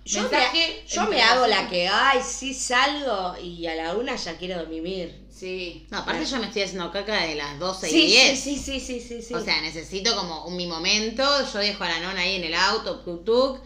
Yo, 0.03 0.21
mensaje, 0.23 0.83
me, 0.83 0.89
yo 0.89 1.01
me 1.03 1.07
entregación. 1.07 1.37
hago 1.37 1.47
la 1.47 1.69
que, 1.69 1.87
ay, 1.87 2.19
sí 2.27 2.53
salgo 2.53 3.35
y 3.41 3.65
a 3.67 3.75
la 3.75 3.93
una 3.95 4.15
ya 4.15 4.37
quiero 4.37 4.57
dormir. 4.57 5.15
Sí. 5.29 5.85
No, 5.89 5.99
aparte 5.99 6.25
yo 6.25 6.37
me 6.39 6.47
estoy 6.47 6.63
haciendo 6.63 6.91
caca 6.91 7.21
de 7.23 7.35
las 7.35 7.57
12 7.59 7.87
y 7.89 7.91
Sí, 7.91 8.05
10. 8.07 8.39
sí, 8.39 8.57
sí, 8.57 8.79
sí, 8.79 8.79
sí, 8.79 8.99
sí, 9.07 9.21
sí. 9.21 9.33
O 9.33 9.41
sea, 9.43 9.59
necesito 9.61 10.15
como 10.15 10.45
un 10.45 10.55
mi 10.55 10.67
momento. 10.67 11.23
Yo 11.51 11.59
dejo 11.59 11.83
a 11.83 11.89
la 11.89 11.99
nona 11.99 12.21
ahí 12.21 12.35
en 12.35 12.43
el 12.43 12.53
auto, 12.53 12.99
tuk 12.99 13.25
tuk. 13.25 13.59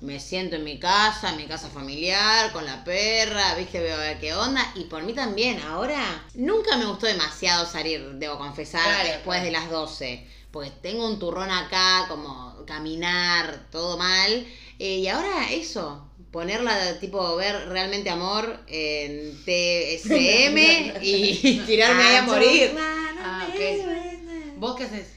Me 0.00 0.18
siento 0.18 0.56
en 0.56 0.64
mi 0.64 0.78
casa, 0.78 1.30
en 1.30 1.36
mi 1.36 1.46
casa 1.46 1.68
familiar, 1.68 2.52
con 2.52 2.64
la 2.64 2.82
perra, 2.84 3.54
viste, 3.56 3.80
veo 3.80 3.96
a 3.96 3.98
ver 3.98 4.18
qué 4.18 4.32
onda. 4.34 4.72
Y 4.74 4.84
por 4.84 5.02
mí 5.02 5.12
también, 5.12 5.60
ahora, 5.60 6.24
nunca 6.34 6.76
me 6.78 6.86
gustó 6.86 7.06
demasiado 7.06 7.66
salir, 7.66 8.00
debo 8.14 8.38
confesar, 8.38 8.82
Claro, 8.82 9.08
después 9.08 9.40
claro. 9.40 9.44
de 9.44 9.50
las 9.50 9.70
12. 9.70 10.26
Porque 10.50 10.70
tengo 10.82 11.06
un 11.06 11.18
turrón 11.18 11.50
acá, 11.50 12.06
como 12.08 12.64
caminar, 12.66 13.66
todo 13.70 13.98
mal. 13.98 14.46
Eh, 14.82 15.00
y 15.00 15.08
ahora 15.08 15.52
eso, 15.52 16.08
ponerla, 16.30 16.98
tipo, 17.00 17.36
ver 17.36 17.68
realmente 17.68 18.08
amor 18.08 18.60
en 18.66 19.36
TSM 19.44 20.56
y 21.02 21.60
tirarme 21.66 22.02
ahí 22.02 22.16
a 22.16 22.22
morir. 22.22 22.70
Ah, 22.78 23.46
ok. 23.50 24.56
¿Vos 24.56 24.76
qué 24.76 24.84
haces? 24.84 25.12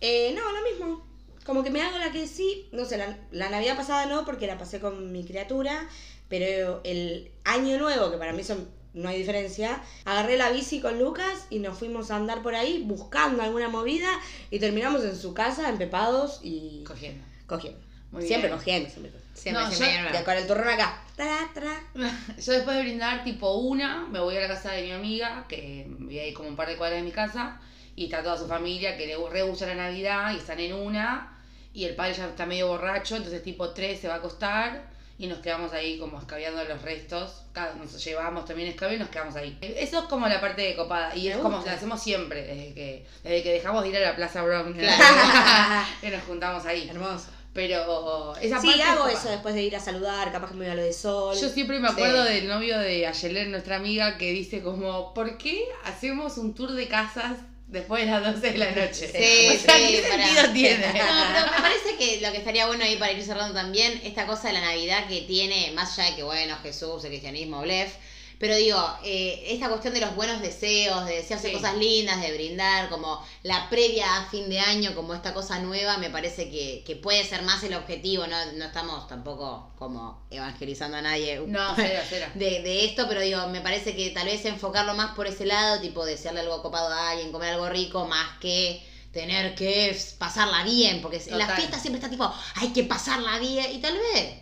Eh, 0.00 0.32
no, 0.36 0.52
lo 0.52 0.62
mismo. 0.70 1.04
Como 1.44 1.64
que 1.64 1.70
me 1.70 1.82
hago 1.82 1.98
la 1.98 2.12
que 2.12 2.28
sí, 2.28 2.68
no 2.70 2.84
sé, 2.84 2.96
la, 2.96 3.18
la 3.32 3.50
Navidad 3.50 3.76
pasada 3.76 4.06
no, 4.06 4.24
porque 4.24 4.46
la 4.46 4.56
pasé 4.56 4.78
con 4.78 5.10
mi 5.10 5.24
criatura, 5.24 5.88
pero 6.28 6.80
el 6.84 7.32
año 7.42 7.78
nuevo, 7.78 8.12
que 8.12 8.18
para 8.18 8.32
mí 8.32 8.44
son, 8.44 8.68
no 8.94 9.08
hay 9.08 9.18
diferencia, 9.18 9.82
agarré 10.04 10.36
la 10.36 10.50
bici 10.52 10.78
con 10.80 11.00
Lucas 11.00 11.46
y 11.50 11.58
nos 11.58 11.76
fuimos 11.76 12.12
a 12.12 12.16
andar 12.16 12.40
por 12.42 12.54
ahí 12.54 12.84
buscando 12.86 13.42
alguna 13.42 13.68
movida 13.68 14.08
y 14.52 14.60
terminamos 14.60 15.02
en 15.02 15.16
su 15.16 15.34
casa 15.34 15.68
empepados 15.68 16.38
y 16.44 16.84
Cogiendo. 16.84 17.24
cogiendo. 17.48 17.91
Muy 18.12 18.26
siempre 18.26 18.48
bien. 18.48 18.58
cogiendo, 18.58 18.90
siempre. 18.90 19.12
Siempre, 19.34 19.62
No, 19.64 19.70
siempre 19.72 20.18
yo- 20.18 20.24
con 20.24 20.36
el 20.36 20.46
turrón 20.46 20.68
acá. 20.68 20.98
Tra, 21.16 21.48
tra. 21.54 21.80
Yo 22.38 22.52
después 22.52 22.76
de 22.76 22.82
brindar 22.82 23.24
tipo 23.24 23.54
una, 23.54 24.06
me 24.10 24.20
voy 24.20 24.36
a 24.36 24.40
la 24.42 24.48
casa 24.48 24.72
de 24.72 24.82
mi 24.82 24.92
amiga, 24.92 25.44
que 25.48 25.86
vive 25.88 26.20
ahí 26.20 26.32
como 26.32 26.48
un 26.48 26.56
par 26.56 26.68
de 26.68 26.76
cuadras 26.76 27.00
de 27.00 27.04
mi 27.04 27.12
casa, 27.12 27.58
y 27.96 28.04
está 28.04 28.22
toda 28.22 28.38
su 28.38 28.46
familia 28.46 28.96
que 28.96 29.06
le 29.06 29.16
re 29.30 29.42
gusta 29.42 29.66
la 29.66 29.74
Navidad 29.74 30.32
y 30.32 30.36
están 30.38 30.60
en 30.60 30.72
una, 30.74 31.38
y 31.74 31.84
el 31.84 31.94
padre 31.94 32.14
ya 32.14 32.26
está 32.28 32.44
medio 32.46 32.68
borracho, 32.68 33.16
entonces 33.16 33.42
tipo 33.42 33.70
tres 33.70 34.00
se 34.00 34.08
va 34.08 34.14
a 34.14 34.16
acostar 34.18 34.84
y 35.18 35.26
nos 35.26 35.38
quedamos 35.38 35.72
ahí 35.72 35.98
como 35.98 36.18
escabeando 36.18 36.64
los 36.64 36.82
restos, 36.82 37.42
cada, 37.52 37.74
nos 37.74 38.02
llevamos 38.04 38.44
también 38.44 38.68
escabio 38.68 38.96
y 38.96 39.00
nos 39.00 39.08
quedamos 39.10 39.36
ahí. 39.36 39.56
Eso 39.60 40.00
es 40.00 40.04
como 40.06 40.26
la 40.28 40.40
parte 40.40 40.62
de 40.62 40.74
copada, 40.76 41.14
y 41.16 41.24
Me 41.24 41.30
es 41.32 41.36
como 41.38 41.56
gusta. 41.56 41.70
la 41.72 41.76
hacemos 41.76 42.02
siempre, 42.02 42.42
desde 42.42 42.74
que, 42.74 43.06
desde 43.22 43.42
que 43.42 43.52
dejamos 43.52 43.82
de 43.82 43.88
ir 43.90 43.96
a 43.98 44.00
la 44.00 44.16
Plaza 44.16 44.42
Brown, 44.42 44.72
Claro. 44.74 45.86
que 46.00 46.10
nos 46.10 46.22
juntamos 46.24 46.64
ahí. 46.66 46.88
Hermoso. 46.88 47.28
Pero 47.52 48.34
esa 48.36 48.60
Sí, 48.60 48.66
parte 48.68 48.82
hago 48.82 49.08
eso 49.08 49.28
después 49.28 49.54
de 49.54 49.62
ir 49.62 49.76
a 49.76 49.80
saludar, 49.80 50.32
capaz 50.32 50.48
que 50.48 50.54
me 50.54 50.64
voy 50.64 50.72
a 50.72 50.74
lo 50.74 50.82
de 50.82 50.92
sol. 50.92 51.36
Yo 51.38 51.48
siempre 51.50 51.78
me 51.80 51.88
acuerdo 51.88 52.26
Sí. 52.26 52.32
del 52.34 52.48
novio 52.48 52.78
de 52.78 53.06
Ayelen, 53.06 53.50
nuestra 53.50 53.76
amiga, 53.76 54.16
que 54.16 54.30
dice 54.32 54.62
como, 54.62 55.12
¿por 55.12 55.36
qué 55.36 55.64
hacemos 55.84 56.38
un 56.38 56.54
tour 56.54 56.72
de 56.72 56.88
casas 56.88 57.36
después 57.66 58.06
de 58.06 58.10
las 58.10 58.24
12 58.34 58.52
de 58.52 58.58
la 58.58 58.70
noche? 58.70 59.06
Sí, 59.12 59.56
o 59.56 59.60
sea, 59.60 59.76
sí, 59.76 59.86
¿qué 59.92 60.02
para- 60.08 60.24
sentido 60.26 60.52
tiene? 60.54 60.86
No, 60.92 61.24
pero 61.34 61.52
me 61.52 61.60
parece 61.60 61.96
que 61.98 62.20
lo 62.22 62.32
que 62.32 62.38
estaría 62.38 62.66
bueno 62.66 62.84
ahí 62.84 62.96
para 62.96 63.12
ir 63.12 63.22
cerrando 63.22 63.52
también, 63.54 64.00
esta 64.02 64.26
cosa 64.26 64.48
de 64.48 64.54
la 64.54 64.60
Navidad 64.62 65.06
que 65.06 65.20
tiene, 65.22 65.72
más 65.72 65.98
allá 65.98 66.08
de 66.10 66.16
que, 66.16 66.22
bueno, 66.22 66.56
Jesús, 66.62 67.04
el 67.04 67.10
cristianismo, 67.10 67.60
blef, 67.60 67.92
pero 68.42 68.56
digo, 68.56 68.76
eh, 69.04 69.44
esta 69.54 69.68
cuestión 69.68 69.94
de 69.94 70.00
los 70.00 70.16
buenos 70.16 70.40
deseos, 70.42 71.06
de 71.06 71.14
desearse 71.18 71.46
Sí. 71.46 71.54
cosas 71.54 71.76
lindas, 71.76 72.20
de 72.20 72.32
brindar, 72.34 72.88
como 72.88 73.24
la 73.44 73.70
previa 73.70 74.16
a 74.16 74.28
fin 74.30 74.48
de 74.48 74.58
año, 74.58 74.96
como 74.96 75.14
esta 75.14 75.32
cosa 75.32 75.60
nueva, 75.60 75.96
me 75.98 76.10
parece 76.10 76.50
que, 76.50 76.82
que 76.84 76.96
puede 76.96 77.24
ser 77.24 77.42
más 77.42 77.62
el 77.62 77.74
objetivo, 77.74 78.26
no, 78.26 78.36
no 78.54 78.64
estamos 78.64 79.06
tampoco 79.06 79.70
como 79.78 80.26
evangelizando 80.28 80.96
a 80.96 81.02
nadie 81.02 81.40
No, 81.46 81.72
cero, 81.76 82.02
cero. 82.08 82.26
de, 82.34 82.62
de 82.62 82.84
esto, 82.84 83.06
pero 83.08 83.20
digo, 83.20 83.46
me 83.46 83.60
parece 83.60 83.94
que 83.94 84.10
tal 84.10 84.26
vez 84.26 84.44
enfocarlo 84.44 84.94
más 84.94 85.14
por 85.14 85.28
ese 85.28 85.46
lado, 85.46 85.80
tipo 85.80 86.04
desearle 86.04 86.40
algo 86.40 86.62
copado 86.62 86.88
a 86.92 87.10
alguien, 87.10 87.30
comer 87.30 87.50
algo 87.54 87.68
rico, 87.68 88.06
más 88.08 88.38
que 88.40 88.82
tener 89.12 89.54
que 89.54 89.96
pasarla 90.18 90.64
bien, 90.64 91.00
porque 91.00 91.18
en 91.18 91.38
las 91.38 91.46
Total. 91.46 91.56
fiestas 91.58 91.80
siempre 91.80 91.98
está 92.00 92.10
tipo, 92.10 92.28
hay 92.56 92.72
que 92.72 92.82
pasarla 92.82 93.38
bien, 93.38 93.70
y 93.72 93.78
tal 93.80 93.94
vez 93.96 94.40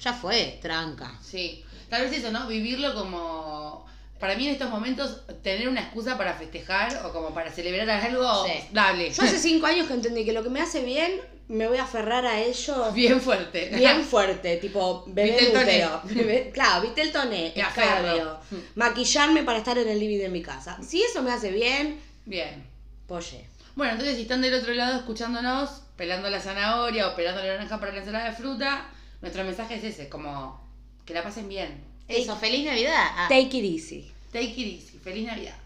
ya 0.00 0.12
fue, 0.14 0.58
tranca. 0.62 1.18
Sí, 1.22 1.64
tal 1.90 2.02
vez 2.02 2.12
eso, 2.18 2.30
¿no? 2.30 2.46
Vivirlo 2.46 2.94
como... 2.94 3.86
Para 4.18 4.36
mí 4.36 4.46
en 4.46 4.52
estos 4.52 4.68
momentos, 4.68 5.22
tener 5.42 5.66
una 5.66 5.80
excusa 5.80 6.18
para 6.18 6.34
festejar 6.34 7.06
o 7.06 7.12
como 7.12 7.32
para 7.32 7.50
celebrar 7.50 7.88
algo, 7.88 8.44
Sí. 8.46 8.52
dable. 8.70 9.10
Yo 9.10 9.22
hace 9.22 9.38
cinco 9.48 9.64
años 9.66 9.86
que 9.86 9.94
entendí 9.94 10.26
que 10.26 10.32
lo 10.34 10.42
que 10.42 10.50
me 10.50 10.60
hace 10.60 10.84
bien, 10.84 11.12
me 11.48 11.66
voy 11.66 11.78
a 11.78 11.84
aferrar 11.84 12.26
a 12.26 12.38
ello 12.38 12.92
Bien 12.92 13.18
fuerte. 13.18 13.70
bien 13.74 14.04
fuerte, 14.10 14.58
tipo 14.58 15.04
bebé 15.06 15.46
toné. 15.46 15.62
útero. 15.86 16.02
Bebé- 16.04 16.50
Claro, 16.52 16.82
Vitel 16.82 17.10
toné, 17.12 17.54
Me 17.56 17.62
aferro. 17.62 17.88
escabio, 18.08 18.38
maquillarme 18.74 19.42
para 19.42 19.56
estar 19.58 19.78
en 19.78 19.88
el 19.88 19.98
living 19.98 20.18
de 20.18 20.28
mi 20.28 20.42
casa. 20.42 20.78
Si 20.86 21.02
eso 21.02 21.22
me 21.22 21.32
hace 21.32 21.50
bien, 21.50 21.98
Bien. 22.26 22.62
polle. 23.06 23.46
Bueno, 23.74 23.92
entonces 23.92 24.16
si 24.16 24.22
están 24.22 24.42
del 24.42 24.52
otro 24.52 24.74
lado 24.74 24.98
escuchándonos, 24.98 25.80
pelando 25.96 26.28
la 26.28 26.40
zanahoria 26.40 27.08
o 27.08 27.16
pelando 27.16 27.40
la 27.42 27.54
naranja 27.54 27.80
para 27.80 27.92
la 27.92 27.98
ensalada 28.00 28.26
de 28.26 28.36
fruta, 28.36 28.86
nuestro 29.22 29.44
mensaje 29.44 29.76
es 29.76 29.84
ese, 29.84 30.10
como 30.10 30.69
que 31.10 31.14
la 31.14 31.24
pasen 31.24 31.48
bien. 31.48 31.82
Eso, 32.06 32.36
feliz 32.36 32.64
Navidad. 32.64 33.06
Ah. 33.16 33.26
Take 33.28 33.58
it 33.58 33.64
easy. 33.64 34.12
Take 34.32 34.52
it 34.52 34.58
easy. 34.58 34.98
Feliz 35.02 35.26
Navidad. 35.26 35.56